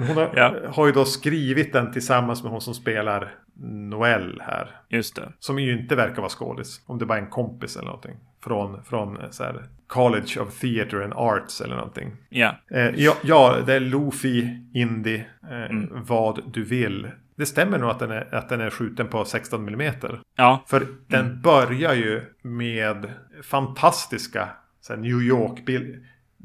Men 0.00 0.08
hon 0.08 0.16
har, 0.16 0.30
Ja. 0.36 0.54
har 0.74 0.86
ju 0.86 0.92
då 0.92 1.04
skrivit 1.04 1.72
den 1.72 1.92
tillsammans 1.92 2.42
med 2.42 2.52
hon 2.52 2.60
som 2.60 2.74
spelar 2.74 3.34
Noel 3.62 4.42
här. 4.46 4.80
Just 4.88 5.16
det. 5.16 5.32
Som 5.38 5.58
ju 5.58 5.72
inte 5.80 5.96
verkar 5.96 6.16
vara 6.16 6.28
skådis. 6.28 6.82
Om 6.86 6.98
det 6.98 7.06
bara 7.06 7.18
är 7.18 7.22
en 7.22 7.30
kompis 7.30 7.76
eller 7.76 7.86
någonting. 7.86 8.16
Från, 8.44 8.84
från 8.84 9.18
så 9.30 9.44
här, 9.44 9.64
College 9.86 10.40
of 10.40 10.58
Theatre 10.60 11.04
and 11.04 11.12
Arts 11.16 11.60
eller 11.60 11.76
någonting. 11.76 12.12
Ja. 12.28 12.56
Eh, 12.70 12.90
ja, 12.96 13.14
ja, 13.22 13.56
det 13.66 13.74
är 13.74 13.80
Lofi, 13.80 14.58
Indie, 14.74 15.24
eh, 15.50 15.64
Mm. 15.70 15.88
vad 15.92 16.40
du 16.52 16.64
vill. 16.64 17.08
Det 17.36 17.46
stämmer 17.46 17.78
nog 17.78 17.90
att 17.90 17.98
den 17.98 18.10
är, 18.10 18.34
att 18.34 18.48
den 18.48 18.60
är 18.60 18.70
skjuten 18.70 19.08
på 19.08 19.24
16 19.24 19.68
mm. 19.68 19.94
Ja. 20.36 20.64
För 20.66 20.86
den 21.06 21.40
börjar 21.42 21.94
ju 21.94 22.22
med 22.42 23.10
fantastiska 23.42 24.48
så 24.80 24.92
här, 24.92 25.00
New 25.00 25.22
York-bilder. 25.22 25.98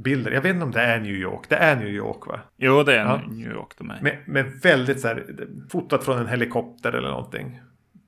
Jag 0.03 0.41
vet 0.41 0.45
inte 0.45 0.65
om 0.65 0.71
det 0.71 0.81
är 0.81 0.99
New 0.99 1.15
York. 1.15 1.45
Det 1.49 1.55
är 1.55 1.75
New 1.75 1.87
York 1.89 2.27
va? 2.27 2.39
Jo, 2.57 2.83
det 2.83 2.93
är 2.93 3.05
Ja. 3.05 3.21
New 3.27 3.51
York 3.51 3.71
de 3.77 3.89
är. 3.89 4.01
Med, 4.01 4.17
med 4.25 4.45
väldigt 4.63 4.99
så 5.01 5.07
här, 5.07 5.25
fotat 5.69 6.03
från 6.03 6.17
en 6.19 6.27
helikopter 6.27 6.91
eller 6.93 7.09
någonting. 7.09 7.59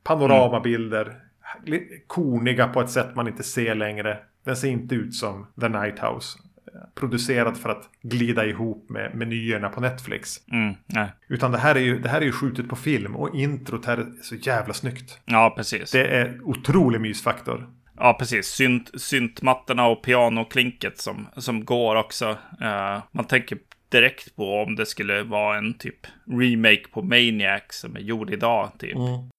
Panoramabilder. 0.03 1.15
li- 1.65 2.03
Korniga 2.07 2.67
på 2.67 2.81
ett 2.81 2.89
sätt 2.89 3.15
man 3.15 3.27
inte 3.27 3.43
ser 3.43 3.75
längre. 3.75 4.17
Den 4.45 4.55
ser 4.55 4.69
inte 4.69 4.95
ut 4.95 5.15
som 5.15 5.47
The 5.61 5.67
Night 5.69 5.99
House. 5.99 6.39
Producerad 6.95 7.57
för 7.57 7.69
att 7.69 7.89
glida 8.01 8.45
ihop 8.45 8.89
med 8.89 9.15
menyerna 9.15 9.69
på 9.69 9.81
Netflix. 9.81 10.47
Mm, 10.51 10.73
nej. 10.85 11.07
Utan 11.27 11.51
det 11.51 11.57
här 11.57 11.75
är 11.75 11.79
ju, 11.79 11.99
det 11.99 12.09
här 12.09 12.21
är 12.21 12.25
ju 12.25 12.31
skjutet 12.31 12.69
på 12.69 12.75
film. 12.75 13.15
Och 13.15 13.35
introt 13.35 13.85
här 13.85 13.97
är 13.97 14.05
så 14.21 14.35
jävla 14.35 14.73
snyggt. 14.73 15.19
Ja, 15.25 15.53
precis. 15.57 15.91
Det 15.91 16.07
är 16.07 16.39
otrolig 16.43 17.01
mysfaktor. 17.01 17.69
Ja, 17.99 18.13
precis. 18.19 18.47
Synt, 18.47 19.01
syntmattorna 19.01 19.87
och 19.87 20.03
pianoklinket 20.03 20.97
som, 20.97 21.27
som 21.35 21.65
går 21.65 21.95
också. 21.95 22.29
Eh, 22.61 23.03
man 23.11 23.27
tänker 23.27 23.57
direkt 23.89 24.35
på 24.35 24.61
om 24.61 24.75
det 24.75 24.85
skulle 24.85 25.23
vara 25.23 25.57
en 25.57 25.77
typ 25.77 26.07
remake 26.39 26.83
på 26.91 27.01
Maniac 27.01 27.63
som 27.69 27.95
är 27.95 27.99
gjord 27.99 28.29
idag. 28.29 28.71
Typ. 28.79 28.97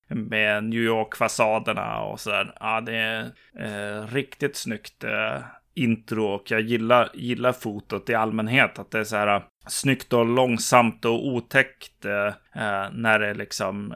Med 0.08 0.64
New 0.64 0.80
York-fasaderna 0.80 2.00
och 2.00 2.20
sådär. 2.20 2.54
Ja, 2.60 2.80
det 2.80 2.96
är 2.96 3.20
eh, 3.60 4.06
riktigt 4.06 4.56
snyggt 4.56 5.04
eh, 5.04 5.42
intro 5.74 6.24
och 6.24 6.50
jag 6.50 6.60
gillar, 6.60 7.10
gillar 7.14 7.52
fotot 7.52 8.10
i 8.10 8.14
allmänhet. 8.14 8.78
Att 8.78 8.90
det 8.90 8.98
är 8.98 9.04
så 9.04 9.16
här 9.16 9.42
snyggt 9.66 10.12
och 10.12 10.26
långsamt 10.26 11.04
och 11.04 11.26
otäckt 11.26 12.04
när 12.92 13.18
det 13.18 13.34
liksom 13.34 13.94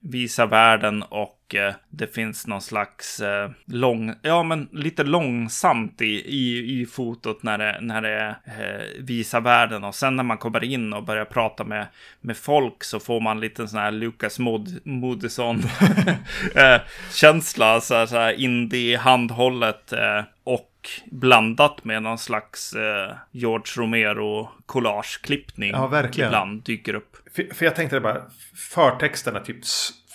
visar 0.00 0.46
världen 0.46 1.02
och 1.02 1.39
eh, 1.54 1.74
det 1.88 2.14
finns 2.14 2.46
någon 2.46 2.60
slags 2.60 3.20
eh, 3.20 3.50
lång, 3.64 4.14
ja 4.22 4.42
men 4.42 4.68
lite 4.72 5.02
långsamt 5.02 6.00
i, 6.00 6.06
i, 6.06 6.80
i 6.80 6.86
fotot 6.86 7.42
när 7.42 7.58
det, 7.58 7.78
när 7.80 8.02
det 8.02 8.36
eh, 8.44 9.02
visar 9.02 9.40
världen 9.40 9.84
och 9.84 9.94
sen 9.94 10.16
när 10.16 10.24
man 10.24 10.38
kommer 10.38 10.64
in 10.64 10.92
och 10.92 11.04
börjar 11.04 11.24
prata 11.24 11.64
med, 11.64 11.86
med 12.20 12.36
folk 12.36 12.84
så 12.84 13.00
får 13.00 13.20
man 13.20 13.40
lite 13.40 13.68
sån 13.68 13.80
här 13.80 13.90
Lucas 13.90 14.38
Mod, 14.38 14.80
Moodysson 14.84 15.56
eh, 16.54 16.80
känsla, 17.12 17.80
så 17.80 17.94
här, 17.94 18.06
så 18.06 18.16
här 18.16 18.32
indie 18.32 18.98
handhållet 18.98 19.92
eh, 19.92 20.22
och 20.44 20.88
blandat 21.10 21.84
med 21.84 22.02
någon 22.02 22.18
slags 22.18 22.72
eh, 22.72 23.14
George 23.30 23.72
Romero 23.76 24.48
collageklippning. 24.66 25.70
Ja, 25.70 25.86
verkligen. 25.86 26.28
Ibland 26.28 26.62
dyker 26.62 26.94
upp. 26.94 27.16
För, 27.34 27.54
för 27.54 27.64
jag 27.64 27.76
tänkte 27.76 27.96
det 27.96 28.00
bara, 28.00 28.22
förtexten 28.54 29.36
är 29.36 29.40
typ 29.40 29.64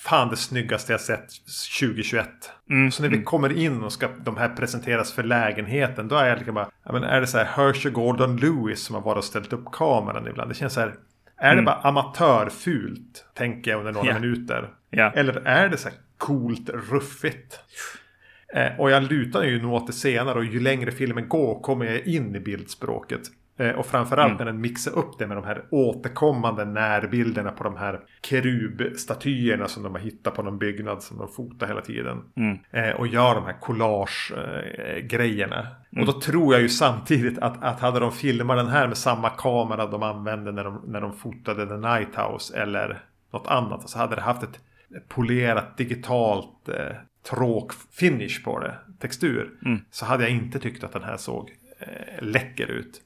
fan 0.09 0.29
det 0.29 0.35
snyggaste 0.37 0.91
jag 0.93 1.01
sett 1.01 1.27
2021. 1.79 2.27
Mm, 2.69 2.91
Så 2.91 3.03
när 3.03 3.09
vi 3.09 3.23
kommer 3.23 3.57
in 3.57 3.83
och 3.83 3.91
ska 3.93 4.07
de 4.23 4.37
här 4.37 4.49
presenteras 4.49 5.13
för 5.13 5.23
lägenheten, 5.23 6.07
då 6.07 6.15
är 6.15 6.27
jag 6.29 6.37
liksom 6.37 6.55
bara, 6.55 6.69
men 6.91 7.03
är 7.03 7.21
det 7.21 7.27
så 7.27 7.37
här 7.37 7.45
Hershey 7.45 7.91
Gordon 7.91 8.37
Lewis 8.37 8.79
som 8.83 8.95
har 8.95 9.01
varit 9.01 9.17
och 9.17 9.23
ställt 9.23 9.53
upp 9.53 9.65
kameran 9.71 10.27
ibland? 10.27 10.51
Det 10.51 10.55
känns 10.55 10.73
så 10.73 10.79
här, 10.79 10.95
är 11.37 11.55
det 11.55 11.61
bara 11.61 11.75
amatörfult, 11.75 13.25
tänker 13.33 13.71
jag 13.71 13.77
under 13.79 13.91
några 13.91 14.09
Mm. 14.11 14.23
Ja. 14.23 14.27
minuter? 14.29 14.69
Ja. 14.89 15.11
Eller 15.15 15.33
är 15.47 15.69
det 15.69 15.77
så 15.77 15.89
här 15.89 15.97
coolt 16.17 16.69
ruffigt? 16.69 17.59
Eh, 18.55 18.79
och 18.79 18.91
jag 18.91 19.03
lutar 19.03 19.43
ju 19.43 19.61
nog 19.61 19.73
åt 19.73 19.87
det 19.87 19.93
senare 19.93 20.37
och 20.39 20.45
ju 20.45 20.59
längre 20.59 20.91
filmen 20.91 21.27
går 21.29 21.59
kommer 21.61 21.85
jag 21.85 21.99
in 22.07 22.35
i 22.35 22.39
bildspråket. 22.39 23.21
Eh, 23.57 23.69
och 23.71 23.85
framförallt 23.85 24.31
Mm. 24.31 24.37
när 24.37 24.45
den 24.45 24.61
mixar 24.61 24.91
upp 24.91 25.19
det 25.19 25.27
med 25.27 25.37
de 25.37 25.43
här 25.43 25.63
återkommande 25.71 26.65
närbilderna 26.65 27.51
på 27.51 27.63
de 27.63 27.75
här 27.75 27.99
kerubstatyerna 28.21 29.67
som 29.67 29.83
de 29.83 29.91
har 29.91 29.99
hittat 29.99 30.35
på 30.35 30.43
någon 30.43 30.57
byggnad 30.57 31.03
som 31.03 31.17
de 31.17 31.27
fotar 31.27 31.67
hela 31.67 31.81
tiden. 31.81 32.21
Mm. 32.35 32.57
Eh, 32.71 32.89
och 32.95 33.07
gör 33.07 33.35
de 33.35 33.45
här 33.45 33.59
collage-grejerna. 34.45 35.67
Och 35.99 36.05
då 36.05 36.11
tror 36.11 36.53
jag 36.53 36.61
ju 36.61 36.69
samtidigt 36.69 37.39
att, 37.39 37.63
att 37.63 37.79
hade 37.79 37.99
de 37.99 38.11
filmat 38.11 38.57
den 38.57 38.67
här 38.67 38.87
med 38.87 38.97
samma 38.97 39.29
kamera 39.29 39.85
de 39.87 40.03
använde 40.03 40.51
när 40.51 40.63
de, 40.63 40.81
när 40.87 41.01
de 41.01 41.13
fotade 41.13 41.67
The 41.67 41.77
Night 41.77 42.15
House 42.15 42.57
eller 42.57 42.99
något 43.33 43.47
annat. 43.47 43.89
Så 43.89 43.97
hade 43.97 44.15
det 44.15 44.21
haft 44.21 44.43
ett 44.43 44.59
polerat 45.07 45.77
digitalt 45.77 46.69
eh, 46.69 46.95
tråk-finish 47.29 48.43
på 48.43 48.59
det, 48.59 48.75
textur. 48.99 49.49
Så 49.91 50.05
hade 50.05 50.23
jag 50.23 50.31
inte 50.31 50.59
tyckt 50.59 50.83
att 50.83 50.93
den 50.93 51.03
här 51.03 51.17
såg 51.17 51.51
eh, 51.79 51.87
läcker 52.25 52.67
ut. 52.71 53.01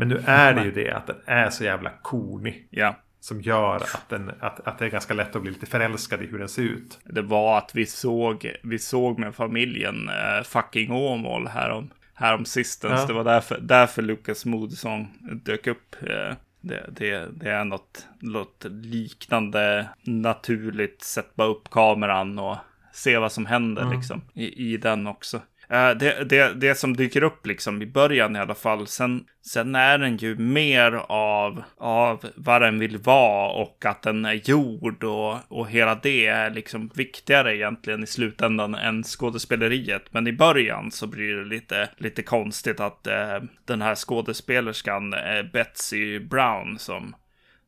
Men 0.00 0.08
nu 0.08 0.22
är 0.26 0.54
det 0.54 0.64
ju 0.64 0.70
det 0.70 0.90
att 0.90 1.06
den 1.06 1.16
är 1.24 1.50
så 1.50 1.64
jävla 1.64 1.90
kornig. 2.02 2.68
Ja. 2.70 2.96
Som 3.20 3.40
gör 3.40 3.76
att, 3.76 4.08
den, 4.08 4.30
att, 4.40 4.66
att 4.66 4.78
det 4.78 4.84
är 4.84 4.88
ganska 4.90 5.14
lätt 5.14 5.36
att 5.36 5.42
bli 5.42 5.50
lite 5.50 5.66
förälskad 5.66 6.22
i 6.22 6.26
hur 6.26 6.38
den 6.38 6.48
ser 6.48 6.62
ut. 6.62 6.98
Det 7.04 7.22
var 7.22 7.58
att 7.58 7.74
vi 7.74 7.86
såg, 7.86 8.54
vi 8.62 8.78
såg 8.78 9.18
med 9.18 9.34
familjen 9.34 10.08
eh, 10.08 10.42
fucking 10.44 10.92
Åmål 10.92 11.46
härom, 11.46 11.90
härom 12.14 12.44
sistens. 12.44 13.00
Ja. 13.00 13.06
Det 13.06 13.12
var 13.12 13.24
därför, 13.24 13.58
därför 13.60 14.02
Lucas 14.02 14.44
Moodysson 14.44 15.06
dök 15.44 15.66
upp. 15.66 15.96
Eh, 16.02 16.36
det, 16.60 16.90
det, 16.90 17.28
det 17.32 17.50
är 17.50 17.64
något, 17.64 18.06
något 18.18 18.66
liknande 18.70 19.88
naturligt. 20.02 21.02
Sätt 21.02 21.34
bara 21.34 21.48
upp 21.48 21.70
kameran 21.70 22.38
och 22.38 22.56
se 22.92 23.18
vad 23.18 23.32
som 23.32 23.46
händer 23.46 23.90
liksom 23.94 24.22
i, 24.34 24.72
i 24.72 24.76
den 24.76 25.06
också. 25.06 25.40
Eh, 25.70 25.90
det, 25.90 26.24
det, 26.28 26.54
det 26.54 26.74
som 26.74 26.96
dyker 26.96 27.22
upp 27.22 27.46
liksom 27.46 27.82
i 27.82 27.86
början 27.86 28.36
i 28.36 28.38
alla 28.38 28.54
fall. 28.54 28.86
Sen, 28.86 29.24
sen 29.42 29.74
är 29.74 29.98
den 29.98 30.16
ju 30.16 30.36
mer 30.36 30.92
av, 31.08 31.62
av 31.76 32.24
vad 32.36 32.62
den 32.62 32.78
vill 32.78 32.98
vara 32.98 33.52
och 33.52 33.84
att 33.84 34.02
den 34.02 34.24
är 34.24 34.50
gjord 34.50 35.04
och, 35.04 35.36
och 35.48 35.68
hela 35.68 35.94
det 35.94 36.26
är 36.26 36.50
liksom 36.50 36.90
viktigare 36.94 37.56
egentligen 37.56 38.02
i 38.02 38.06
slutändan 38.06 38.74
än 38.74 39.02
skådespeleriet. 39.02 40.02
Men 40.10 40.26
i 40.26 40.32
början 40.32 40.90
så 40.90 41.06
blir 41.06 41.36
det 41.36 41.44
lite, 41.44 41.88
lite 41.96 42.22
konstigt 42.22 42.80
att 42.80 43.06
eh, 43.06 43.38
den 43.64 43.82
här 43.82 43.94
skådespelerskan 43.94 45.14
eh, 45.14 45.42
Betsy 45.52 46.18
Brown 46.18 46.78
som 46.78 47.14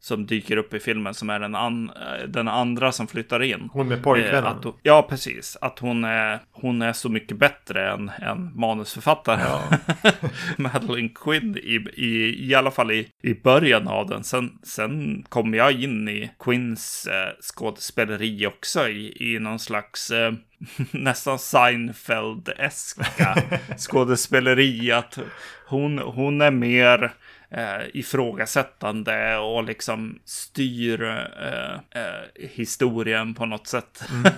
som 0.05 0.27
dyker 0.27 0.57
upp 0.57 0.75
i 0.75 0.81
filmen 0.81 1.15
som 1.15 1.31
är 1.31 1.41
den, 1.41 1.55
an, 1.55 1.91
eh, 1.91 2.29
den 2.29 2.49
andra 2.49 2.93
som 2.93 3.07
flyttar 3.07 3.43
in. 3.43 3.69
Hon 3.73 3.89
med 3.89 4.03
pojkvännen. 4.03 4.57
Eh, 4.65 4.73
ja, 4.83 5.07
precis. 5.09 5.57
Att 5.61 5.79
hon 5.79 6.05
är, 6.05 6.39
hon 6.51 6.83
är 6.83 6.93
så 6.93 7.09
mycket 7.09 7.39
bättre 7.39 7.93
än, 7.93 8.11
än 8.23 8.51
manusförfattaren. 8.55 9.79
Madeline 10.57 11.11
Quinn 11.15 11.57
i, 11.57 11.87
i, 11.95 12.37
i 12.49 12.55
alla 12.55 12.71
fall 12.71 12.91
i, 12.91 13.09
i 13.23 13.35
början 13.35 13.89
av 13.89 14.09
den. 14.09 14.25
Sen, 14.25 14.59
sen 14.63 15.25
kom 15.29 15.55
jag 15.55 15.73
in 15.73 16.09
i 16.09 16.31
Quinns 16.39 17.07
eh, 17.07 17.33
skådespeleri 17.41 18.47
också 18.47 18.89
i, 18.89 19.35
i 19.35 19.39
någon 19.39 19.59
slags 19.59 20.11
eh, 20.11 20.33
nästan 20.91 21.39
Seinfeld-eska 21.39 23.43
skådespeleri. 23.79 24.93
Att 24.93 25.19
hon, 25.67 25.99
hon 25.99 26.41
är 26.41 26.51
mer 26.51 27.13
eh, 27.53 27.87
ifrågasättande 27.95 29.37
och 29.37 29.65
liksom 29.65 30.19
styr 30.25 31.03
eh, 31.03 32.03
eh, 32.03 32.29
historien 32.35 33.35
på 33.35 33.47
något 33.47 33.67
sätt. 33.67 34.05
Mm. 34.11 34.33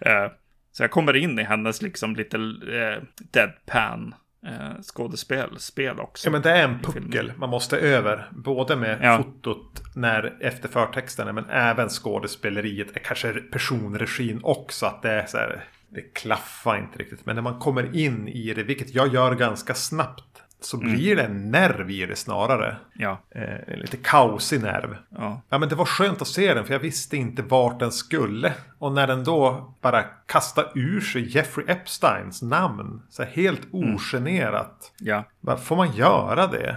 eh, 0.00 0.32
så 0.72 0.82
jag 0.82 0.90
kommer 0.90 1.16
in 1.16 1.38
i 1.38 1.42
hennes 1.42 1.82
liksom 1.82 2.16
lite 2.16 2.36
eh, 2.36 3.02
deadpan 3.32 4.14
eh, 4.46 4.82
skådespel 4.82 5.58
spel 5.58 6.00
också. 6.00 6.26
Ja, 6.26 6.32
men 6.32 6.42
det 6.42 6.50
är 6.50 6.64
en 6.64 6.78
puckel 6.78 7.32
man 7.36 7.50
måste 7.50 7.78
över. 7.78 8.28
Både 8.32 8.76
med 8.76 8.98
ja. 9.02 9.16
fotot 9.16 9.82
när 9.94 10.36
efter 10.40 10.68
förtexterna 10.68 11.32
men 11.32 11.50
även 11.50 11.88
skådespeleriet. 11.88 13.02
Kanske 13.04 13.32
personregin 13.32 14.40
också. 14.42 14.86
Att 14.86 15.02
det 15.02 15.10
är 15.10 15.26
så 15.26 15.36
här. 15.36 15.64
Det 15.88 16.00
klaffar 16.00 16.78
inte 16.78 16.98
riktigt. 16.98 17.26
Men 17.26 17.34
när 17.34 17.42
man 17.42 17.58
kommer 17.58 17.96
in 17.96 18.28
i 18.28 18.54
det, 18.54 18.62
vilket 18.62 18.94
jag 18.94 19.14
gör 19.14 19.34
ganska 19.34 19.74
snabbt 19.74 20.42
så 20.60 20.76
mm. 20.76 20.92
blir 20.92 21.16
det 21.16 21.22
en 21.22 21.50
nerv 21.50 21.90
i 21.90 22.06
det 22.06 22.16
snarare. 22.16 22.76
Ja. 22.94 23.18
Eh, 23.30 23.76
lite 23.76 23.96
kaosig 23.96 24.62
nerv. 24.62 24.96
Ja. 25.08 25.40
ja, 25.48 25.58
men 25.58 25.68
det 25.68 25.74
var 25.74 25.84
skönt 25.84 26.22
att 26.22 26.28
se 26.28 26.54
den 26.54 26.64
för 26.64 26.72
jag 26.72 26.80
visste 26.80 27.16
inte 27.16 27.42
vart 27.42 27.80
den 27.80 27.92
skulle. 27.92 28.52
Och 28.78 28.92
när 28.92 29.06
den 29.06 29.24
då 29.24 29.74
bara 29.80 30.02
kastade 30.02 30.68
ur 30.74 31.00
sig 31.00 31.36
Jeffrey 31.36 31.66
Epsteins 31.68 32.42
namn. 32.42 33.02
Så 33.10 33.22
helt 33.22 33.72
mm. 33.72 33.94
ogenerat. 33.94 34.92
Mm. 35.00 35.24
Ja. 35.40 35.56
får 35.56 35.76
man 35.76 35.92
göra 35.92 36.46
det? 36.46 36.76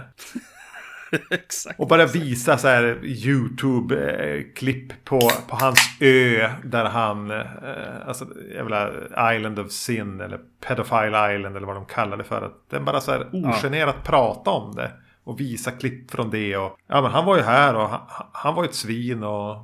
Exakt. 1.30 1.80
Och 1.80 1.88
bara 1.88 2.06
visa 2.06 2.58
så 2.58 2.68
här 2.68 3.00
YouTube-klipp 3.02 5.04
på, 5.04 5.20
på 5.48 5.56
hans 5.56 5.78
ö. 6.00 6.50
Där 6.64 6.84
han, 6.84 7.30
eh, 7.30 7.46
alltså 8.06 8.26
jävla 8.54 8.90
Island 9.34 9.58
of 9.58 9.70
Sin 9.70 10.20
eller 10.20 10.40
Pedophile 10.66 11.36
Island 11.36 11.56
eller 11.56 11.66
vad 11.66 11.76
de 11.76 11.86
kallar 11.86 12.16
det 12.16 12.24
för. 12.24 12.42
Att 12.42 12.70
den 12.70 12.84
bara 12.84 13.00
så 13.00 13.12
här 13.12 13.28
ogenerat 13.32 13.96
ja. 13.98 14.10
prata 14.10 14.50
om 14.50 14.74
det. 14.74 14.90
Och 15.24 15.40
visa 15.40 15.70
klipp 15.70 16.10
från 16.10 16.30
det. 16.30 16.56
Och, 16.56 16.76
ja 16.86 17.02
men 17.02 17.10
han 17.10 17.24
var 17.24 17.36
ju 17.36 17.42
här 17.42 17.74
och 17.74 17.88
han, 17.88 18.00
han 18.32 18.54
var 18.54 18.62
ju 18.62 18.68
ett 18.68 18.74
svin 18.74 19.22
och... 19.22 19.56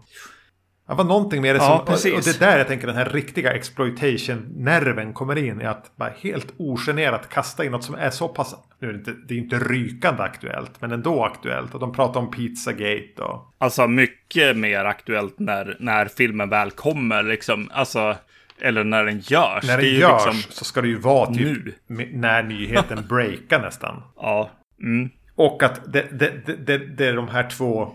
Det 0.89 0.95
var 0.95 1.05
någonting 1.05 1.43
med 1.43 1.55
det 1.55 1.59
som, 1.59 1.69
ja, 1.69 1.79
och, 1.79 1.89
och 1.89 1.99
det 2.01 2.37
är 2.37 2.39
där 2.39 2.59
jag 2.59 2.69
tänker 2.69 2.87
den 2.87 2.97
här 2.97 3.05
riktiga 3.05 3.53
exploitation-nerven 3.53 5.13
kommer 5.13 5.39
in. 5.39 5.61
I 5.61 5.65
att 5.65 5.97
bara 5.97 6.13
helt 6.21 6.53
ogenerat 6.57 7.29
kasta 7.29 7.65
in 7.65 7.73
något 7.73 7.85
som 7.85 7.95
är 7.95 8.11
så 8.11 8.29
pass, 8.29 8.55
nu 8.79 8.89
är 8.89 8.93
det, 8.93 8.99
inte, 8.99 9.15
det 9.29 9.35
är 9.35 9.39
inte 9.39 9.59
rykande 9.59 10.23
aktuellt, 10.23 10.81
men 10.81 10.93
ändå 10.93 11.25
aktuellt. 11.25 11.75
Och 11.75 11.81
de 11.81 11.93
pratar 11.93 12.21
om 12.21 12.31
Pizzagate 12.31 13.23
och... 13.23 13.55
Alltså 13.59 13.87
mycket 13.87 14.57
mer 14.57 14.85
aktuellt 14.85 15.39
när, 15.39 15.77
när 15.81 16.07
filmen 16.07 16.49
väl 16.49 16.71
kommer 16.71 17.23
liksom. 17.23 17.71
Alltså, 17.73 18.17
eller 18.61 18.85
när 18.85 19.05
den 19.05 19.19
görs. 19.19 19.65
När 19.67 19.77
den 19.77 19.95
görs 19.95 20.27
liksom... 20.27 20.53
så 20.53 20.65
ska 20.65 20.81
det 20.81 20.89
ju 20.89 20.99
vara 20.99 21.35
typ 21.35 21.65
nu. 21.87 22.11
när 22.13 22.43
nyheten 22.43 23.07
breakar 23.09 23.61
nästan. 23.61 24.03
Ja. 24.17 24.51
Mm. 24.83 25.11
Och 25.35 25.63
att 25.63 25.93
det, 25.93 26.07
det, 26.11 26.57
det, 26.67 26.79
det 26.79 27.07
är 27.07 27.17
de 27.17 27.29
här 27.29 27.51
två 27.51 27.93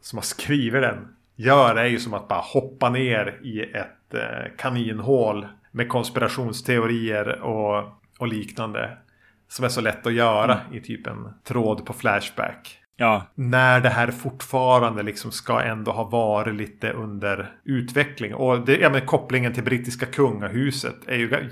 som 0.00 0.18
har 0.18 0.24
skrivit 0.24 0.82
den 0.82 1.15
gör 1.36 1.76
är 1.76 1.84
ju 1.84 1.98
som 1.98 2.14
att 2.14 2.28
bara 2.28 2.40
hoppa 2.40 2.90
ner 2.90 3.40
i 3.42 3.60
ett 3.60 4.14
eh, 4.14 4.56
kaninhål 4.58 5.46
med 5.70 5.88
konspirationsteorier 5.88 7.40
och, 7.40 7.84
och 8.18 8.28
liknande. 8.28 8.98
Som 9.48 9.64
är 9.64 9.68
så 9.68 9.80
lätt 9.80 10.06
att 10.06 10.12
göra 10.12 10.60
mm. 10.60 10.74
i 10.74 10.80
typ 10.80 11.06
en 11.06 11.28
tråd 11.44 11.86
på 11.86 11.92
Flashback. 11.92 12.78
Ja. 12.96 13.26
När 13.34 13.80
det 13.80 13.88
här 13.88 14.10
fortfarande 14.10 15.02
liksom 15.02 15.32
ska 15.32 15.60
ändå 15.60 15.92
ha 15.92 16.04
varit 16.04 16.54
lite 16.54 16.90
under 16.90 17.50
utveckling. 17.64 18.34
Och 18.34 18.66
det, 18.66 18.76
ja, 18.76 18.90
men 18.90 19.06
kopplingen 19.06 19.52
till 19.52 19.64
brittiska 19.64 20.06
kungahuset 20.06 20.96
är 21.06 21.16
ju... 21.16 21.50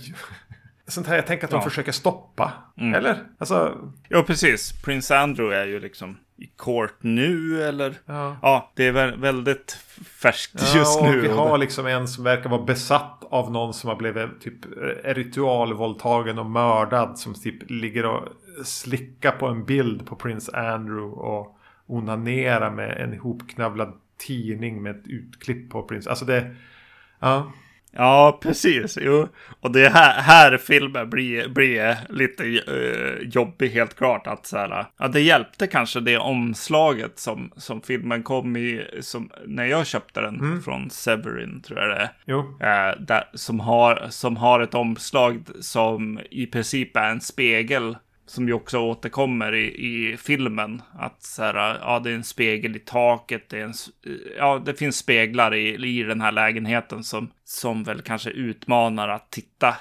Sånt 0.87 1.07
här 1.07 1.17
jag 1.17 1.27
tänker 1.27 1.45
att 1.45 1.51
de 1.51 1.57
ja. 1.57 1.63
försöker 1.63 1.93
stoppa. 1.93 2.53
Mm. 2.77 2.95
Eller? 2.95 3.23
Alltså... 3.39 3.79
Ja, 4.09 4.23
precis. 4.23 4.83
Prins 4.83 5.11
Andrew 5.11 5.63
är 5.63 5.67
ju 5.67 5.81
liksom 5.81 6.17
i 6.37 6.47
court 6.47 6.95
nu 7.01 7.63
eller? 7.63 7.95
Ja, 8.07 8.37
ja 8.43 8.73
det 8.75 8.87
är 8.87 9.17
väldigt 9.17 9.73
färskt 10.05 10.55
ja, 10.55 10.79
just 10.79 11.03
nu. 11.03 11.21
Vi 11.21 11.29
har 11.29 11.59
liksom 11.59 11.87
en 11.87 12.09
som 12.09 12.25
verkar 12.25 12.51
vara 12.51 12.63
besatt 12.63 13.25
av 13.31 13.53
någon 13.53 13.75
som 13.75 13.89
har 13.89 13.97
blivit 13.97 14.41
typ 14.41 14.67
ritualvåldtagen 15.05 16.39
och 16.39 16.47
mördad. 16.47 17.19
Som 17.19 17.35
typ 17.35 17.71
ligger 17.71 18.07
och 18.07 18.29
slickar 18.65 19.33
på 19.33 19.47
en 19.47 19.65
bild 19.65 20.07
på 20.07 20.17
prins 20.17 20.49
Andrew 20.49 21.17
och 21.17 21.59
onanerar 21.87 22.71
med 22.71 22.97
en 23.01 23.15
ihopknövlad 23.15 23.93
tidning 24.19 24.83
med 24.83 24.97
ett 24.97 25.07
utklipp 25.07 25.71
på 25.71 25.83
prins. 25.83 26.07
Alltså 26.07 26.25
det... 26.25 26.57
Ja. 27.21 27.53
Ja, 27.97 28.39
precis. 28.43 28.99
Jo. 29.03 29.29
Och 29.61 29.73
det 29.73 29.89
här, 29.89 30.23
här 30.23 30.57
filmen 30.57 31.11
blir, 31.11 31.49
blir 31.49 31.97
lite 32.09 32.45
uh, 32.45 33.29
jobbig 33.29 33.71
helt 33.71 33.95
klart. 33.95 34.27
Att 34.27 34.47
så 34.47 34.57
här, 34.57 34.87
ja, 34.99 35.09
det 35.09 35.21
hjälpte 35.21 35.67
kanske 35.67 36.01
det 36.01 36.19
omslaget 36.19 37.19
som, 37.19 37.53
som 37.57 37.83
filmen 37.83 38.23
kom 38.23 38.57
i, 38.57 38.87
som, 39.01 39.31
när 39.47 39.65
jag 39.65 39.87
köpte 39.87 40.21
den 40.21 40.41
mm. 40.41 40.63
från 40.63 40.91
Severin, 40.91 41.63
tror 41.63 41.79
jag 41.79 41.89
det 41.89 41.97
är. 41.97 42.13
Jo. 42.25 42.39
Uh, 42.39 43.05
där, 43.07 43.25
som, 43.35 43.61
har, 43.61 44.07
som 44.11 44.37
har 44.37 44.61
ett 44.61 44.75
omslag 44.75 45.45
som 45.61 46.21
i 46.31 46.47
princip 46.47 46.97
är 46.97 47.11
en 47.11 47.21
spegel 47.21 47.97
som 48.27 48.49
ju 48.49 48.55
också 48.55 48.79
återkommer 48.79 49.55
i, 49.55 49.67
i 49.67 50.17
filmen. 50.17 50.83
Att 50.99 51.23
så 51.23 51.43
här, 51.43 51.79
ja, 51.81 52.01
det 52.05 52.11
är 52.11 52.15
en 52.15 52.25
spegel 52.25 52.77
i 52.77 52.79
taket. 52.79 53.49
Det, 53.49 53.61
är 53.61 53.65
en, 53.65 53.75
ja, 54.39 54.63
det 54.65 54.75
finns 54.75 54.97
speglar 54.97 55.55
i, 55.55 55.99
i 55.99 56.03
den 56.03 56.21
här 56.21 56.33
lägenheten 56.33 57.05
som, 57.05 57.31
som 57.45 57.85
väl 57.85 58.03
kanske 58.03 58.31
utmanar 58.31 59.09
att 59.09 59.31
titta, 59.31 59.77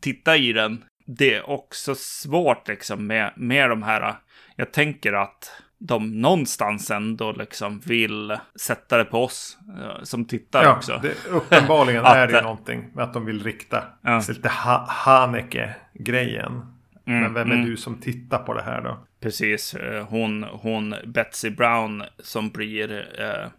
titta 0.00 0.36
i 0.36 0.52
den. 0.52 0.84
Det 1.06 1.34
är 1.34 1.50
också 1.50 1.94
svårt 1.94 2.68
liksom 2.68 3.06
med, 3.06 3.32
med 3.36 3.70
de 3.70 3.82
här. 3.82 4.14
Jag 4.56 4.72
tänker 4.72 5.12
att 5.12 5.52
de 5.78 6.20
någonstans 6.20 6.90
ändå 6.90 7.32
liksom 7.32 7.80
vill 7.80 8.38
sätta 8.60 8.96
det 8.96 9.04
på 9.04 9.24
oss 9.24 9.58
uh, 9.78 10.02
som 10.02 10.24
tittar 10.24 10.64
ja, 10.64 10.76
också. 10.76 11.00
Det, 11.02 11.14
uppenbarligen 11.30 12.04
är 12.04 12.26
det 12.26 12.32
ju 12.32 12.42
någonting 12.42 12.90
med 12.94 13.04
att 13.04 13.14
de 13.14 13.24
vill 13.24 13.44
rikta. 13.44 13.84
Ja. 14.02 14.22
lite 14.28 14.48
ha 14.48 14.86
Haneke-grejen. 14.88 16.75
Mm, 17.06 17.22
Men 17.22 17.34
vem 17.34 17.50
är 17.50 17.54
mm. 17.54 17.66
du 17.66 17.76
som 17.76 18.00
tittar 18.00 18.38
på 18.38 18.54
det 18.54 18.62
här 18.62 18.82
då? 18.82 19.06
Precis, 19.20 19.74
eh, 19.74 20.06
hon, 20.06 20.42
hon 20.42 20.94
Betsy 21.04 21.50
Brown 21.50 22.02
som 22.18 22.50
blir 22.50 23.20
eh, 23.20 23.50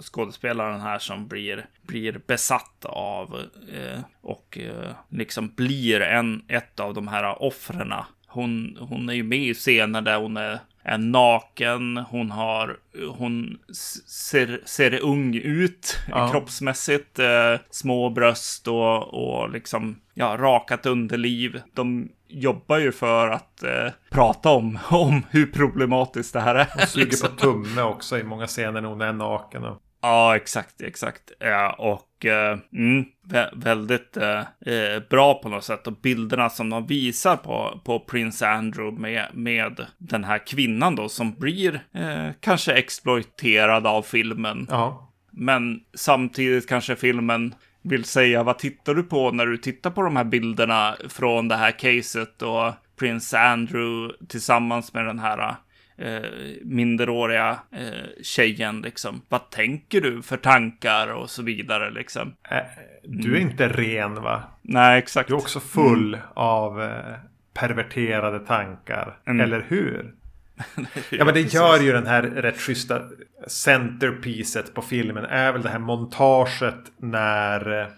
skådespelaren 0.00 0.80
här 0.80 0.98
som 0.98 1.28
blir, 1.28 1.66
blir 1.82 2.20
besatt 2.26 2.84
av 2.84 3.40
eh, 3.74 4.00
och 4.20 4.58
eh, 4.58 4.92
liksom 5.08 5.52
blir 5.56 6.00
en, 6.00 6.42
ett 6.48 6.80
av 6.80 6.94
de 6.94 7.08
här 7.08 7.42
offren. 7.42 7.94
Hon, 8.26 8.76
hon 8.80 9.08
är 9.08 9.14
ju 9.14 9.22
med 9.22 9.38
i 9.38 9.54
scener 9.54 10.02
där 10.02 10.18
hon 10.18 10.36
är, 10.36 10.58
är 10.82 10.98
naken, 10.98 11.96
hon 11.96 12.30
har, 12.30 12.78
hon 13.16 13.58
ser, 14.06 14.60
ser 14.64 15.00
ung 15.02 15.34
ut 15.34 15.98
ja. 16.08 16.28
kroppsmässigt, 16.30 17.18
eh, 17.18 17.54
små 17.70 18.10
bröst 18.10 18.68
och, 18.68 19.14
och 19.14 19.50
liksom, 19.50 20.00
ja, 20.14 20.36
rakat 20.38 20.86
underliv. 20.86 21.60
De 21.74 22.08
jobbar 22.32 22.78
ju 22.78 22.92
för 22.92 23.28
att 23.28 23.62
eh, 23.62 23.92
prata 24.10 24.50
om, 24.50 24.78
om 24.90 25.22
hur 25.30 25.46
problematiskt 25.46 26.32
det 26.32 26.40
här 26.40 26.54
är. 26.54 26.68
Hon 26.74 26.86
suger 26.86 27.06
liksom. 27.06 27.28
på 27.28 27.36
tumme 27.36 27.82
också 27.82 28.18
i 28.18 28.22
många 28.22 28.46
scener 28.46 28.80
när 28.80 28.88
hon 28.88 29.00
är 29.00 29.12
naken. 29.12 29.64
Och... 29.64 29.82
Ja, 30.02 30.36
exakt, 30.36 30.80
exakt. 30.80 31.32
Ja, 31.38 31.72
och 31.72 32.26
eh, 32.26 32.58
mm, 32.72 33.04
vä 33.24 33.50
väldigt 33.56 34.16
eh, 34.16 34.40
eh, 34.66 35.02
bra 35.10 35.34
på 35.34 35.48
något 35.48 35.64
sätt. 35.64 35.86
Och 35.86 35.92
bilderna 35.92 36.50
som 36.50 36.70
de 36.70 36.86
visar 36.86 37.36
på, 37.36 37.80
på 37.84 38.00
Prince 38.00 38.48
Andrew 38.48 39.00
med, 39.00 39.26
med 39.32 39.86
den 39.98 40.24
här 40.24 40.46
kvinnan 40.46 40.96
då 40.96 41.08
som 41.08 41.34
blir 41.34 41.74
eh, 41.94 42.28
kanske 42.40 42.72
exploiterad 42.72 43.86
av 43.86 44.02
filmen. 44.02 44.66
Ja. 44.70 45.12
Men 45.32 45.80
samtidigt 45.94 46.68
kanske 46.68 46.96
filmen 46.96 47.54
vill 47.82 48.04
säga 48.04 48.42
vad 48.42 48.58
tittar 48.58 48.94
du 48.94 49.02
på 49.02 49.30
när 49.30 49.46
du 49.46 49.56
tittar 49.56 49.90
på 49.90 50.02
de 50.02 50.16
här 50.16 50.24
bilderna 50.24 50.96
från 51.08 51.48
det 51.48 51.56
här 51.56 51.70
caset 51.70 52.42
och 52.42 52.72
prins 52.98 53.34
Andrew 53.34 54.14
tillsammans 54.28 54.94
med 54.94 55.06
den 55.06 55.18
här 55.18 55.56
eh, 55.96 56.22
minderåriga 56.64 57.58
eh, 57.72 58.22
tjejen 58.22 58.82
liksom. 58.82 59.22
Vad 59.28 59.50
tänker 59.50 60.00
du 60.00 60.22
för 60.22 60.36
tankar 60.36 61.08
och 61.08 61.30
så 61.30 61.42
vidare 61.42 61.90
liksom? 61.90 62.34
Äh, 62.50 62.58
du 63.04 63.32
är 63.32 63.40
mm. 63.40 63.50
inte 63.50 63.68
ren 63.68 64.14
va? 64.14 64.42
Nej, 64.62 64.98
exakt. 64.98 65.28
Du 65.28 65.34
är 65.34 65.38
också 65.38 65.60
full 65.60 66.14
mm. 66.14 66.26
av 66.34 66.82
eh, 66.82 67.14
perverterade 67.54 68.40
tankar, 68.40 69.18
mm. 69.26 69.40
eller 69.40 69.66
hur? 69.68 70.14
ja 71.10 71.24
men 71.24 71.34
det 71.34 71.40
gör 71.40 71.80
ju 71.80 71.92
den 71.92 72.06
här 72.06 72.22
rätt 72.22 72.60
schyssta 72.60 73.00
centerpieces 73.46 74.74
på 74.74 74.82
filmen. 74.82 75.24
Är 75.24 75.52
väl 75.52 75.62
det 75.62 75.68
här 75.68 75.78
montaget 75.78 76.92
när 76.96 77.90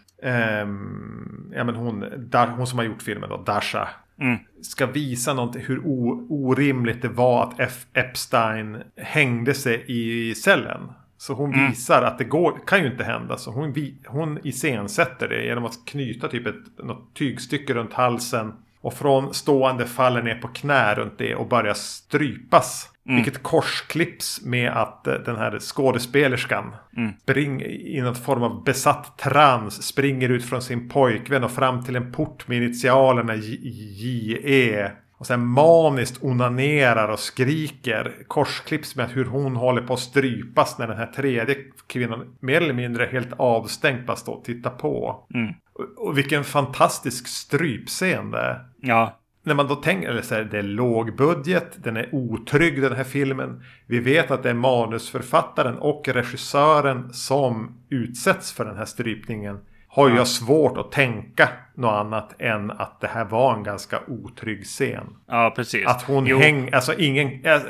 um, 0.62 1.52
ja, 1.54 1.64
men 1.64 1.74
hon, 1.74 2.04
Dar, 2.16 2.46
hon 2.46 2.66
som 2.66 2.78
har 2.78 2.86
gjort 2.86 3.02
filmen 3.02 3.30
då, 3.30 3.36
Dasha. 3.36 3.88
Mm. 4.20 4.38
Ska 4.62 4.86
visa 4.86 5.34
någonting 5.34 5.62
hur 5.62 5.78
o, 5.86 6.26
orimligt 6.30 7.02
det 7.02 7.08
var 7.08 7.42
att 7.42 7.60
F, 7.60 7.86
Epstein 7.92 8.82
hängde 8.96 9.54
sig 9.54 9.84
i 9.86 10.34
cellen. 10.34 10.92
Så 11.16 11.34
hon 11.34 11.54
mm. 11.54 11.70
visar 11.70 12.02
att 12.02 12.18
det 12.18 12.24
går, 12.24 12.60
kan 12.66 12.80
ju 12.80 12.86
inte 12.90 13.04
hända. 13.04 13.36
Så 13.36 13.50
hon, 13.50 13.74
hon 14.06 14.38
iscensätter 14.46 15.28
det 15.28 15.44
genom 15.44 15.64
att 15.64 15.84
knyta 15.84 16.28
typ 16.28 16.46
ett 16.46 16.84
något 16.84 17.14
tygstycke 17.14 17.74
runt 17.74 17.92
halsen. 17.92 18.52
Och 18.85 18.95
från 18.95 19.35
stående 19.35 19.87
faller 19.87 20.22
ner 20.22 20.35
på 20.35 20.49
knä 20.49 20.95
runt 20.95 21.18
det 21.18 21.35
och 21.35 21.49
börjar 21.49 21.74
strypas. 21.74 22.91
Mm. 23.07 23.16
Vilket 23.16 23.43
korsklipps 23.43 24.41
med 24.45 24.70
att 24.70 25.07
eh, 25.07 25.14
den 25.14 25.37
här 25.37 25.59
skådespelerskan 25.59 26.74
mm. 26.97 27.12
spring, 27.22 27.62
i 27.62 28.01
någon 28.01 28.14
form 28.14 28.43
av 28.43 28.64
besatt 28.64 29.18
trans 29.18 29.82
springer 29.82 30.28
ut 30.28 30.45
från 30.45 30.62
sin 30.62 30.89
pojkvän 30.89 31.45
och 31.45 31.51
fram 31.51 31.85
till 31.85 31.97
en 31.97 32.12
port 32.12 32.49
med 32.49 32.57
initialerna 32.59 33.35
JE. 33.37 34.93
Och 35.24 35.28
sen 35.28 35.46
maniskt 35.46 36.24
onanerar 36.24 37.08
och 37.08 37.18
skriker. 37.18 38.14
Korsklipps 38.28 38.96
med 38.96 39.08
hur 39.08 39.24
hon 39.24 39.56
håller 39.56 39.82
på 39.82 39.94
att 39.94 40.00
strypas 40.00 40.78
när 40.78 40.88
den 40.88 40.96
här 40.96 41.06
tredje 41.06 41.56
kvinnan 41.86 42.36
mer 42.40 42.60
eller 42.60 42.74
mindre 42.74 43.08
helt 43.12 43.32
avstängt 43.36 44.06
bara 44.06 44.16
står 44.16 44.34
och 44.34 44.44
tittar 44.44 44.70
på. 44.70 45.26
Mm. 45.34 45.52
Och, 45.72 46.08
och 46.08 46.18
vilken 46.18 46.44
fantastisk 46.44 47.28
strypscen 47.28 48.30
det 48.30 48.38
är. 48.38 48.66
Ja, 48.80 49.20
när 49.42 49.54
man 49.54 49.68
då 49.68 49.74
tänker, 49.74 50.08
eller 50.08 50.22
så 50.22 50.34
här, 50.34 50.44
det 50.44 50.58
är 50.58 50.62
låg 50.62 51.16
budget, 51.16 51.84
den 51.84 51.96
är 51.96 52.14
otrygg 52.14 52.82
den 52.82 52.96
här 52.96 53.04
filmen. 53.04 53.62
Vi 53.86 54.00
vet 54.00 54.30
att 54.30 54.42
det 54.42 54.50
är 54.50 54.54
manusförfattaren 54.54 55.78
och 55.78 56.08
regissören 56.08 57.12
som 57.12 57.78
utsätts 57.90 58.52
för 58.52 58.64
den 58.64 58.76
här 58.76 58.84
strypningen. 58.84 59.58
Har 59.95 60.11
ja. 60.11 60.16
jag 60.16 60.28
svårt 60.28 60.78
att 60.78 60.92
tänka 60.92 61.49
något 61.74 61.92
annat 61.92 62.34
än 62.38 62.70
att 62.70 63.01
det 63.01 63.07
här 63.07 63.24
var 63.24 63.55
en 63.55 63.62
ganska 63.62 64.01
otrygg 64.07 64.64
scen. 64.64 65.16
Ja, 65.26 65.53
precis. 65.57 65.86
Att 65.86 66.03
hon 66.03 66.26
hänger, 66.26 66.74
alltså 66.74 66.99
ingen, 66.99 67.45
äh, 67.45 67.53
äh, 67.53 67.61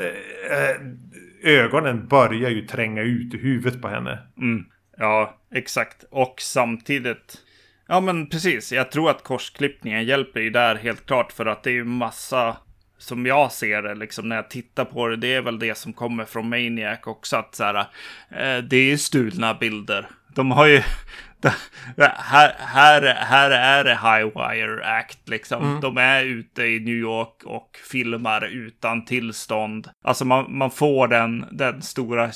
ögonen 1.43 2.07
börjar 2.09 2.51
ju 2.51 2.67
tränga 2.67 3.03
ut 3.03 3.35
i 3.35 3.39
huvudet 3.39 3.83
på 3.83 3.89
henne. 3.89 4.19
Mm. 4.37 4.65
Ja, 4.97 5.35
exakt. 5.55 6.05
Och 6.11 6.35
samtidigt 6.39 7.41
Ja 7.89 8.01
men 8.01 8.27
precis, 8.27 8.73
jag 8.73 8.91
tror 8.91 9.11
att 9.11 9.23
korsklippningen 9.23 10.05
hjälper 10.05 10.41
ju 10.41 10.51
där 10.51 10.75
helt 10.75 11.07
klart 11.07 11.33
för 11.33 11.47
att 11.47 11.63
det 11.63 11.71
är 11.71 11.75
ju 11.75 11.85
massa 11.85 12.57
som 12.99 13.27
jag 13.27 13.53
ser 13.53 13.83
det, 13.83 13.95
liksom 13.95 14.29
när 14.29 14.37
jag 14.37 14.51
tittar 14.51 14.85
på 14.85 15.09
det, 15.09 15.17
det 15.17 15.35
är 15.35 15.43
väl 15.43 15.59
det 15.59 15.79
som 15.79 15.93
kommer 15.93 16.25
från 16.25 16.49
Maniac 16.49 16.99
också, 17.05 17.37
att 17.37 17.55
så 17.55 17.65
här, 17.65 17.79
eh, 18.31 18.65
det 18.65 18.93
är 18.93 18.97
stulna 18.97 19.55
bilder. 19.55 20.09
De 20.35 20.51
har 20.51 20.67
ju, 20.67 20.83
här, 22.17 22.55
här, 22.59 23.15
här 23.15 23.51
är 23.51 23.85
det 23.85 23.95
Highwire 23.95 24.87
Act 24.87 25.29
liksom. 25.29 25.63
Mm. 25.63 25.81
De 25.81 25.99
är 25.99 26.25
ute 26.25 26.63
i 26.63 26.81
New 26.81 26.95
York 26.95 27.43
och 27.45 27.79
filmar 27.91 28.45
utan 28.45 29.05
tillstånd. 29.05 29.89
Alltså 30.05 30.25
man, 30.25 30.57
man 30.59 30.71
får 30.71 31.09
den, 31.09 31.47
den 31.53 31.83
stora, 31.83 32.25
eh, 32.25 32.31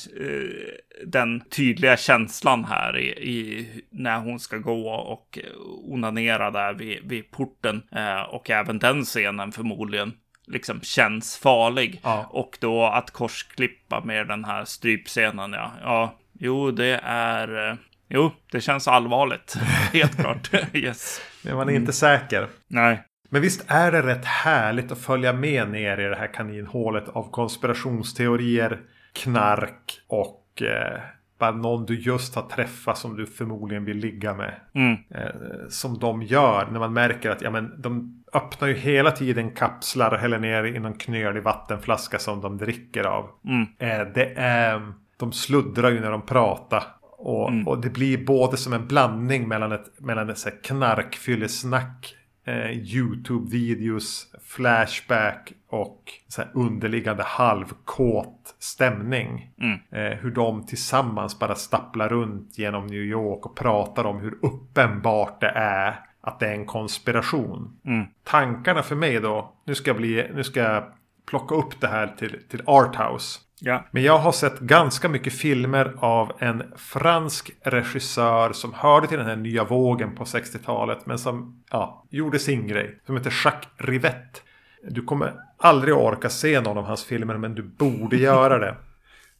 den 1.07 1.41
tydliga 1.41 1.97
känslan 1.97 2.65
här 2.65 2.99
i, 2.99 3.09
i, 3.09 3.69
när 3.91 4.19
hon 4.19 4.41
ska 4.41 4.57
gå 4.57 4.91
och 4.91 5.39
onanera 5.85 6.51
där 6.51 6.75
vid, 6.75 6.99
vid 7.05 7.31
porten. 7.31 7.83
Eh, 7.93 8.23
och 8.23 8.51
även 8.51 8.79
den 8.79 9.05
scenen 9.05 9.53
förmodligen 9.53 10.13
liksom 10.47 10.81
känns 10.81 11.39
farlig. 11.39 12.01
Ja. 12.03 12.27
Och 12.31 12.59
då 12.61 12.85
att 12.85 13.11
korsklippa 13.11 14.05
med 14.05 14.29
den 14.29 14.45
här 14.45 14.65
strypscenen, 14.65 15.53
ja. 15.53 15.73
Ja, 15.83 16.15
jo, 16.39 16.71
det 16.71 17.01
är... 17.03 17.77
Jo, 18.09 18.33
det 18.53 18.61
känns 18.61 18.89
allvarligt. 18.89 19.55
Helt 19.93 20.17
klart. 20.17 20.51
yes. 20.73 21.21
Men 21.43 21.57
man 21.57 21.69
är 21.69 21.73
inte 21.73 21.93
säker. 21.93 22.47
Nej. 22.69 23.05
Men 23.31 23.43
visst 23.43 23.65
är 23.69 23.93
det 23.93 24.03
rätt 24.03 24.25
härligt 24.25 24.93
att 24.93 24.99
följa 24.99 25.33
med 25.33 25.71
ner 25.71 26.01
i 26.01 26.09
det 26.09 26.17
här 26.17 26.35
kaninhålet 26.35 27.09
av 27.09 27.31
konspirationsteorier, 27.31 28.81
knark 29.13 30.01
och 30.09 30.63
eh, 30.63 31.01
bara 31.39 31.51
någon 31.51 31.87
du 31.87 32.01
just 32.01 32.35
har 32.35 32.43
träffat 32.43 32.99
som 32.99 33.17
du 33.17 33.27
förmodligen 33.27 33.85
vill 33.85 33.97
ligga 33.97 34.35
med. 34.35 34.55
Mm. 34.75 34.97
Eh, 35.11 35.69
som 35.69 35.99
de 35.99 36.23
gör 36.23 36.69
när 36.71 36.79
man 36.79 36.93
märker 36.93 37.31
att 37.31 37.43
ja, 37.43 37.51
men, 37.51 37.83
de 37.83 38.25
öppnar 38.33 38.69
ju 38.69 38.75
hela 38.75 39.11
tiden 39.11 39.51
kapslar 39.51 40.11
och 40.11 40.19
häller 40.19 40.39
ner 40.39 40.65
i 40.65 40.79
någon 40.79 40.99
knölig 40.99 41.43
vattenflaska 41.43 42.19
som 42.19 42.41
de 42.41 42.59
dricker 42.59 43.05
av. 43.05 43.31
Mm. 43.45 43.67
Eh, 43.79 44.13
det 44.15 44.33
är, 44.37 44.93
de 45.17 45.33
sluddrar 45.33 45.91
ju 45.91 46.01
när 46.01 46.11
de 46.11 46.27
pratar. 46.27 46.83
Och, 47.19 47.49
mm. 47.49 47.69
och, 47.69 47.81
det 47.81 47.91
blir 47.91 48.27
både 48.27 48.57
som 48.57 48.73
en 48.73 48.87
blandning 48.87 49.49
mellan 49.49 49.73
ett, 49.73 50.01
mellan 50.01 50.31
ett 50.31 50.63
knarkfyllesnack, 50.63 52.15
eh, 52.47 52.71
YouTube-videos, 52.71 54.27
Flashback 54.43 55.53
och 55.69 56.03
så 56.29 56.43
underliggande 56.55 57.23
halvkåt 57.23 58.57
stämning. 58.59 59.51
Mm. 59.61 59.79
Eh, 59.91 60.19
hur 60.19 60.31
de 60.31 60.67
tillsammans 60.67 61.39
bara 61.39 61.55
stapplar 61.55 62.09
runt 62.09 62.59
genom 62.59 62.87
New 62.87 63.03
York 63.03 63.47
och 63.47 63.57
pratar 63.57 64.05
om 64.05 64.21
hur 64.21 64.39
uppenbart 64.43 65.41
det 65.41 65.53
är 65.55 66.01
att 66.21 66.41
det 66.41 66.47
är 66.47 66.55
en 66.55 66.67
konspiration. 66.67 67.79
Mm. 67.85 68.07
Tankarna 68.25 68.83
för 68.83 68.97
mig 68.97 69.21
då, 69.21 69.55
nu 69.65 69.75
ska 69.75 69.91
jag, 69.91 69.97
bli, 69.97 70.31
nu 70.35 70.45
ska 70.45 70.61
jag 70.61 70.85
plocka 71.27 71.55
upp 71.55 71.81
det 71.81 71.89
här 71.89 72.07
till, 72.07 72.43
till 72.49 72.63
Arthouse. 72.67 73.41
Ja. 73.61 73.85
Men 73.91 74.03
jag 74.03 74.19
har 74.19 74.33
sett 74.33 74.59
ganska 74.59 75.09
mycket 75.09 75.33
filmer 75.33 75.95
av 75.99 76.33
en 76.39 76.63
fransk 76.77 77.51
regissör 77.63 78.53
som 78.53 78.75
hörde 78.75 79.07
till 79.07 79.19
den 79.19 79.27
här 79.27 79.37
nya 79.37 79.65
vågen 79.65 80.15
på 80.15 80.25
60-talet. 80.25 81.07
Men 81.07 81.19
som 81.19 81.63
ja, 81.71 82.05
gjorde 82.11 82.39
sin 82.39 82.67
grej. 82.67 83.01
Som 83.07 83.17
heter 83.17 83.35
Jacques 83.45 83.69
Rivette. 83.77 84.41
Du 84.89 85.03
kommer 85.03 85.35
aldrig 85.59 85.95
orka 85.95 86.29
se 86.29 86.61
någon 86.61 86.79
av 86.79 86.85
hans 86.85 87.05
filmer 87.05 87.37
men 87.37 87.55
du 87.55 87.63
borde 87.63 88.17
göra 88.17 88.59
det. 88.59 88.77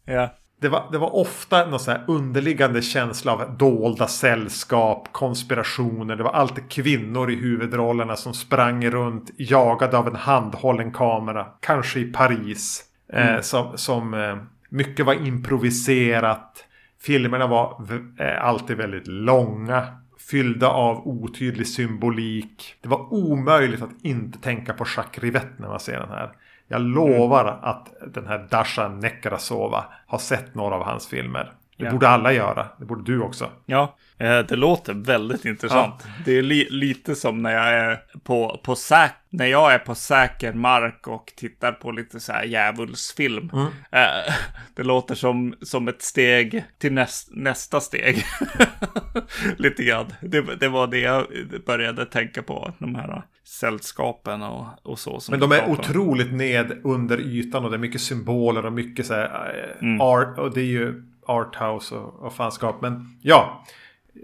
ja. 0.05 0.35
Det 0.61 0.69
var, 0.69 0.89
det 0.93 0.99
var 0.99 1.17
ofta 1.17 1.67
någon 1.67 1.81
här 1.87 2.05
underliggande 2.09 2.83
känsla 2.83 3.33
av 3.33 3.57
dolda 3.57 4.07
sällskap, 4.07 5.09
konspirationer. 5.13 6.17
Det 6.17 6.23
var 6.23 6.31
alltid 6.31 6.71
kvinnor 6.71 7.31
i 7.31 7.35
huvudrollerna 7.35 8.17
som 8.17 8.35
sprang 8.35 8.91
runt 8.91 9.31
jagade 9.37 9.99
av 9.99 10.09
en 10.09 10.17
handhållen 10.17 10.93
kamera. 10.93 11.47
Kanske 11.61 12.01
i 12.01 12.13
Paris. 12.13 12.88
Eh, 13.13 13.29
mm. 13.29 13.43
som, 13.43 13.79
som 13.79 14.15
eh, 14.15 14.37
mycket 14.69 15.07
var 15.07 15.15
improviserat. 15.27 16.65
Filmerna 17.01 17.47
var 17.47 17.87
eh, 18.19 18.45
alltid 18.45 18.77
väldigt 18.77 19.07
långa. 19.07 19.87
Fyllda 20.31 20.69
av 20.69 21.09
otydlig 21.09 21.67
symbolik. 21.67 22.75
Det 22.81 22.89
var 22.89 23.13
omöjligt 23.13 23.83
att 23.83 24.03
inte 24.03 24.39
tänka 24.39 24.73
på 24.73 24.85
Jacques 24.97 25.25
Rivette 25.25 25.55
när 25.57 25.69
man 25.69 25.81
ser 25.81 26.01
den 26.01 26.09
här. 26.09 26.33
Jag 26.69 26.81
lovar 26.81 27.41
mm. 27.45 27.55
att 27.63 27.93
den 28.15 28.27
här 28.27 28.47
Dasha 28.51 28.89
Nekrasova 28.89 29.85
har 30.07 30.19
sett 30.19 30.55
några 30.55 30.75
av 30.75 30.83
hans 30.83 31.09
filmer. 31.09 31.53
Det 31.79 31.85
ja. 31.85 31.91
borde 31.91 32.09
alla 32.09 32.33
göra. 32.33 32.67
Det 32.79 32.85
borde 32.85 33.13
du 33.13 33.21
också. 33.21 33.51
Ja, 33.67 33.97
eh, 34.19 34.39
det 34.39 34.57
låter 34.57 34.95
väldigt 34.95 35.45
intressant. 35.45 35.95
Ja. 36.05 36.11
Det 36.25 36.39
är 36.39 36.43
li 36.43 36.69
lite 36.71 37.15
som 37.15 37.43
när 37.43 37.53
jag 37.53 37.69
är 37.69 38.01
på, 38.25 38.61
på 38.65 38.75
säk 38.75 39.13
när 39.31 39.47
jag 39.47 39.75
är 39.75 39.79
på 39.79 39.95
säker 39.95 40.53
mark 40.53 41.07
och 41.07 41.33
tittar 41.37 41.73
på 41.73 41.91
lite 41.91 42.21
så 42.21 42.33
här 42.33 42.45
djävulsfilm. 42.45 43.51
Mm. 43.53 43.67
Eh, 43.93 44.35
det 44.75 44.83
låter 44.83 45.15
som, 45.15 45.55
som 45.63 45.89
ett 45.89 46.03
steg 46.03 46.65
till 46.79 46.93
näst, 46.93 47.29
nästa 47.33 47.81
steg. 47.81 48.25
lite 49.57 49.85
grann. 49.85 50.07
Det, 50.21 50.41
det 50.41 50.69
var 50.69 50.87
det 50.87 50.99
jag 50.99 51.27
började 51.67 52.07
tänka 52.07 52.43
på. 52.43 52.73
De 52.79 52.95
här 52.95 53.23
sällskapen 53.45 54.43
och, 54.43 54.67
och 54.83 54.99
så. 54.99 55.21
Men 55.31 55.41
de 55.41 55.53
är 55.53 55.71
otroligt 55.71 56.33
ned 56.33 56.81
under 56.85 57.21
ytan 57.21 57.65
och 57.65 57.71
det 57.71 57.77
är 57.77 57.79
mycket 57.79 58.01
symboler 58.01 58.67
och 58.67 58.73
mycket 58.73 59.07
så 59.07 59.15
här 59.15 59.75
eh, 59.81 59.89
mm. 59.89 60.01
art. 60.01 60.39
Och 60.39 60.55
det 60.55 60.61
är 60.61 60.65
ju 60.65 61.08
arthouse 61.29 61.95
och, 61.95 62.23
och 62.23 62.33
fanskap. 62.33 62.81
Men 62.81 63.19
ja, 63.23 63.65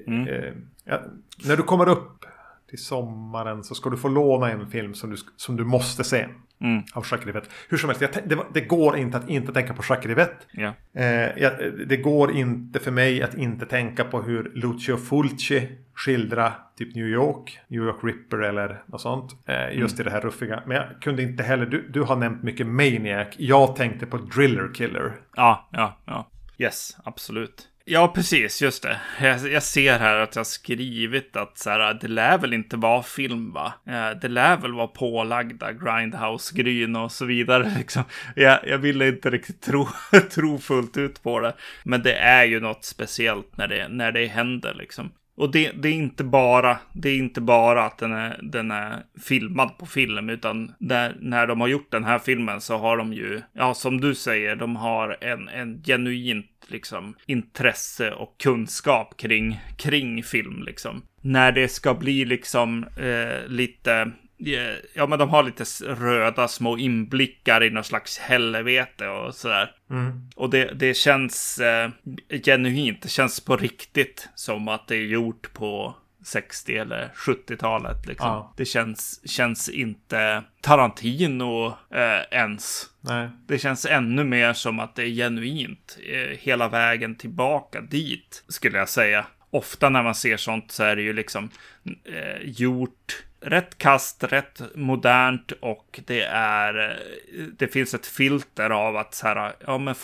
mm. 0.07 0.29
eh, 0.29 0.53
ja, 0.85 1.01
när 1.47 1.57
du 1.57 1.63
kommer 1.63 1.89
upp 1.89 2.25
till 2.69 2.85
sommaren 2.85 3.65
så 3.65 3.75
ska 3.75 3.91
du 3.91 3.97
få 3.97 4.09
låna 4.09 4.51
en 4.51 4.71
film 4.71 4.95
som 4.95 5.11
du, 5.11 5.17
som 5.37 5.57
du 5.57 5.65
måste 5.65 6.05
se. 6.05 6.27
Mm. 6.61 6.83
Av 6.95 7.07
Jacques. 7.11 7.45
Hur 7.69 7.79
som 7.79 7.89
helst, 7.89 8.03
jag, 8.03 8.11
det, 8.29 8.39
det, 8.53 8.61
går 8.61 8.97
inte 8.97 9.17
att 9.17 9.29
inte 9.29 9.53
tänka 9.53 9.75
på 9.75 9.83
Jacques 9.89 10.07
Rivette. 10.07 10.47
Ja. 10.53 10.73
Eh, 10.93 11.39
jag, 11.43 11.53
det 11.87 11.97
går 11.97 12.33
inte 12.33 12.81
för 12.81 12.91
mig 12.91 13.23
att 13.23 13.35
inte 13.35 13.67
tänka 13.67 14.05
på 14.05 14.23
hur 14.23 14.53
Lucio 14.55 14.97
Fulci 14.97 15.69
skildrar 15.95 16.53
typ 16.79 16.95
New 16.95 17.07
York. 17.07 17.61
New 17.69 17.83
York 17.83 17.97
Ripper 18.03 18.39
eller 18.39 18.83
något 18.87 19.01
sånt. 19.01 19.33
Eh, 19.47 19.79
just 19.79 19.95
mm. 19.95 20.01
i 20.01 20.05
det 20.05 20.11
här 20.11 20.21
ruffiga. 20.21 20.63
Men 20.67 20.77
jag 20.77 20.87
kunde 21.01 21.23
inte 21.23 21.43
heller, 21.43 21.67
du, 21.67 21.89
du 21.89 22.03
har 22.03 22.17
nämnt 22.17 22.43
mycket 22.43 22.67
Maniac. 22.67 23.29
Jag 23.37 23.77
tänkte 23.77 24.07
på 24.07 24.17
Driller 24.17 24.75
Killer. 24.75 25.13
Ja, 25.37 25.69
ja, 25.73 25.99
ja. 26.05 26.27
Yes, 26.59 26.97
absolut. 27.05 27.69
Ja, 27.87 28.09
precis, 28.09 28.63
just 28.63 28.83
det. 28.83 29.01
Jag, 29.21 29.53
jag, 29.53 29.63
ser 29.63 29.99
här 29.99 30.17
att 30.17 30.35
jag 30.35 30.41
har 30.41 30.45
skrivit 30.45 31.37
att 31.37 31.59
så 31.59 31.71
här, 31.71 31.81
ah, 31.81 31.93
det 31.93 32.09
lär 32.09 32.39
väl 32.39 32.53
inte 32.53 32.77
vara 32.77 33.03
film, 33.03 33.53
va? 33.53 33.73
Eh, 33.87 34.11
det 34.11 34.29
lär 34.29 34.57
väl 34.57 34.73
vara 34.75 34.87
pålagda 34.87 35.73
Grindhouse-gryn 35.73 36.97
och 36.97 37.13
så 37.13 37.25
vidare. 37.25 37.73
Liksom. 37.79 38.03
Jag, 38.37 38.69
jag 38.69 38.79
ville 38.79 39.09
inte 39.09 39.31
riktigt 39.31 39.63
tro, 39.63 39.89
tro 40.31 40.59
fullt 40.59 40.97
ut 40.97 41.23
på 41.23 41.41
det. 41.41 41.55
Men 41.85 42.03
det 42.03 42.15
är 42.15 42.45
ju 42.45 42.61
något 42.61 42.85
speciellt 42.85 43.57
när 43.57 43.69
det, 43.69 43.89
när 43.89 44.13
det 44.13 44.27
händer, 44.27 44.75
liksom. 44.75 45.13
Och 45.37 45.53
det, 45.53 45.71
det, 45.71 45.89
är 45.89 45.93
inte 45.93 46.25
bara, 46.25 46.79
det 46.93 47.09
är 47.09 47.17
inte 47.17 47.41
bara 47.41 47.85
att 47.85 47.99
den 47.99 48.13
är, 48.13 48.41
den 48.43 48.71
är 48.71 49.03
filmad 49.23 49.79
på 49.79 49.87
film, 49.87 50.31
utan 50.31 50.75
där, 50.79 51.17
när 51.21 51.47
de 51.47 51.61
har 51.61 51.69
gjort 51.69 51.91
den 51.91 52.05
här 52.05 52.19
filmen 52.19 52.61
så 52.61 52.79
har 52.79 52.97
de 52.97 53.13
ju, 53.13 53.43
ja 53.53 53.75
som 53.75 54.01
du 54.01 54.15
säger, 54.15 54.57
de 54.57 54.77
har 54.77 55.17
en, 55.21 55.49
en 55.49 55.83
genuint 55.83 56.47
liksom 56.69 57.15
intresse 57.27 58.13
och 58.13 58.39
kunskap 58.39 59.17
kring, 59.17 59.61
kring 59.77 60.23
film 60.23 60.63
liksom. 60.63 61.03
När 61.21 61.53
det 61.53 61.69
ska 61.69 61.95
bli 61.95 62.25
liksom 62.25 62.85
eh, 62.85 63.49
lite 63.49 64.11
Ja, 64.95 65.07
men 65.07 65.19
de 65.19 65.31
har 65.31 65.43
lite 65.43 65.65
röda 65.85 66.49
små 66.49 66.79
inblickar 66.79 67.65
i 67.65 67.71
någon 67.71 67.85
slags 67.85 68.19
helvete 68.19 69.09
och 69.09 69.35
sådär. 69.35 69.73
Mm. 69.91 70.31
Och 70.37 70.51
det, 70.51 70.65
det 70.75 70.95
känns 70.95 71.59
eh, 71.59 71.91
genuint, 72.45 73.03
det 73.03 73.09
känns 73.09 73.41
på 73.41 73.57
riktigt 73.57 74.29
som 74.35 74.69
att 74.69 74.89
det 74.89 74.97
är 74.97 75.07
gjort 75.07 75.53
på 75.53 75.95
60 76.25 76.77
eller 76.77 77.11
70-talet. 77.15 78.07
Liksom. 78.07 78.29
Ja. 78.29 78.55
Det 78.57 78.65
känns, 78.65 79.29
känns 79.31 79.69
inte 79.69 80.43
Tarantino 80.61 81.67
eh, 81.91 82.39
ens. 82.39 82.87
Nej. 83.01 83.29
Det 83.47 83.59
känns 83.59 83.87
ännu 83.87 84.25
mer 84.25 84.53
som 84.53 84.81
att 84.81 84.95
det 84.95 85.03
är 85.03 85.11
genuint 85.11 85.99
eh, 86.09 86.39
hela 86.39 86.69
vägen 86.69 87.15
tillbaka 87.15 87.81
dit, 87.81 88.45
skulle 88.49 88.79
jag 88.79 88.89
säga. 88.89 89.27
Ofta 89.51 89.89
när 89.89 90.03
man 90.03 90.15
ser 90.15 90.37
sånt 90.37 90.73
så 90.73 90.83
är 90.83 90.97
det 90.97 91.03
ju 91.03 91.13
liksom 91.13 91.51
eh, 92.05 92.43
gjort 92.43 93.25
rätt 93.45 93.79
kast, 93.79 94.25
rätt 94.25 94.63
modernt 94.75 95.53
och 95.53 96.01
det 96.07 96.23
är, 96.23 97.01
det 97.59 97.69
finns 97.69 97.95
ett 97.95 98.07
filter 98.07 98.71
av 98.71 98.97
att 98.97 99.15
så 99.15 99.27
här, 99.27 99.53
ja 99.67 99.79
men 99.79 99.95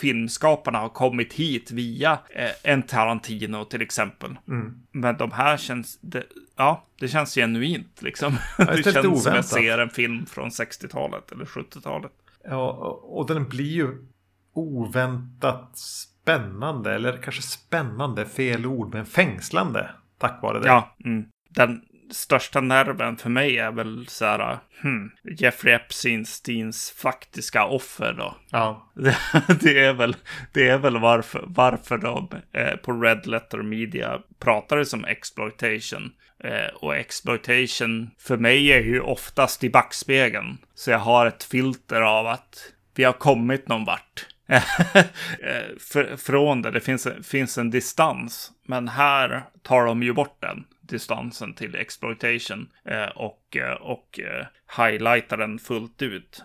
filmskaparna 0.00 0.78
har 0.78 0.88
kommit 0.88 1.32
hit 1.32 1.70
via 1.70 2.18
eh, 2.30 2.50
en 2.62 2.82
Tarantino 2.82 3.64
till 3.64 3.82
exempel. 3.82 4.36
Mm. 4.48 4.74
Men 4.92 5.16
de 5.16 5.32
här 5.32 5.56
känns, 5.56 5.98
det, 6.00 6.24
ja, 6.56 6.84
det 7.00 7.08
känns 7.08 7.34
genuint 7.34 8.02
liksom. 8.02 8.36
Ja, 8.58 8.64
det, 8.64 8.76
det 8.82 8.92
känns 8.92 9.06
oväntat. 9.06 9.22
som 9.22 9.34
jag 9.34 9.44
ser 9.44 9.78
en 9.78 9.90
film 9.90 10.26
från 10.26 10.48
60-talet 10.48 11.32
eller 11.32 11.44
70-talet. 11.44 12.12
Ja, 12.44 12.70
och 13.02 13.26
den 13.26 13.48
blir 13.48 13.72
ju 13.72 14.06
oväntat 14.52 15.78
spännande, 15.78 16.94
eller 16.94 17.22
kanske 17.22 17.42
spännande, 17.42 18.26
fel 18.26 18.66
ord, 18.66 18.94
men 18.94 19.06
fängslande 19.06 19.90
tack 20.18 20.42
vare 20.42 20.60
det. 20.60 20.68
Ja, 20.68 20.96
mm. 21.04 21.24
den, 21.48 21.82
största 22.10 22.60
nerven 22.60 23.16
för 23.16 23.30
mig 23.30 23.58
är 23.58 23.72
väl 23.72 24.06
så 24.08 24.24
här, 24.24 24.58
hmm, 24.82 25.10
Jeffrey 25.38 25.74
Epsteins 25.74 26.90
faktiska 26.90 27.64
offer 27.64 28.12
då. 28.12 28.36
Ja. 28.50 28.92
Det, 28.94 29.16
det, 29.60 29.78
är 29.78 29.92
väl, 29.92 30.16
det 30.52 30.68
är 30.68 30.78
väl 30.78 30.98
varför, 30.98 31.44
varför 31.46 31.98
de 31.98 32.28
eh, 32.52 32.76
på 32.76 32.92
Red 32.92 33.26
Letter 33.26 33.62
Media 33.62 34.20
pratar 34.38 34.76
det 34.76 34.86
som 34.86 35.04
exploitation. 35.04 36.12
Eh, 36.44 36.74
och 36.74 36.96
exploitation 36.96 38.10
för 38.18 38.36
mig 38.36 38.72
är 38.72 38.80
ju 38.80 39.00
oftast 39.00 39.64
i 39.64 39.70
backspegeln. 39.70 40.58
Så 40.74 40.90
jag 40.90 40.98
har 40.98 41.26
ett 41.26 41.44
filter 41.44 42.00
av 42.00 42.26
att 42.26 42.72
vi 42.94 43.04
har 43.04 43.12
kommit 43.12 43.68
någon 43.68 43.84
vart. 43.84 44.26
Eh, 45.42 45.78
för, 45.80 46.16
från 46.16 46.62
det, 46.62 46.70
det 46.70 46.80
finns, 46.80 47.08
finns 47.22 47.58
en 47.58 47.70
distans. 47.70 48.50
Men 48.66 48.88
här 48.88 49.44
tar 49.62 49.86
de 49.86 50.02
ju 50.02 50.12
bort 50.12 50.36
den 50.40 50.64
distansen 50.86 51.54
till 51.54 51.74
exploitation 51.74 52.68
eh, 52.84 53.08
och, 53.16 53.56
eh, 53.56 53.72
och 53.72 54.20
eh, 54.20 54.46
highlightar 54.76 55.36
den 55.36 55.58
fullt 55.58 56.02
ut. 56.02 56.44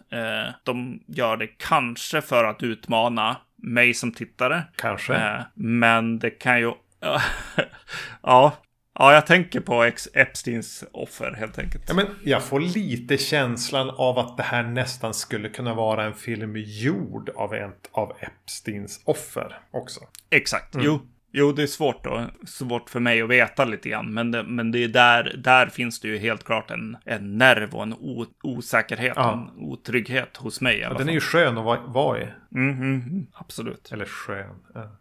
De 0.63 1.03
gör 1.07 1.37
det 1.37 1.47
kanske 1.47 2.21
för 2.21 2.43
att 2.43 2.63
utmana 2.63 3.37
mig 3.55 3.93
som 3.93 4.11
tittare. 4.11 4.63
Kanske. 4.75 5.45
Men 5.53 6.19
det 6.19 6.29
kan 6.29 6.59
ju... 6.59 6.71
ja, 8.21 8.53
Ja, 9.01 9.13
jag 9.13 9.25
tänker 9.25 9.59
på 9.59 9.83
Epsteins 10.13 10.83
offer 10.91 11.31
helt 11.31 11.59
enkelt. 11.59 11.83
Ja, 11.87 11.93
men 11.93 12.05
jag 12.23 12.43
får 12.43 12.59
lite 12.59 13.17
känslan 13.17 13.89
av 13.89 14.19
att 14.19 14.37
det 14.37 14.43
här 14.43 14.63
nästan 14.63 15.13
skulle 15.13 15.49
kunna 15.49 15.73
vara 15.73 16.03
en 16.03 16.13
film 16.13 16.53
gjord 16.57 17.29
av 17.29 17.53
en 17.53 17.71
av 17.91 18.13
Epsteins 18.19 19.01
offer 19.05 19.59
också. 19.71 19.99
Exakt, 20.29 20.75
mm. 20.75 20.85
jo. 20.85 20.99
Jo, 21.31 21.51
det 21.51 21.63
är 21.63 21.67
svårt 21.67 22.03
då. 22.03 22.25
Svårt 22.47 22.89
för 22.89 22.99
mig 22.99 23.21
att 23.21 23.29
veta 23.29 23.65
lite 23.65 23.89
grann. 23.89 24.13
Men 24.13 24.31
det, 24.31 24.43
men 24.43 24.71
det 24.71 24.83
är 24.83 24.87
där, 24.87 25.35
där 25.37 25.67
finns 25.67 25.99
det 25.99 26.07
ju 26.07 26.17
helt 26.17 26.43
klart 26.43 26.71
en, 26.71 26.97
en 27.05 27.37
nerv 27.37 27.75
och 27.75 27.83
en 27.83 27.93
o, 27.93 28.25
osäkerhet 28.43 29.13
ja. 29.15 29.31
och 29.31 29.37
en 29.37 29.49
otrygghet 29.57 30.37
hos 30.37 30.61
mig. 30.61 30.79
I 30.79 30.83
alla 30.83 30.95
ja, 30.95 30.99
den 30.99 31.09
är 31.09 31.13
ju 31.13 31.19
skön 31.19 31.57
att 31.57 31.65
vara, 31.65 31.79
vara 31.79 32.21
i. 32.21 32.27
Mm, 32.55 32.81
mm, 32.81 33.27
absolut. 33.33 33.91
Eller 33.91 34.05
skön. 34.05 34.55
Ja. 34.73 34.91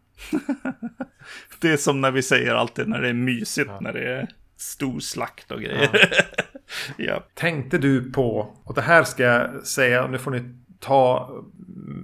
det 1.60 1.70
är 1.70 1.76
som 1.76 2.00
när 2.00 2.10
vi 2.10 2.22
säger 2.22 2.54
alltid 2.54 2.88
när 2.88 3.00
det 3.00 3.08
är 3.08 3.14
mysigt, 3.14 3.70
när 3.80 3.92
det 3.92 4.12
är 4.12 4.28
stor 4.56 5.00
slakt 5.00 5.50
och 5.50 5.60
grejer. 5.60 5.90
ja. 6.96 7.24
Tänkte 7.34 7.78
du 7.78 8.12
på, 8.12 8.56
och 8.64 8.74
det 8.74 8.82
här 8.82 9.04
ska 9.04 9.22
jag 9.22 9.66
säga, 9.66 10.06
nu 10.06 10.18
får 10.18 10.30
ni 10.30 10.42
ta 10.80 11.30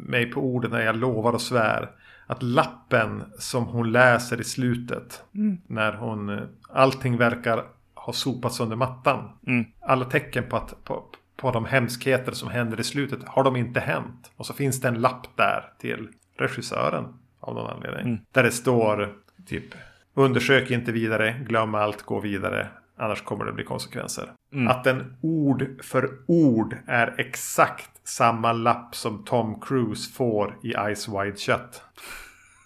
mig 0.06 0.26
på 0.26 0.40
orden 0.40 0.70
när 0.70 0.80
jag 0.80 0.96
lovar 0.96 1.32
och 1.32 1.40
svär 1.40 1.90
att 2.26 2.42
lappen 2.42 3.24
som 3.38 3.64
hon 3.64 3.92
läser 3.92 4.40
i 4.40 4.44
slutet. 4.44 5.24
Mm. 5.34 5.58
När 5.66 5.92
hon, 5.92 6.40
allting 6.72 7.16
verkar 7.16 7.64
ha 7.94 8.12
sopats 8.12 8.60
under 8.60 8.76
mattan. 8.76 9.30
Mm. 9.46 9.64
Alla 9.80 10.04
tecken 10.04 10.44
på, 10.48 10.56
att, 10.56 10.84
på, 10.84 11.04
på 11.36 11.50
de 11.50 11.64
hemskheter 11.64 12.32
som 12.32 12.48
händer 12.48 12.80
i 12.80 12.84
slutet 12.84 13.18
har 13.26 13.44
de 13.44 13.56
inte 13.56 13.80
hänt. 13.80 14.32
Och 14.36 14.46
så 14.46 14.54
finns 14.54 14.80
det 14.80 14.88
en 14.88 15.00
lapp 15.00 15.36
där 15.36 15.72
till 15.78 16.08
regissören 16.38 17.04
av 17.40 17.54
någon 17.54 17.70
anledning. 17.70 18.06
Mm. 18.06 18.18
Där 18.32 18.42
det 18.42 18.50
står 18.50 19.14
typ 19.46 19.74
undersök 20.14 20.70
inte 20.70 20.92
vidare, 20.92 21.44
glöm 21.48 21.74
allt, 21.74 22.02
gå 22.02 22.20
vidare. 22.20 22.68
Annars 22.96 23.22
kommer 23.22 23.44
det 23.44 23.52
bli 23.52 23.64
konsekvenser. 23.64 24.32
Mm. 24.52 24.68
Att 24.68 24.84
den 24.84 25.16
ord 25.20 25.66
för 25.82 26.10
ord 26.26 26.76
är 26.86 27.14
exakt 27.18 28.08
samma 28.08 28.52
lapp 28.52 28.94
som 28.94 29.24
Tom 29.24 29.60
Cruise 29.60 30.12
får 30.12 30.58
i 30.62 30.94
Ice 30.94 31.08
Wide 31.08 31.36
Shut. 31.36 31.82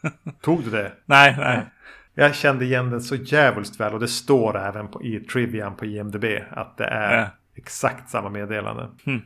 Tog 0.41 0.65
du 0.65 0.71
det? 0.71 0.93
Nej, 1.05 1.35
nej. 1.39 1.67
Jag 2.15 2.35
kände 2.35 2.65
igen 2.65 2.91
den 2.91 3.01
så 3.01 3.15
jävligt 3.15 3.81
väl 3.81 3.95
och 3.95 4.01
det 4.01 4.09
står 4.09 4.59
även 4.59 4.89
på, 4.89 5.03
i 5.03 5.21
trivian 5.21 5.77
på 5.77 5.85
IMDB 5.85 6.25
att 6.51 6.77
det 6.77 6.85
är 6.85 7.19
ja. 7.19 7.27
exakt 7.55 8.11
samma 8.11 8.31
meddelande. 8.31 8.89
Mm. 9.07 9.23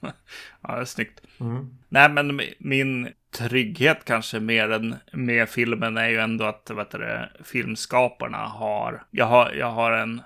Ja, 0.60 0.74
det 0.74 0.80
är 0.80 0.84
snyggt. 0.84 1.20
Mm. 1.40 1.78
Nej, 1.88 2.08
men 2.08 2.40
min 2.58 3.08
trygghet 3.38 4.04
kanske 4.04 4.40
mer 4.40 4.70
än 4.70 4.96
med 5.12 5.48
filmen 5.48 5.96
är 5.96 6.08
ju 6.08 6.18
ändå 6.18 6.44
att 6.44 6.70
vet 6.70 6.90
du, 6.90 7.28
filmskaparna 7.44 8.38
har, 8.38 9.02
jag 9.10 9.26
har, 9.26 9.52
jag 9.52 9.70
har 9.70 9.92
en, 9.92 10.22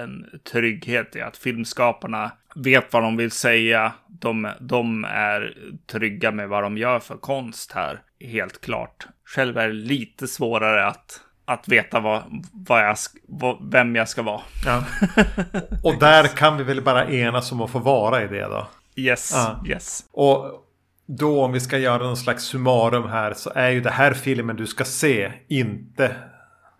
en 0.00 0.40
trygghet 0.52 1.16
i 1.16 1.20
att 1.20 1.36
filmskaparna 1.36 2.32
vet 2.54 2.92
vad 2.92 3.02
de 3.02 3.16
vill 3.16 3.30
säga. 3.30 3.92
De, 4.08 4.50
de 4.60 5.04
är 5.04 5.56
trygga 5.86 6.30
med 6.30 6.48
vad 6.48 6.62
de 6.62 6.78
gör 6.78 7.00
för 7.00 7.16
konst 7.16 7.72
här, 7.72 8.02
helt 8.20 8.60
klart. 8.60 9.06
Själv 9.24 9.58
är 9.58 9.68
det 9.68 9.74
lite 9.74 10.28
svårare 10.28 10.86
att 10.86 11.20
att 11.46 11.68
veta 11.68 12.00
vad, 12.00 12.22
vad 12.52 12.84
jag, 12.84 12.96
vad, 13.28 13.70
vem 13.72 13.96
jag 13.96 14.08
ska 14.08 14.22
vara. 14.22 14.40
Ja. 14.64 14.84
Och 15.82 15.98
där 15.98 16.36
kan 16.36 16.56
vi 16.56 16.64
väl 16.64 16.82
bara 16.82 17.08
enas 17.08 17.52
om 17.52 17.60
att 17.60 17.70
få 17.70 17.78
vara 17.78 18.22
i 18.24 18.26
det 18.26 18.44
då? 18.44 18.66
Yes, 18.96 19.32
ja. 19.34 19.64
yes. 19.66 20.04
Och 20.12 20.64
då 21.06 21.44
om 21.44 21.52
vi 21.52 21.60
ska 21.60 21.78
göra 21.78 22.02
någon 22.02 22.16
slags 22.16 22.44
summarum 22.44 23.08
här 23.08 23.34
så 23.34 23.52
är 23.54 23.70
ju 23.70 23.80
det 23.80 23.90
här 23.90 24.12
filmen 24.12 24.56
du 24.56 24.66
ska 24.66 24.84
se 24.84 25.32
inte... 25.48 26.16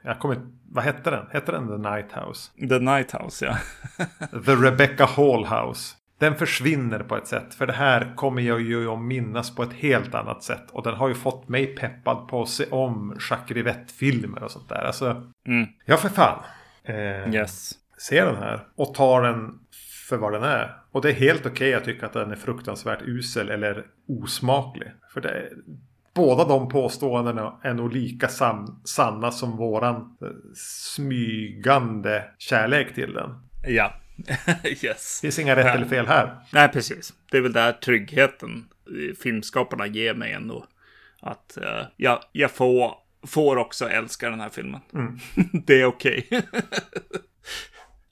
Jag 0.03 0.19
kommer 0.19 0.37
Vad 0.75 0.85
hette 0.85 1.11
den? 1.11 1.27
Hette 1.31 1.53
den 1.53 1.69
The 1.69 1.91
Night 1.91 2.13
House? 2.13 2.69
The 2.69 2.79
Night 2.79 3.13
House, 3.13 3.45
ja. 3.45 3.57
The 4.47 4.55
Rebecca 4.55 5.05
Hall 5.05 5.45
House. 5.45 5.97
Den 6.19 6.35
försvinner 6.35 6.99
på 6.99 7.17
ett 7.17 7.27
sätt. 7.27 7.55
För 7.55 7.67
det 7.67 7.73
här 7.73 8.17
kommer 8.17 8.43
jag 8.43 8.61
ju 8.61 8.89
att 8.89 9.01
minnas 9.01 9.55
på 9.55 9.63
ett 9.63 9.73
helt 9.73 10.15
annat 10.15 10.43
sätt. 10.43 10.71
Och 10.71 10.83
den 10.83 10.95
har 10.95 11.09
ju 11.09 11.15
fått 11.15 11.49
mig 11.49 11.67
peppad 11.67 12.29
på 12.29 12.43
att 12.43 12.49
se 12.49 12.67
om 12.71 13.17
Jacques 13.31 13.57
Rivette-filmer 13.57 14.43
och 14.43 14.51
sånt 14.51 14.69
där. 14.69 14.85
Alltså, 14.85 15.23
mm. 15.47 15.67
ja 15.85 15.97
för 15.97 16.09
fan. 16.09 16.43
Eh, 16.85 17.35
yes. 17.35 17.73
Se 17.99 18.25
den 18.25 18.37
här 18.37 18.67
och 18.77 18.95
ta 18.95 19.21
den 19.21 19.59
för 20.09 20.17
vad 20.17 20.33
den 20.33 20.43
är. 20.43 20.77
Och 20.93 21.03
det 21.03 21.11
är 21.11 21.15
helt 21.15 21.47
okej 21.47 21.51
okay 21.51 21.75
att 21.75 21.85
tycka 21.85 22.07
att 22.07 22.13
den 22.13 22.31
är 22.31 22.37
fruktansvärt 22.37 23.03
usel 23.03 23.51
eller 23.51 23.85
osmaklig. 24.09 24.93
För 25.13 25.21
det 25.21 25.49
båda 26.15 26.45
de 26.45 26.69
påståendena 26.69 27.61
är 27.63 27.75
nog 27.75 27.93
lika 27.93 28.29
san, 28.29 28.81
sanna 28.85 29.31
som 29.31 29.57
våran 29.57 29.97
eh, 29.97 30.29
smygande 30.55 32.25
kärlek 32.39 32.95
till 32.95 33.13
den. 33.13 33.31
Ja, 33.67 33.95
yes. 34.65 35.19
Det 35.21 35.27
finns 35.27 35.39
inga 35.39 35.57
rätt 35.57 35.67
ja. 35.67 35.73
eller 35.73 35.87
fel 35.87 36.07
här. 36.07 36.37
Nej, 36.53 36.69
precis. 36.69 37.13
Det 37.31 37.37
är 37.37 37.41
väl 37.43 37.53
där 37.53 37.73
tryggheten 37.73 38.69
filmskaparna 39.23 39.87
ger 39.87 40.15
mig 40.15 40.33
ändå. 40.33 40.67
Att 41.21 41.59
uh, 41.61 41.87
jag, 41.97 42.21
jag 42.33 42.51
får, 42.51 42.95
får 43.27 43.57
också 43.57 43.89
älska 43.89 44.31
den 44.31 44.41
här 44.41 44.49
filmen. 44.49 44.81
Mm. 44.95 45.19
det 45.67 45.81
är 45.81 45.85
okej. 45.85 46.29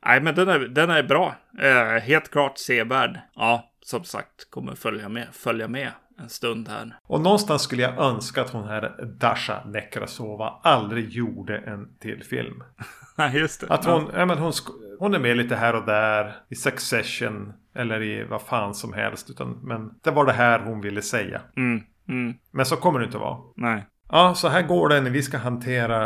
Nej, 0.06 0.20
men 0.20 0.34
den 0.34 0.48
är, 0.48 0.58
den 0.58 0.90
är 0.90 1.02
bra. 1.02 1.36
Eh, 1.60 2.02
helt 2.02 2.30
klart 2.30 2.58
sevärd. 2.58 3.20
Ja, 3.34 3.72
som 3.80 4.04
sagt, 4.04 4.50
kommer 4.50 4.74
följa 4.74 5.08
med, 5.08 5.26
följa 5.32 5.68
med 5.68 5.90
en 6.18 6.28
stund 6.28 6.68
här. 6.68 6.96
Och 7.06 7.20
någonstans 7.20 7.62
skulle 7.62 7.82
jag 7.82 7.98
önska 7.98 8.42
att 8.42 8.50
hon 8.50 8.68
här 8.68 8.94
Dasha 9.18 9.64
Nekrasova 9.66 10.60
aldrig 10.62 11.08
gjorde 11.08 11.58
en 11.58 11.98
till 11.98 12.24
film. 12.24 12.62
Nej, 13.16 13.38
just 13.38 13.60
det. 13.60 13.66
Att 13.70 13.84
hon, 13.84 14.10
ja. 14.14 14.26
men 14.26 14.38
hon, 14.38 14.52
hon 14.98 15.14
är 15.14 15.18
med 15.18 15.36
lite 15.36 15.56
här 15.56 15.74
och 15.74 15.86
där 15.86 16.36
i 16.48 16.54
Succession 16.54 17.52
eller 17.74 18.02
i 18.02 18.24
vad 18.24 18.42
fan 18.42 18.74
som 18.74 18.92
helst. 18.92 19.30
Utan, 19.30 19.60
men 19.62 19.90
det 20.04 20.10
var 20.10 20.26
det 20.26 20.32
här 20.32 20.58
hon 20.58 20.80
ville 20.80 21.02
säga. 21.02 21.40
Mm, 21.56 21.82
mm. 22.08 22.34
Men 22.50 22.66
så 22.66 22.76
kommer 22.76 22.98
det 22.98 23.04
inte 23.04 23.16
att 23.16 23.22
vara. 23.22 23.38
Nej. 23.56 23.86
Ja, 24.08 24.34
så 24.34 24.48
här 24.48 24.62
går 24.62 24.88
det 24.88 25.00
när 25.00 25.10
vi 25.10 25.22
ska 25.22 25.38
hantera 25.38 26.04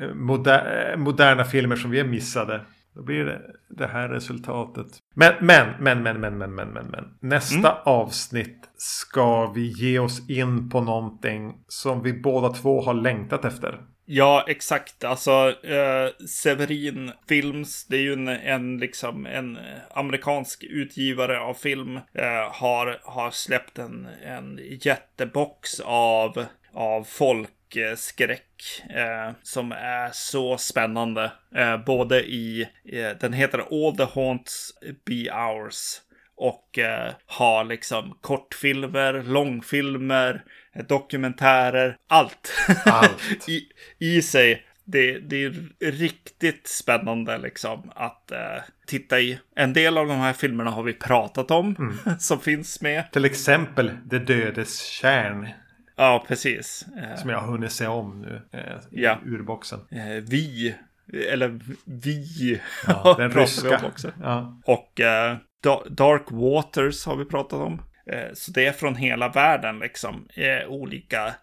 eh, 0.00 0.14
moder 0.14 0.96
moderna 0.96 1.44
filmer 1.44 1.76
som 1.76 1.90
vi 1.90 2.00
är 2.00 2.04
missade. 2.04 2.60
Då 2.98 3.04
blir 3.04 3.24
det 3.24 3.40
det 3.68 3.86
här 3.86 4.08
resultatet. 4.08 4.86
Men, 5.14 5.34
men, 5.40 5.66
men, 5.80 6.02
men, 6.02 6.20
men, 6.20 6.38
men, 6.38 6.54
men, 6.54 6.68
men, 6.68 6.86
men. 6.86 7.04
Nästa 7.20 7.70
mm. 7.70 7.82
avsnitt 7.84 8.70
ska 8.76 9.52
vi 9.52 9.68
ge 9.68 9.98
oss 9.98 10.30
in 10.30 10.70
på 10.70 10.80
någonting 10.80 11.54
som 11.68 12.02
vi 12.02 12.12
båda 12.12 12.48
två 12.48 12.82
har 12.82 12.94
längtat 12.94 13.44
efter. 13.44 13.80
Ja, 14.04 14.44
exakt. 14.48 15.04
Alltså, 15.04 15.54
eh, 15.64 16.26
Severin 16.26 17.12
Films, 17.28 17.86
det 17.86 17.96
är 17.96 18.00
ju 18.00 18.12
en, 18.12 18.28
en, 18.28 18.78
liksom, 18.78 19.26
en 19.26 19.58
amerikansk 19.90 20.64
utgivare 20.64 21.40
av 21.40 21.54
film, 21.54 21.96
eh, 21.96 22.52
har, 22.52 23.00
har 23.04 23.30
släppt 23.30 23.78
en, 23.78 24.08
en 24.24 24.60
jättebox 24.80 25.80
av, 25.84 26.44
av 26.72 27.04
folk 27.04 27.48
skräck 27.96 28.82
eh, 28.90 29.32
som 29.42 29.72
är 29.72 30.10
så 30.12 30.58
spännande. 30.58 31.32
Eh, 31.54 31.84
både 31.84 32.20
i, 32.20 32.68
eh, 32.84 33.10
den 33.20 33.32
heter 33.32 33.58
All 33.58 33.96
the 33.96 34.04
Haunts 34.04 34.72
Be 35.06 35.32
Ours 35.32 36.00
och 36.38 36.78
eh, 36.78 37.12
har 37.26 37.64
liksom 37.64 38.18
kortfilmer, 38.20 39.22
långfilmer, 39.22 40.44
dokumentärer, 40.88 41.96
allt, 42.08 42.52
allt. 42.84 43.22
I, 43.48 43.62
i 43.98 44.22
sig. 44.22 44.64
Det, 44.84 45.18
det, 45.18 45.44
är 45.44 45.52
riktigt 45.92 46.68
spännande 46.68 47.38
liksom 47.38 47.92
att 47.94 48.30
eh, 48.30 48.62
titta 48.86 49.20
i. 49.20 49.38
En 49.56 49.72
del 49.72 49.98
av 49.98 50.08
de 50.08 50.18
här 50.18 50.32
filmerna 50.32 50.70
har 50.70 50.82
vi 50.82 50.92
pratat 50.92 51.50
om 51.50 51.76
mm. 51.78 52.18
som 52.18 52.40
finns 52.40 52.80
med. 52.80 53.12
Till 53.12 53.24
exempel 53.24 53.90
Det 54.04 54.18
dödes 54.18 54.82
kärn. 54.82 55.48
Ja, 55.98 56.24
precis. 56.28 56.86
Eh, 56.96 57.16
som 57.16 57.30
jag 57.30 57.38
har 57.38 57.46
hunnit 57.46 57.72
se 57.72 57.86
om 57.86 58.22
nu. 58.22 58.42
Eh, 58.52 58.60
ja. 58.90 59.18
Ur 59.24 59.42
boxen. 59.42 59.80
Eh, 59.90 60.22
vi. 60.28 60.74
Eller 61.32 61.60
vi. 61.84 62.60
Ja, 62.86 63.14
den 63.18 63.30
ryska. 63.30 63.86
Också. 63.86 64.12
Ja. 64.22 64.60
Och 64.64 65.00
eh, 65.00 65.36
Dark 65.88 66.30
Waters 66.30 67.06
har 67.06 67.16
vi 67.16 67.24
pratat 67.24 67.60
om. 67.60 67.82
Eh, 68.06 68.32
så 68.34 68.50
det 68.50 68.66
är 68.66 68.72
från 68.72 68.94
hela 68.94 69.28
världen 69.28 69.78
liksom. 69.78 70.28
Eh, 70.34 70.68
olika 70.68 71.34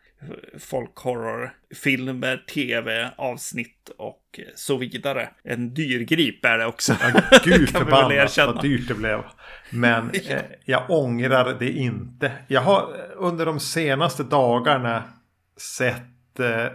folkhorrorfilmer, 0.59 2.37
tv-avsnitt 2.53 3.89
och 3.97 4.39
så 4.55 4.77
vidare. 4.77 5.29
En 5.43 5.73
dyrgrip 5.73 6.45
är 6.45 6.57
det 6.57 6.65
också. 6.65 6.93
Ja, 7.01 7.21
gud 7.43 7.69
förbannat 7.69 8.37
vad 8.37 8.61
dyrt 8.61 8.87
det 8.87 8.93
blev. 8.93 9.23
Men 9.69 10.09
eh, 10.27 10.41
jag 10.65 10.89
ångrar 10.89 11.59
det 11.59 11.71
inte. 11.71 12.31
Jag 12.47 12.61
har 12.61 12.95
under 13.15 13.45
de 13.45 13.59
senaste 13.59 14.23
dagarna 14.23 15.03
sett 15.77 16.39
eh, 16.39 16.65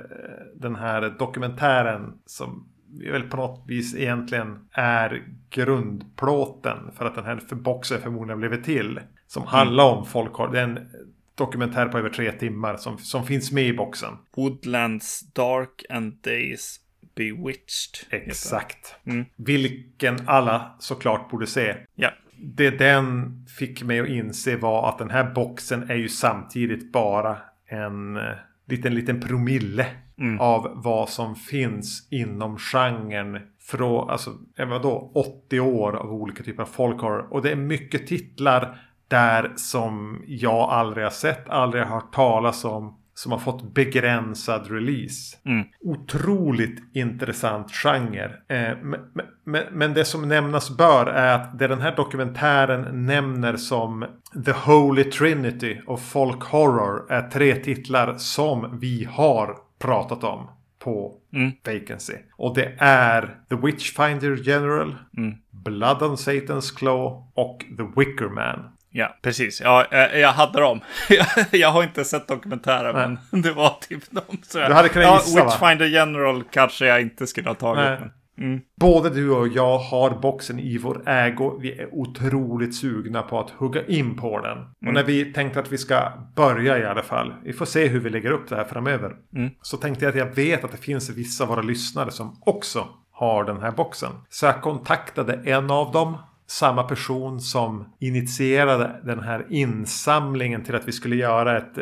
den 0.54 0.76
här 0.76 1.14
dokumentären 1.18 2.12
som 2.26 2.66
väl 3.12 3.22
på 3.22 3.36
något 3.36 3.64
vis 3.66 3.94
egentligen 3.94 4.68
är 4.72 5.22
grundplåten 5.50 6.78
för 6.96 7.04
att 7.04 7.14
den 7.14 7.24
här 7.24 7.54
boxen 7.54 8.00
förmodligen 8.00 8.38
blivit 8.40 8.64
till. 8.64 9.00
Som 9.26 9.46
handlar 9.46 9.84
om 9.84 10.06
folkhorror. 10.06 10.88
Dokumentär 11.34 11.86
på 11.86 11.98
över 11.98 12.08
tre 12.08 12.32
timmar 12.32 12.76
som, 12.76 12.98
som 12.98 13.26
finns 13.26 13.52
med 13.52 13.64
i 13.64 13.72
boxen. 13.72 14.14
Woodlands 14.36 15.20
Dark 15.32 15.84
and 15.90 16.12
Days 16.22 16.80
Bewitched. 17.14 18.06
Exakt. 18.10 18.94
Mm. 19.04 19.24
Vilken 19.36 20.16
alla 20.26 20.76
såklart 20.78 21.30
borde 21.30 21.46
se. 21.46 21.76
Ja. 21.94 22.10
Det 22.42 22.70
den 22.70 23.32
fick 23.58 23.82
mig 23.82 24.00
att 24.00 24.08
inse 24.08 24.56
var 24.56 24.88
att 24.88 24.98
den 24.98 25.10
här 25.10 25.34
boxen 25.34 25.90
är 25.90 25.94
ju 25.94 26.08
samtidigt 26.08 26.92
bara 26.92 27.38
en 27.66 28.16
eh, 28.16 28.22
liten, 28.68 28.94
liten 28.94 29.20
promille 29.20 29.86
mm. 30.18 30.40
av 30.40 30.72
vad 30.74 31.08
som 31.08 31.36
finns 31.36 32.08
inom 32.10 32.58
genren. 32.58 33.38
Från, 33.60 34.10
alltså, 34.10 34.30
vadå, 34.56 35.12
80 35.14 35.60
år 35.60 35.96
av 35.96 36.12
olika 36.12 36.42
typer 36.42 36.62
av 36.62 36.66
folkhorror. 36.66 37.32
Och 37.32 37.42
det 37.42 37.50
är 37.50 37.56
mycket 37.56 38.06
titlar 38.06 38.89
där 39.10 39.52
som 39.56 40.22
jag 40.26 40.70
aldrig 40.70 41.04
har 41.04 41.10
sett, 41.10 41.48
aldrig 41.48 41.82
har 41.82 41.94
hört 41.94 42.12
talas 42.12 42.64
om. 42.64 42.96
Som 43.14 43.32
har 43.32 43.38
fått 43.38 43.74
begränsad 43.74 44.70
release. 44.70 45.36
Mm. 45.44 45.66
Otroligt 45.80 46.82
intressant 46.94 47.72
genre. 47.72 48.24
Eh, 48.24 48.76
men, 48.82 49.00
men, 49.44 49.64
men, 49.72 49.94
det 49.94 50.04
som 50.04 50.28
nämnas 50.28 50.76
bör 50.76 51.06
är 51.06 51.34
att 51.34 51.58
det 51.58 51.66
den 51.66 51.80
här 51.80 51.96
dokumentären 51.96 53.06
nämner 53.06 53.56
som 53.56 54.06
The 54.44 54.52
Holy 54.52 55.04
Trinity 55.04 55.80
of 55.86 56.02
Folk 56.02 56.42
Horror 56.42 57.12
är 57.12 57.22
tre 57.22 57.56
titlar 57.56 58.14
som 58.18 58.78
vi 58.80 59.04
har 59.04 59.56
pratat 59.78 60.24
om 60.24 60.48
på 60.78 61.14
mm. 61.32 61.52
Vacancy. 61.64 62.14
Och 62.36 62.54
det 62.54 62.74
är 62.78 63.36
The 63.48 63.56
Witchfinder 63.56 64.48
General, 64.48 64.96
mm. 65.16 65.34
Blood 65.50 66.02
on 66.02 66.14
Satan's 66.16 66.76
Claw 66.76 67.24
och 67.34 67.64
The 67.76 68.00
Wicker 68.00 68.28
Man. 68.28 68.70
Ja, 68.92 69.16
precis. 69.22 69.60
Ja, 69.60 69.86
jag 70.14 70.32
hade 70.32 70.60
dem. 70.60 70.80
jag 71.50 71.68
har 71.68 71.82
inte 71.82 72.04
sett 72.04 72.28
dokumentären, 72.28 72.94
Nej. 72.94 73.18
men 73.30 73.42
det 73.42 73.52
var 73.52 73.76
typ 73.88 74.10
dem. 74.10 74.38
Så 74.42 74.58
jag, 74.58 74.70
du 74.70 74.74
hade 74.74 74.88
kunnat 74.88 75.26
gissa, 75.26 75.38
ja, 75.38 75.44
Witchfinder 75.44 75.86
General 75.86 76.42
kanske 76.50 76.86
jag 76.86 77.00
inte 77.00 77.26
skulle 77.26 77.48
ha 77.48 77.54
tagit. 77.54 78.00
Mm. 78.38 78.60
Både 78.80 79.10
du 79.10 79.30
och 79.30 79.48
jag 79.48 79.78
har 79.78 80.10
boxen 80.10 80.58
i 80.58 80.78
vår 80.78 81.08
ägo. 81.08 81.58
Vi 81.60 81.80
är 81.80 81.94
otroligt 81.94 82.74
sugna 82.74 83.22
på 83.22 83.40
att 83.40 83.50
hugga 83.50 83.86
in 83.86 84.16
på 84.16 84.40
den. 84.40 84.58
Mm. 84.58 84.68
Och 84.86 84.94
när 84.94 85.04
vi 85.04 85.32
tänkte 85.32 85.60
att 85.60 85.72
vi 85.72 85.78
ska 85.78 86.12
börja 86.36 86.78
i 86.78 86.86
alla 86.86 87.02
fall. 87.02 87.34
Vi 87.44 87.52
får 87.52 87.66
se 87.66 87.88
hur 87.88 88.00
vi 88.00 88.10
lägger 88.10 88.30
upp 88.30 88.48
det 88.48 88.56
här 88.56 88.64
framöver. 88.64 89.16
Mm. 89.36 89.50
Så 89.62 89.76
tänkte 89.76 90.04
jag 90.04 90.10
att 90.10 90.18
jag 90.18 90.34
vet 90.34 90.64
att 90.64 90.70
det 90.72 90.76
finns 90.76 91.10
vissa 91.10 91.44
av 91.44 91.50
våra 91.50 91.62
lyssnare 91.62 92.10
som 92.10 92.38
också 92.40 92.88
har 93.12 93.44
den 93.44 93.60
här 93.60 93.70
boxen. 93.70 94.12
Så 94.28 94.46
jag 94.46 94.62
kontaktade 94.62 95.40
en 95.44 95.70
av 95.70 95.92
dem 95.92 96.18
samma 96.50 96.82
person 96.82 97.40
som 97.40 97.84
initierade 97.98 99.00
den 99.04 99.20
här 99.20 99.46
insamlingen 99.50 100.64
till 100.64 100.74
att 100.74 100.88
vi 100.88 100.92
skulle 100.92 101.16
göra 101.16 101.58
ett 101.58 101.78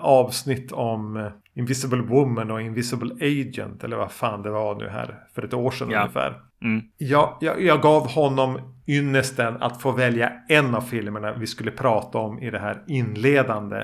avsnitt 0.00 0.72
om 0.72 1.16
eh, 1.16 1.26
Invisible 1.54 2.02
Woman 2.02 2.50
och 2.50 2.60
Invisible 2.60 3.14
Agent 3.14 3.84
eller 3.84 3.96
vad 3.96 4.12
fan 4.12 4.42
det 4.42 4.50
var 4.50 4.74
nu 4.74 4.88
här 4.88 5.18
för 5.34 5.42
ett 5.42 5.54
år 5.54 5.70
sedan 5.70 5.90
ja. 5.90 6.00
ungefär. 6.00 6.40
Mm. 6.62 6.82
Jag, 6.96 7.36
jag, 7.40 7.62
jag, 7.62 7.82
gav 7.82 8.10
honom 8.10 8.60
ynnesten 8.86 9.56
att 9.62 9.82
få 9.82 9.92
välja 9.92 10.32
en 10.48 10.74
av 10.74 10.80
filmerna 10.80 11.32
vi 11.32 11.46
skulle 11.46 11.70
prata 11.70 12.18
om 12.18 12.38
i 12.38 12.50
det 12.50 12.58
här 12.58 12.82
inledande 12.86 13.78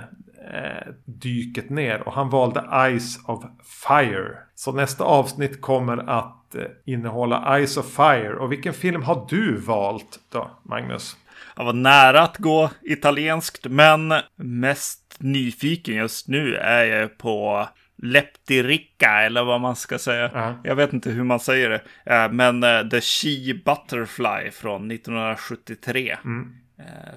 eh, 0.53 0.93
dyket 1.05 1.71
ner 1.71 2.09
och 2.09 2.13
han 2.13 2.31
valde 2.31 2.65
Eyes 2.73 3.19
of 3.27 3.45
Fire. 3.89 4.39
Så 4.55 4.73
nästa 4.73 5.05
avsnitt 5.05 5.61
kommer 5.61 6.11
att 6.11 6.44
eh, 6.55 6.63
innehålla 6.85 7.57
Eyes 7.57 7.77
of 7.77 7.87
Fire. 7.87 8.35
Och 8.35 8.53
vilken 8.53 8.75
film 8.75 9.03
har 9.03 9.27
du 9.31 9.57
valt 9.57 10.21
då, 10.33 10.51
Magnus? 10.63 11.17
Jag 11.57 11.65
var 11.65 11.73
nära 11.73 12.23
att 12.23 12.39
gå 12.39 12.71
italienskt, 12.83 13.67
men 13.67 14.15
mest 14.37 15.17
nyfiken 15.19 15.95
just 15.95 16.29
nu 16.29 16.57
är 16.57 16.85
jag 16.85 17.19
på 17.19 17.69
Leptiricca 17.97 19.11
eller 19.11 19.45
vad 19.45 19.61
man 19.61 19.77
ska 19.77 19.99
säga. 19.99 20.25
Uh 20.25 20.33
-huh. 20.33 20.55
Jag 20.65 20.75
vet 20.75 20.93
inte 20.93 21.11
hur 21.11 21.25
man 21.25 21.41
säger 21.41 21.71
det. 21.71 21.83
Eh, 22.15 22.33
men 22.33 22.63
eh, 22.63 22.89
The 22.89 23.01
She 23.01 23.55
Butterfly 23.65 24.51
från 24.51 24.91
1973. 24.91 26.17
Mm. 26.25 26.55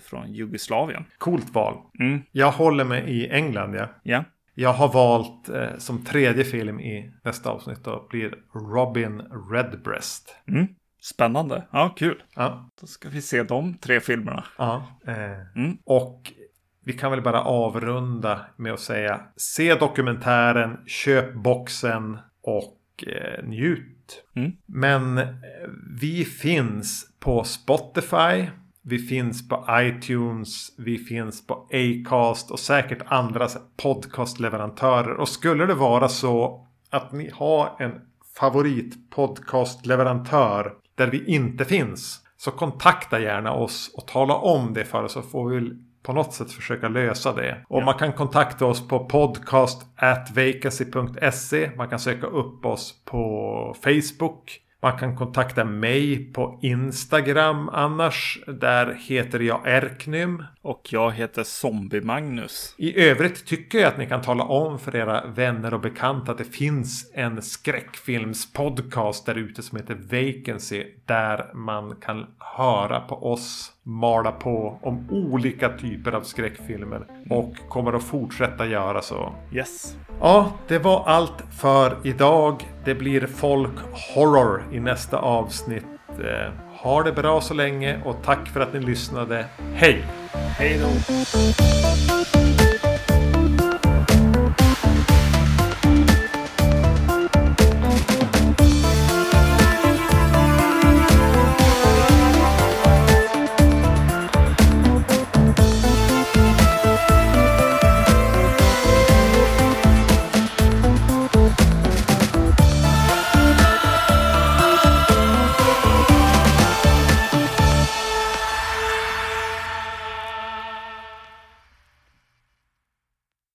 Från 0.01 0.33
Jugoslavien. 0.33 1.05
Coolt 1.17 1.53
val. 1.53 1.77
Mm. 1.99 2.21
Jag 2.31 2.51
håller 2.51 2.83
mig 2.83 3.03
i 3.07 3.29
England 3.29 3.75
ja. 3.75 3.89
Ja. 4.03 4.23
Jag 4.59 4.73
har 4.73 4.93
valt 4.93 5.49
eh, 5.49 5.77
som 5.77 6.05
tredje 6.05 6.43
film 6.43 6.79
i 6.79 7.11
nästa 7.23 7.49
avsnitt 7.49 7.83
då 7.83 8.07
blir 8.09 8.33
Robin 8.73 9.21
Redbreast. 9.51 10.35
Mm. 10.47 10.67
Spännande. 11.01 11.67
Ja, 11.71 11.95
kul. 11.97 12.23
Ja. 12.35 12.69
Då 12.81 12.87
ska 12.87 13.09
vi 13.09 13.21
se 13.21 13.43
de 13.43 13.77
tre 13.77 13.99
filmerna. 13.99 14.43
Ja. 14.57 14.87
Eh, 15.07 15.55
mm. 15.55 15.77
Och 15.83 16.33
vi 16.83 16.93
kan 16.93 17.11
väl 17.11 17.21
bara 17.21 17.41
avrunda 17.41 18.45
med 18.55 18.73
att 18.73 18.79
säga 18.79 19.21
se 19.35 19.75
dokumentären, 19.75 20.77
köp 20.85 21.33
boxen 21.33 22.19
och 22.41 23.03
eh, 23.07 23.43
njut. 23.43 24.23
Mm. 24.35 24.51
Men 24.65 25.17
eh, 25.17 25.25
vi 26.01 26.25
finns 26.25 27.15
på 27.19 27.43
Spotify. 27.43 28.47
Vi 28.89 28.99
finns 28.99 29.49
på 29.49 29.65
iTunes, 29.71 30.71
vi 30.77 30.97
finns 30.97 31.47
på 31.47 31.67
Acast 31.71 32.51
och 32.51 32.59
säkert 32.59 33.01
andra 33.05 33.47
podcastleverantörer. 33.83 35.17
Och 35.17 35.29
skulle 35.29 35.65
det 35.65 35.73
vara 35.73 36.09
så 36.09 36.65
att 36.89 37.11
ni 37.11 37.29
har 37.33 37.75
en 37.79 37.91
favoritpodcastleverantör 38.39 40.73
där 40.95 41.07
vi 41.07 41.25
inte 41.25 41.65
finns. 41.65 42.21
Så 42.37 42.51
kontakta 42.51 43.19
gärna 43.19 43.53
oss 43.53 43.93
och 43.97 44.07
tala 44.07 44.35
om 44.35 44.73
det 44.73 44.85
för 44.85 45.03
oss 45.03 45.13
så 45.13 45.21
får 45.21 45.49
vi 45.49 45.71
på 46.03 46.13
något 46.13 46.33
sätt 46.33 46.51
försöka 46.51 46.87
lösa 46.87 47.33
det. 47.33 47.65
Och 47.67 47.81
ja. 47.81 47.85
man 47.85 47.97
kan 47.97 48.13
kontakta 48.13 48.65
oss 48.65 48.87
på 48.87 49.05
podcast. 49.05 49.85
Man 51.77 51.89
kan 51.89 51.99
söka 51.99 52.27
upp 52.27 52.65
oss 52.65 53.03
på 53.05 53.75
Facebook. 53.81 54.61
Man 54.87 54.97
kan 54.97 55.15
kontakta 55.15 55.65
mig 55.65 56.33
på 56.33 56.59
Instagram 56.61 57.69
annars. 57.69 58.39
Där 58.47 58.97
heter 59.07 59.39
jag 59.39 59.61
Erknym. 59.65 60.43
Och 60.61 60.87
jag 60.89 61.11
heter 61.11 61.43
Zombie 61.43 62.01
Magnus. 62.01 62.75
I 62.77 63.01
övrigt 63.01 63.45
tycker 63.45 63.79
jag 63.79 63.87
att 63.87 63.97
ni 63.97 64.05
kan 64.05 64.21
tala 64.21 64.43
om 64.43 64.79
för 64.79 64.95
era 64.95 65.25
vänner 65.25 65.73
och 65.73 65.79
bekanta 65.79 66.31
att 66.31 66.37
det 66.37 66.43
finns 66.43 67.11
en 67.13 67.41
skräckfilmspodcast 67.41 69.25
där 69.25 69.35
ute 69.35 69.63
som 69.63 69.77
heter 69.77 69.95
Vacancy. 69.95 70.85
Där 71.05 71.53
man 71.53 71.95
kan 71.95 72.25
höra 72.39 72.99
på 72.99 73.31
oss 73.31 73.71
mala 73.87 74.31
på 74.31 74.79
om 74.81 75.07
olika 75.11 75.69
typer 75.69 76.11
av 76.11 76.21
skräckfilmer. 76.21 77.05
Och 77.29 77.55
kommer 77.69 77.93
att 77.93 78.03
fortsätta 78.03 78.65
göra 78.65 79.01
så. 79.01 79.33
Yes. 79.53 79.97
Ja, 80.21 80.51
det 80.67 80.79
var 80.79 81.03
allt 81.05 81.43
för 81.61 81.97
idag. 82.03 82.67
Det 82.85 82.95
blir 82.95 83.27
folk 83.27 83.73
horror 84.15 84.63
i 84.71 84.79
nästa 84.79 85.17
avsnitt. 85.17 85.85
Eh, 86.09 86.53
ha 86.83 87.03
det 87.03 87.11
bra 87.11 87.41
så 87.41 87.53
länge 87.53 88.01
och 88.05 88.15
tack 88.23 88.47
för 88.47 88.59
att 88.59 88.73
ni 88.73 88.79
lyssnade. 88.79 89.45
Hej! 89.73 90.05
Hej 90.33 90.79
då! 90.81 90.87